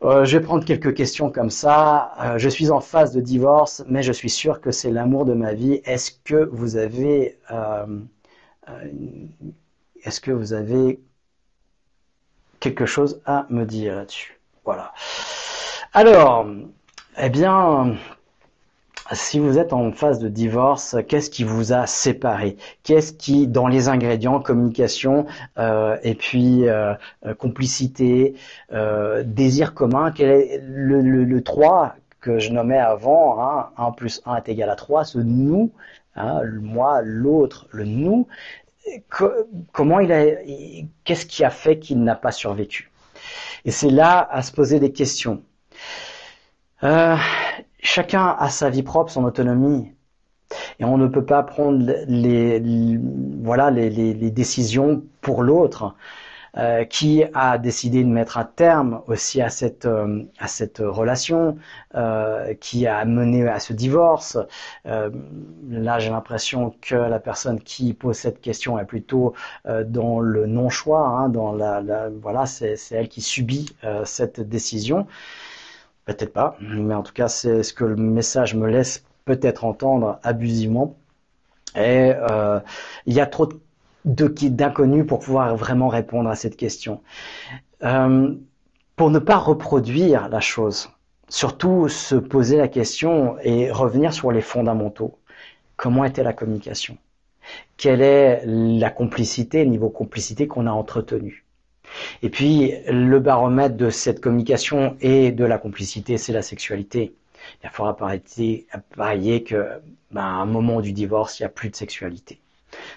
je 0.02 0.38
vais 0.38 0.44
prendre 0.44 0.66
quelques 0.66 0.94
questions 0.94 1.32
comme 1.32 1.50
ça. 1.50 2.14
je 2.38 2.50
suis 2.50 2.72
en 2.72 2.82
phase 2.82 3.14
de 3.14 3.22
divorce, 3.22 3.84
mais 3.88 4.04
je 4.04 4.12
suis 4.12 4.30
sûr 4.30 4.62
que 4.62 4.72
c'est 4.72 4.92
l'amour 4.92 5.26
de 5.26 5.34
ma 5.34 5.54
vie. 5.54 5.82
Est-ce 5.86 6.12
que 6.24 6.50
vous 6.52 6.78
avez 6.78 7.38
euh, 7.52 7.86
est-ce 10.04 10.20
que 10.22 10.32
vous 10.32 10.54
avez 10.54 11.00
quelque 12.60 12.86
chose 12.86 13.22
à 13.26 13.46
me 13.50 13.66
dire 13.66 13.96
là-dessus? 13.96 14.40
Voilà. 14.66 14.94
Alors, 15.94 16.48
eh 17.18 17.30
bien, 17.30 17.98
si 19.14 19.40
vous 19.40 19.58
êtes 19.58 19.74
en 19.74 19.92
phase 19.92 20.20
de 20.20 20.30
divorce, 20.30 20.96
qu'est-ce 21.08 21.30
qui 21.30 21.44
vous 21.44 21.74
a 21.74 21.88
séparé? 21.88 22.58
Qu'est-ce 22.84 23.14
qui, 23.14 23.48
dans 23.48 23.68
les 23.68 23.90
ingrédients, 23.90 24.40
communication 24.40 25.26
euh, 25.58 25.98
et 26.04 26.16
puis 26.16 26.68
euh, 26.68 26.94
complicité, 27.38 28.36
désir 29.24 29.74
commun, 29.74 30.12
quel 30.12 30.30
est 30.30 30.62
le, 30.64 31.42
3 31.42 31.96
que 32.20 32.40
je 32.40 32.52
nommais 32.52 32.78
avant, 32.78 33.42
hein, 33.42 33.70
1 33.78 33.92
plus 33.92 34.22
1 34.26 34.36
est 34.36 34.50
égal 34.50 34.70
à 34.70 34.76
3, 34.76 35.06
ce 35.06 35.18
nous, 35.20 35.72
hein, 36.16 36.42
moi, 36.62 37.02
l'autre, 37.04 37.68
le 37.72 37.86
nous, 37.86 38.28
comment 39.72 40.00
il 40.00 40.12
a, 40.12 40.26
qu'est-ce 41.04 41.26
qui 41.26 41.44
a 41.44 41.50
fait 41.50 41.80
qu'il 41.80 42.04
n'a 42.04 42.16
pas 42.16 42.32
survécu? 42.32 42.92
Et 43.66 43.72
c'est 43.72 43.90
là 43.90 44.28
à 44.32 44.42
se 44.42 44.52
poser 44.52 44.80
des 44.80 44.92
questions. 44.92 45.44
Euh, 46.84 47.16
chacun 47.82 48.36
a 48.40 48.50
sa 48.50 48.70
vie 48.70 48.84
propre, 48.84 49.12
son 49.12 49.24
autonomie. 49.26 49.94
Et 50.80 50.86
on 50.86 50.98
ne 50.98 51.08
peut 51.08 51.26
pas 51.26 51.44
prendre 51.44 51.94
les, 52.08 52.98
voilà, 53.42 53.72
les, 53.72 53.90
les 53.90 54.32
décisions 54.32 55.04
pour 55.22 55.44
l'autre. 55.44 55.96
Euh, 56.58 56.84
qui 56.84 57.24
a 57.34 57.58
décidé 57.58 58.04
de 58.04 58.10
mettre 58.10 58.38
un 58.38 58.44
terme 58.44 59.02
aussi 59.08 59.42
à 59.42 59.48
cette 59.48 59.86
euh, 59.86 60.24
à 60.38 60.48
cette 60.48 60.80
relation, 60.80 61.58
euh, 61.96 62.54
qui 62.56 62.88
a 62.88 63.06
mené 63.06 63.48
à 63.48 63.60
ce 63.62 63.72
divorce. 63.72 64.38
là, 64.84 66.00
j'ai 66.00 66.10
l'impression 66.10 66.76
que 66.82 66.96
la 66.96 67.20
personne 67.20 67.62
qui 67.62 67.94
pose 67.94 68.18
cette 68.18 68.42
question 68.42 68.78
est 68.80 68.86
plutôt 68.86 69.34
dans 69.86 70.20
le 70.20 70.46
non-choix, 70.46 71.08
hein, 71.08 71.30
dans 71.30 71.54
la, 71.54 71.80
la 71.82 72.10
voilà, 72.10 72.46
c'est 72.46 72.76
elle 72.92 73.08
qui 73.08 73.22
subit 73.22 73.74
cette 74.04 74.42
décision. 74.42 75.08
Peut-être 76.12 76.34
pas, 76.34 76.58
mais 76.60 76.94
en 76.94 77.04
tout 77.04 77.14
cas, 77.14 77.28
c'est 77.28 77.64
ce 77.64 77.74
que 77.74 77.86
le 77.86 77.96
message 77.96 78.56
me 78.56 78.68
laisse 78.68 79.04
peut-être 79.26 79.64
entendre 79.66 80.20
abusivement. 80.24 80.96
Et 81.76 82.12
il 83.06 83.14
y 83.14 83.20
a 83.22 83.26
trop 83.26 83.48
de 83.48 83.60
d'inconnus 84.06 85.06
pour 85.06 85.20
pouvoir 85.20 85.56
vraiment 85.56 85.88
répondre 85.88 86.30
à 86.30 86.36
cette 86.36 86.58
question. 86.58 87.02
Euh, 87.84 88.36
pour 88.96 89.10
ne 89.10 89.20
pas 89.20 89.38
reproduire 89.38 90.30
la 90.30 90.40
chose, 90.40 90.90
surtout 91.30 91.88
se 91.88 92.16
poser 92.16 92.58
la 92.58 92.68
question 92.68 93.38
et 93.42 93.72
revenir 93.72 94.14
sur 94.14 94.32
les 94.32 94.42
fondamentaux. 94.42 95.18
Comment 95.78 96.04
était 96.04 96.24
la 96.24 96.34
communication? 96.34 96.98
Quelle 97.78 98.02
est 98.02 98.44
la 98.46 98.92
complicité, 98.92 99.64
le 99.64 99.72
niveau 99.72 99.90
complicité 99.90 100.48
qu'on 100.48 100.68
a 100.68 100.72
entretenu? 100.72 101.46
Et 102.24 102.30
puis, 102.30 102.74
le 102.88 103.20
baromètre 103.20 103.76
de 103.76 103.90
cette 103.90 104.22
communication 104.22 104.96
et 105.02 105.32
de 105.32 105.46
la 105.46 105.58
complicité, 105.58 106.18
c'est 106.18 106.34
la 106.34 106.42
sexualité. 106.42 107.14
Il 107.64 107.70
faudra 107.70 107.96
parier 107.96 109.44
que, 109.44 109.82
ben, 110.12 110.22
à 110.22 110.26
un 110.26 110.46
moment 110.46 110.82
du 110.82 110.94
divorce, 110.94 111.40
il 111.40 111.44
n'y 111.44 111.48
a 111.48 111.50
plus 111.50 111.70
de 111.70 111.76
sexualité. 111.76 112.40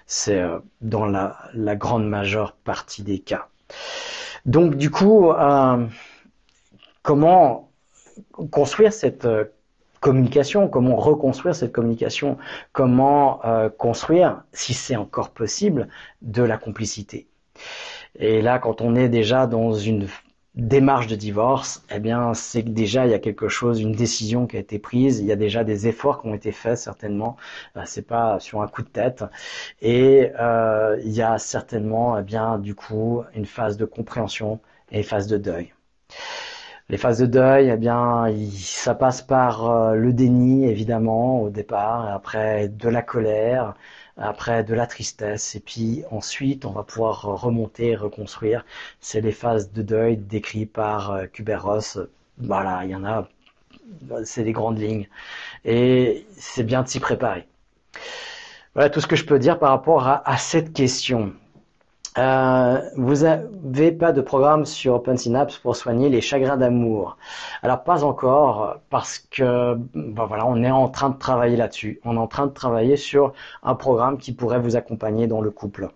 C'est 0.06 0.40
euh, 0.40 0.58
dans 0.80 1.06
la, 1.06 1.50
grande 1.76 2.08
majeure 2.08 2.52
partie 2.52 3.02
des 3.02 3.18
cas. 3.18 3.48
Donc 4.46 4.76
du 4.76 4.90
coup, 4.90 5.30
euh, 5.32 5.86
comment 7.02 7.70
construire 8.50 8.92
cette 8.92 9.24
euh, 9.24 9.44
communication, 10.00 10.68
comment 10.68 10.96
reconstruire 10.96 11.54
cette 11.54 11.72
communication, 11.72 12.36
comment 12.72 13.40
construire, 13.78 14.42
si 14.52 14.74
c'est 14.74 14.96
encore 14.96 15.30
possible, 15.30 15.88
de 16.20 16.42
la 16.42 16.58
complicité? 16.58 17.26
Et 18.18 18.42
là, 18.42 18.58
quand 18.58 18.80
on 18.80 18.94
est 18.94 19.08
déjà 19.08 19.46
dans 19.46 19.72
une 19.72 20.06
démarche 20.54 21.06
de 21.08 21.16
divorce, 21.16 21.84
eh 21.90 21.98
bien, 22.00 22.32
c'est 22.34 22.62
que 22.64 22.68
déjà 22.68 23.06
il 23.06 23.10
y 23.10 23.14
a 23.14 23.18
quelque 23.18 23.48
chose, 23.48 23.80
une 23.80 23.92
décision 23.92 24.46
qui 24.46 24.56
a 24.56 24.60
été 24.60 24.78
prise, 24.78 25.18
il 25.20 25.26
y 25.26 25.32
a 25.32 25.36
déjà 25.36 25.64
des 25.64 25.88
efforts 25.88 26.22
qui 26.22 26.28
ont 26.28 26.34
été 26.34 26.52
faits 26.52 26.78
certainement. 26.78 27.36
Euh, 27.76 27.82
c'est 27.86 28.06
pas 28.06 28.38
sur 28.40 28.62
un 28.62 28.68
coup 28.68 28.82
de 28.82 28.88
tête, 28.88 29.24
et 29.82 30.30
euh, 30.40 30.96
il 31.04 31.12
y 31.12 31.22
a 31.22 31.38
certainement, 31.38 32.16
eh 32.18 32.22
bien, 32.22 32.58
du 32.58 32.74
coup, 32.74 33.22
une 33.34 33.46
phase 33.46 33.76
de 33.76 33.84
compréhension 33.84 34.60
et 34.92 34.98
une 34.98 35.04
phase 35.04 35.26
de 35.26 35.38
deuil. 35.38 35.72
Les 36.88 36.96
phases 36.98 37.18
de 37.18 37.26
deuil, 37.26 37.70
eh 37.70 37.76
bien, 37.76 38.26
ça 38.52 38.94
passe 38.94 39.22
par 39.22 39.70
euh, 39.70 39.94
le 39.94 40.12
déni 40.12 40.66
évidemment 40.66 41.42
au 41.42 41.50
départ, 41.50 42.08
après 42.12 42.68
de 42.68 42.88
la 42.88 43.02
colère, 43.02 43.74
après 44.16 44.64
de 44.64 44.74
la 44.74 44.86
tristesse, 44.86 45.54
et 45.54 45.60
puis 45.60 46.04
ensuite 46.10 46.64
on 46.64 46.70
va 46.70 46.82
pouvoir 46.82 47.22
remonter, 47.22 47.96
reconstruire. 47.96 48.64
C'est 49.00 49.20
les 49.20 49.32
phases 49.32 49.72
de 49.72 49.82
deuil 49.82 50.16
décrites 50.16 50.72
par 50.72 51.10
euh, 51.10 51.26
Kubler-Ross. 51.26 51.98
Voilà, 52.38 52.84
il 52.84 52.90
y 52.90 52.94
en 52.94 53.04
a, 53.04 53.28
c'est 54.24 54.44
des 54.44 54.52
grandes 54.52 54.78
lignes, 54.78 55.08
et 55.64 56.26
c'est 56.36 56.64
bien 56.64 56.82
de 56.82 56.88
s'y 56.88 57.00
préparer. 57.00 57.46
Voilà 58.74 58.90
tout 58.90 59.00
ce 59.00 59.06
que 59.06 59.16
je 59.16 59.24
peux 59.24 59.38
dire 59.38 59.58
par 59.58 59.70
rapport 59.70 60.08
à 60.08 60.36
cette 60.36 60.72
question. 60.72 61.32
Euh, 62.16 62.80
vous 62.96 63.22
n'avez 63.24 63.90
pas 63.90 64.12
de 64.12 64.20
programme 64.20 64.66
sur 64.66 64.94
OpenSynapse 64.94 65.58
pour 65.58 65.74
soigner 65.74 66.08
les 66.08 66.20
chagrins 66.20 66.56
d'amour. 66.56 67.16
Alors 67.62 67.82
pas 67.82 68.04
encore 68.04 68.76
parce 68.88 69.18
que 69.18 69.74
ben 69.94 70.24
voilà, 70.24 70.46
on 70.46 70.62
est 70.62 70.70
en 70.70 70.88
train 70.88 71.10
de 71.10 71.18
travailler 71.18 71.56
là-dessus. 71.56 72.00
On 72.04 72.14
est 72.14 72.18
en 72.18 72.28
train 72.28 72.46
de 72.46 72.52
travailler 72.52 72.96
sur 72.96 73.32
un 73.64 73.74
programme 73.74 74.18
qui 74.18 74.32
pourrait 74.32 74.60
vous 74.60 74.76
accompagner 74.76 75.26
dans 75.26 75.40
le 75.40 75.50
couple. 75.50 75.90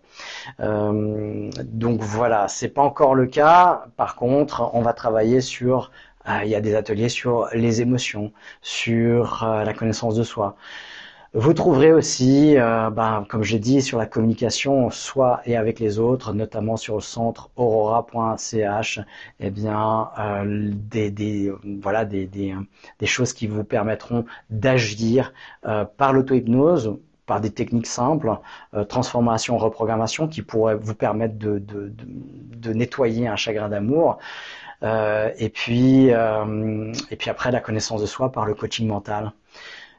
Euh, 0.61 1.51
donc 1.65 2.01
voilà, 2.01 2.49
c'est 2.49 2.69
pas 2.69 2.83
encore 2.83 3.15
le 3.15 3.27
cas. 3.27 3.85
Par 3.97 4.17
contre, 4.17 4.71
on 4.75 4.83
va 4.83 4.93
travailler 4.95 5.41
sur 5.41 5.93
euh, 6.29 6.41
il 6.45 6.51
y 6.51 6.55
a 6.55 6.61
des 6.61 6.75
ateliers 6.75 7.09
sur 7.09 7.49
les 7.55 7.81
émotions, 7.81 8.33
sur 8.61 9.45
euh, 9.45 9.65
la 9.65 9.73
connaissance 9.73 10.15
de 10.15 10.23
soi, 10.23 10.57
vous 11.35 11.53
trouverez 11.53 11.93
aussi, 11.93 12.57
euh, 12.57 12.89
ben, 12.91 13.27
comme 13.29 13.43
j'ai 13.43 13.59
dit, 13.59 13.83
sur 13.83 13.99
la 13.99 14.07
communication, 14.07 14.89
soit 14.91 15.43
et 15.45 15.57
avec 15.57 15.79
les 15.79 15.99
autres, 15.99 16.33
notamment 16.33 16.77
sur 16.79 16.95
le 16.95 17.03
centre 17.03 17.51
aurora.ch, 17.57 19.01
eh 19.39 19.51
bien, 19.51 20.09
euh, 20.19 20.71
des, 20.73 21.11
des, 21.11 21.53
voilà, 21.83 22.07
des, 22.07 22.27
des, 22.27 22.57
choses 23.07 23.35
qui 23.35 23.47
vous 23.47 23.63
permettront 23.63 24.25
d'agir 24.49 25.35
euh, 25.67 25.85
par 25.85 26.13
l'auto-hypnose 26.15 26.97
par 27.27 27.43
des 27.43 27.51
techniques 27.51 27.87
simples, 27.87 28.31
transformation, 28.89 29.59
reprogrammation, 29.59 30.29
qui 30.29 30.41
pourraient 30.41 30.77
vous 30.77 30.95
permettre 30.95 31.37
de, 31.37 31.59
de, 31.59 31.93
de, 32.57 32.73
nettoyer 32.73 33.29
un 33.29 33.37
chagrin 33.37 33.69
d'amour. 33.69 34.17
Et 34.83 35.51
puis, 35.53 36.07
et 36.07 37.17
puis 37.19 37.29
après 37.29 37.51
la 37.53 37.61
connaissance 37.61 38.01
de 38.01 38.07
soi 38.07 38.33
par 38.33 38.47
le 38.47 38.55
coaching 38.55 38.89
mental. 38.89 39.33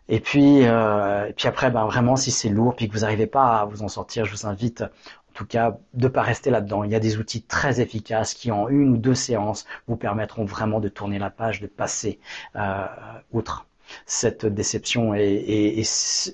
Et 0.10 0.20
puis, 0.20 0.66
euh, 0.66 1.28
et 1.28 1.34
puis 1.34 1.48
après, 1.48 1.70
ben 1.70 1.86
vraiment, 1.86 2.16
si 2.16 2.32
c'est 2.32 2.50
lourd, 2.50 2.76
puis 2.76 2.90
que 2.90 2.94
vous 2.94 3.02
n'arrivez 3.02 3.28
pas 3.28 3.60
à 3.60 3.66
vous 3.66 3.84
en 3.84 3.88
sortir, 3.88 4.26
je 4.26 4.32
vous 4.32 4.48
invite, 4.48 4.82
en 4.82 5.34
tout 5.34 5.46
cas, 5.46 5.78
de 5.94 6.08
pas 6.08 6.24
rester 6.24 6.50
là-dedans. 6.50 6.84
Il 6.84 6.92
y 6.92 6.96
a 6.96 7.00
des 7.00 7.18
outils 7.18 7.44
très 7.44 7.80
efficaces 7.80 8.34
qui, 8.34 8.52
en 8.52 8.68
une 8.70 8.90
ou 8.90 8.98
deux 8.98 9.16
séances, 9.16 9.66
vous 9.88 9.96
permettront 9.96 10.46
vraiment 10.46 10.80
de 10.80 10.90
tourner 10.90 11.20
la 11.20 11.30
page, 11.30 11.62
de 11.62 11.68
passer 11.68 12.20
euh, 12.56 12.86
outre 13.32 13.68
cette 14.08 14.46
déception 14.46 15.14
et, 15.14 15.22
et, 15.22 15.84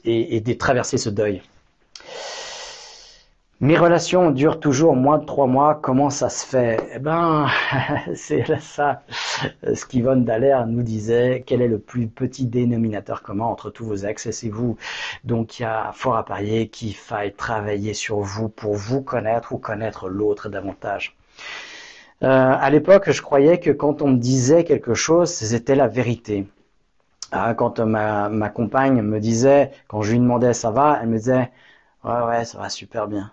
et, 0.06 0.36
et 0.38 0.42
de 0.42 0.54
traverser 0.54 0.98
ce 0.98 1.10
deuil. 1.10 1.42
Mes 3.66 3.78
relations 3.78 4.30
durent 4.30 4.60
toujours 4.60 4.96
moins 4.96 5.18
de 5.18 5.26
trois 5.26 5.48
mois. 5.48 5.74
Comment 5.74 6.12
ça 6.12 6.30
se 6.30 6.46
fait? 6.46 6.78
Eh 6.94 7.00
ben, 7.00 7.48
c'est 8.14 8.60
ça. 8.60 9.02
Ce 9.64 9.88
qu'Yvonne 9.88 10.24
nous 10.68 10.84
disait. 10.84 11.44
Quel 11.48 11.64
est 11.64 11.68
le 11.68 11.80
plus 11.80 12.06
petit 12.06 12.46
dénominateur 12.46 13.24
commun 13.24 13.46
entre 13.46 13.72
tous 13.72 13.84
vos 13.84 13.96
ex? 13.96 14.28
Et 14.28 14.32
c'est 14.32 14.50
vous. 14.50 14.78
Donc, 15.24 15.58
il 15.58 15.64
y 15.64 15.66
a 15.66 15.92
fort 15.94 16.16
à 16.16 16.24
parier 16.24 16.68
qu'il 16.68 16.94
faille 16.94 17.34
travailler 17.34 17.96
sur 17.96 18.20
vous 18.20 18.50
pour 18.50 18.76
vous 18.76 19.02
connaître 19.02 19.52
ou 19.52 19.58
connaître 19.58 20.10
l'autre 20.10 20.48
davantage. 20.48 21.18
Euh, 22.22 22.28
à 22.28 22.70
l'époque, 22.70 23.10
je 23.10 23.24
croyais 23.24 23.60
que 23.60 23.72
quand 23.72 24.04
on 24.04 24.10
me 24.10 24.18
disait 24.18 24.64
quelque 24.64 24.94
chose, 24.94 25.32
c'était 25.32 25.74
la 25.74 25.88
vérité. 25.88 26.46
Ah, 27.32 27.56
quand 27.56 27.80
ma 27.80 28.50
compagne 28.50 29.02
me 29.02 29.20
disait, 29.20 29.72
quand 29.88 30.04
je 30.04 30.12
lui 30.12 30.20
demandais 30.20 30.54
ça 30.54 30.70
va, 30.70 31.00
elle 31.02 31.10
me 31.10 31.18
disait 31.18 31.50
ouais 32.04 32.22
ouais 32.28 32.46
ça 32.46 32.60
va 32.60 32.70
super 32.70 33.08
bien 33.08 33.32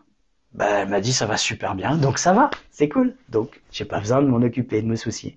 ben, 0.55 0.66
elle 0.83 0.89
m'a 0.89 1.01
dit 1.01 1.12
ça 1.12 1.27
va 1.27 1.37
super 1.37 1.74
bien, 1.74 1.97
donc 1.97 2.19
ça 2.19 2.33
va, 2.33 2.51
c'est 2.70 2.89
cool. 2.89 3.15
Donc 3.31 3.61
j'ai 3.70 3.85
pas 3.85 4.01
besoin 4.01 4.23
de 4.23 4.27
m'en 4.29 4.43
occuper, 4.43 4.83
de 4.83 4.87
me 4.87 4.97
soucier. 4.97 5.37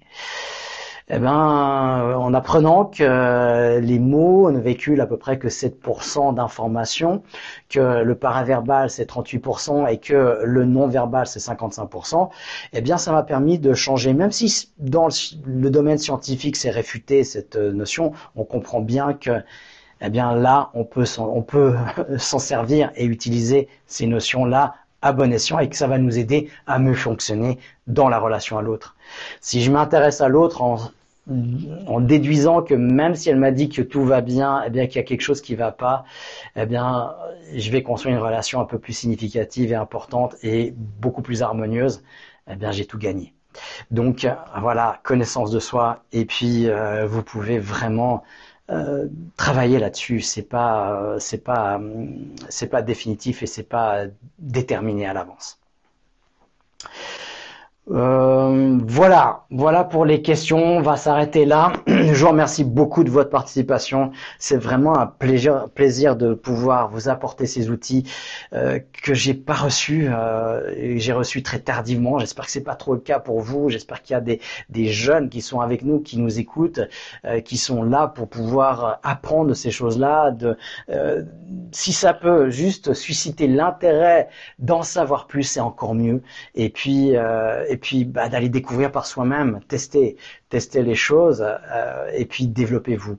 Eh 1.07 1.19
ben, 1.19 1.31
en 1.31 2.33
apprenant 2.33 2.85
que 2.85 3.77
les 3.79 3.99
mots 3.99 4.49
ne 4.49 4.59
véhiculent 4.59 5.01
à 5.01 5.05
peu 5.05 5.17
près 5.17 5.37
que 5.37 5.49
7% 5.49 6.33
d'informations, 6.33 7.21
que 7.69 8.01
le 8.01 8.15
paraverbal 8.15 8.89
c'est 8.89 9.07
38% 9.07 9.87
et 9.87 9.99
que 9.99 10.39
le 10.43 10.65
non-verbal 10.65 11.27
c'est 11.27 11.39
55%, 11.39 12.29
eh 12.73 12.81
bien 12.81 12.97
ça 12.97 13.11
m'a 13.11 13.21
permis 13.21 13.59
de 13.59 13.75
changer, 13.75 14.13
même 14.13 14.31
si 14.31 14.71
dans 14.79 15.09
le 15.45 15.69
domaine 15.69 15.99
scientifique 15.99 16.55
c'est 16.55 16.71
réfuté 16.71 17.23
cette 17.23 17.55
notion, 17.55 18.13
on 18.35 18.43
comprend 18.43 18.81
bien 18.81 19.13
que 19.13 19.43
eh 20.01 20.09
bien 20.09 20.35
là 20.35 20.71
on 20.73 20.85
peut 20.85 21.05
on 21.19 21.43
peut 21.43 21.75
s'en 22.17 22.39
servir 22.39 22.91
et 22.95 23.05
utiliser 23.05 23.67
ces 23.85 24.07
notions 24.07 24.43
là 24.43 24.73
à 25.05 25.13
bon 25.13 25.31
escient 25.31 25.59
et 25.59 25.69
que 25.69 25.75
ça 25.75 25.85
va 25.85 25.99
nous 25.99 26.17
aider 26.17 26.49
à 26.65 26.79
mieux 26.79 26.95
fonctionner 26.95 27.59
dans 27.85 28.09
la 28.09 28.17
relation 28.17 28.57
à 28.57 28.63
l'autre. 28.63 28.95
Si 29.39 29.61
je 29.61 29.71
m'intéresse 29.71 30.19
à 30.19 30.29
l'autre 30.29 30.63
en, 30.63 30.79
déduisant 32.01 32.63
que 32.63 32.73
même 32.73 33.13
si 33.13 33.29
elle 33.29 33.37
m'a 33.37 33.51
dit 33.51 33.69
que 33.69 33.83
tout 33.83 34.03
va 34.03 34.21
bien, 34.21 34.63
eh 34.65 34.71
bien 34.71 34.87
qu'il 34.87 34.95
y 34.95 34.99
a 34.99 35.03
quelque 35.03 35.21
chose 35.21 35.41
qui 35.41 35.53
va 35.53 35.71
pas, 35.71 36.05
eh 36.55 36.65
bien 36.65 37.13
je 37.55 37.69
vais 37.69 37.83
construire 37.83 38.15
une 38.15 38.21
relation 38.21 38.59
un 38.61 38.65
peu 38.65 38.79
plus 38.79 38.93
significative 38.93 39.71
et 39.71 39.75
importante 39.75 40.35
et 40.41 40.73
beaucoup 40.75 41.21
plus 41.21 41.43
harmonieuse, 41.43 42.01
eh 42.49 42.55
bien 42.55 42.71
j'ai 42.71 42.85
tout 42.85 42.97
gagné. 42.97 43.35
Donc 43.91 44.27
voilà, 44.59 44.99
connaissance 45.03 45.51
de 45.51 45.59
soi 45.59 46.03
et 46.13 46.25
puis 46.25 46.67
euh, 46.67 47.05
vous 47.05 47.21
pouvez 47.21 47.59
vraiment 47.59 48.23
euh, 48.71 49.07
travailler 49.37 49.77
là-dessus. 49.77 50.21
C'est 50.21 50.41
pas, 50.49 50.99
euh, 50.99 51.19
c'est 51.19 51.43
pas, 51.43 51.77
euh, 51.77 52.07
c'est 52.49 52.67
pas 52.67 52.81
définitif 52.81 53.43
et 53.43 53.47
c'est 53.47 53.69
pas 53.69 54.05
déterminé 54.39 55.05
à 55.05 55.13
l'avance. 55.13 55.59
Voilà, 57.87 59.45
voilà 59.51 59.83
pour 59.83 60.05
les 60.05 60.21
questions. 60.23 60.77
On 60.77 60.81
va 60.81 60.97
s'arrêter 60.97 61.45
là. 61.45 61.73
Je 62.13 62.23
vous 62.23 62.29
remercie 62.29 62.63
beaucoup 62.63 63.03
de 63.03 63.09
votre 63.09 63.31
participation. 63.31 64.11
C'est 64.37 64.57
vraiment 64.57 64.97
un 64.97 65.07
plaisir, 65.07 66.15
de 66.15 66.35
pouvoir 66.35 66.89
vous 66.89 67.09
apporter 67.09 67.47
ces 67.47 67.69
outils 67.71 68.03
euh, 68.53 68.79
que 69.01 69.15
j'ai 69.15 69.33
pas 69.33 69.55
reçus 69.55 70.07
euh, 70.09 70.71
et 70.75 70.99
j'ai 70.99 71.13
reçus 71.13 71.41
très 71.41 71.59
tardivement. 71.59 72.19
J'espère 72.19 72.45
que 72.45 72.51
c'est 72.51 72.63
pas 72.63 72.75
trop 72.75 72.93
le 72.93 72.99
cas 72.99 73.19
pour 73.19 73.41
vous. 73.41 73.69
J'espère 73.69 74.03
qu'il 74.03 74.13
y 74.13 74.17
a 74.17 74.21
des, 74.21 74.39
des 74.69 74.87
jeunes 74.87 75.29
qui 75.29 75.41
sont 75.41 75.61
avec 75.61 75.81
nous, 75.83 75.99
qui 75.99 76.19
nous 76.19 76.39
écoutent, 76.39 76.81
euh, 77.25 77.39
qui 77.41 77.57
sont 77.57 77.81
là 77.83 78.07
pour 78.07 78.29
pouvoir 78.29 78.99
apprendre 79.01 79.55
ces 79.55 79.71
choses-là. 79.71 80.29
De, 80.31 80.57
euh, 80.89 81.23
si 81.71 81.91
ça 81.91 82.13
peut 82.13 82.51
juste 82.51 82.93
susciter 82.93 83.47
l'intérêt 83.47 84.29
d'en 84.59 84.83
savoir 84.83 85.25
plus, 85.25 85.43
c'est 85.43 85.59
encore 85.59 85.95
mieux. 85.95 86.21
Et 86.53 86.69
puis 86.69 87.15
et 87.69 87.77
puis 87.77 88.05
bah, 88.05 88.29
d'aller 88.29 88.49
découvrir 88.49 88.91
par 88.91 89.05
soi-même, 89.05 89.59
tester, 89.67 90.17
tester 90.49 90.83
les 90.83 90.95
choses, 90.95 91.43
euh, 91.43 92.09
et 92.13 92.25
puis 92.25 92.47
développez-vous. 92.47 93.17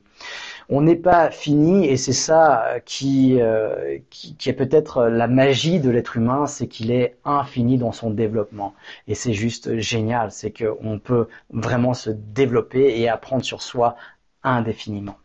On 0.68 0.80
n'est 0.80 0.96
pas 0.96 1.30
fini, 1.30 1.86
et 1.86 1.96
c'est 1.96 2.12
ça 2.12 2.80
qui, 2.84 3.40
euh, 3.40 3.98
qui, 4.10 4.34
qui, 4.36 4.48
est 4.48 4.52
peut-être 4.52 5.04
la 5.06 5.28
magie 5.28 5.78
de 5.78 5.90
l'être 5.90 6.16
humain, 6.16 6.46
c'est 6.46 6.66
qu'il 6.66 6.90
est 6.90 7.16
infini 7.24 7.78
dans 7.78 7.92
son 7.92 8.10
développement. 8.10 8.74
Et 9.06 9.14
c'est 9.14 9.32
juste 9.32 9.78
génial, 9.78 10.32
c'est 10.32 10.50
qu'on 10.50 10.98
peut 10.98 11.28
vraiment 11.50 11.94
se 11.94 12.10
développer 12.10 12.98
et 13.00 13.08
apprendre 13.08 13.44
sur 13.44 13.62
soi 13.62 13.96
indéfiniment. 14.42 15.16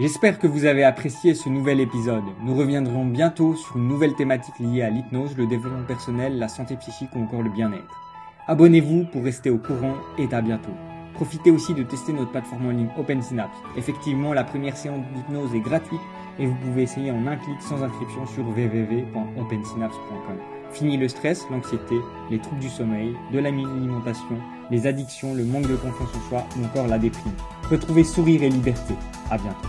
J'espère 0.00 0.38
que 0.38 0.46
vous 0.46 0.64
avez 0.64 0.84
apprécié 0.84 1.34
ce 1.34 1.48
nouvel 1.48 1.80
épisode. 1.80 2.22
Nous 2.44 2.54
reviendrons 2.54 3.04
bientôt 3.04 3.56
sur 3.56 3.78
une 3.78 3.88
nouvelle 3.88 4.14
thématique 4.14 4.60
liée 4.60 4.82
à 4.82 4.90
l'hypnose, 4.90 5.36
le 5.36 5.48
développement 5.48 5.82
personnel, 5.82 6.38
la 6.38 6.46
santé 6.46 6.76
psychique 6.76 7.10
ou 7.16 7.22
encore 7.24 7.42
le 7.42 7.50
bien-être. 7.50 8.00
Abonnez-vous 8.46 9.06
pour 9.06 9.24
rester 9.24 9.50
au 9.50 9.58
courant 9.58 9.96
et 10.16 10.32
à 10.32 10.40
bientôt. 10.40 10.70
Profitez 11.14 11.50
aussi 11.50 11.74
de 11.74 11.82
tester 11.82 12.12
notre 12.12 12.30
plateforme 12.30 12.68
en 12.68 12.70
ligne 12.70 12.90
OpenSynapse. 12.96 13.56
Effectivement, 13.76 14.32
la 14.32 14.44
première 14.44 14.76
séance 14.76 15.04
d'hypnose 15.16 15.52
est 15.52 15.60
gratuite 15.60 15.98
et 16.38 16.46
vous 16.46 16.54
pouvez 16.54 16.82
essayer 16.82 17.10
en 17.10 17.26
un 17.26 17.34
clic 17.36 17.60
sans 17.60 17.82
inscription 17.82 18.24
sur 18.24 18.46
www.opensynapse.com. 18.46 20.36
Fini 20.70 20.96
le 20.96 21.08
stress, 21.08 21.44
l'anxiété, 21.50 21.96
les 22.30 22.38
troubles 22.38 22.60
du 22.60 22.68
sommeil, 22.68 23.16
de 23.32 23.40
l'alimentation, 23.40 24.38
les 24.70 24.86
addictions, 24.86 25.34
le 25.34 25.42
manque 25.42 25.66
de 25.66 25.74
confiance 25.74 26.14
en 26.14 26.20
soi 26.28 26.46
ou 26.56 26.64
encore 26.66 26.86
la 26.86 27.00
déprime. 27.00 27.34
Retrouvez 27.68 28.04
sourire 28.04 28.44
et 28.44 28.48
liberté. 28.48 28.94
À 29.28 29.38
bientôt. 29.38 29.68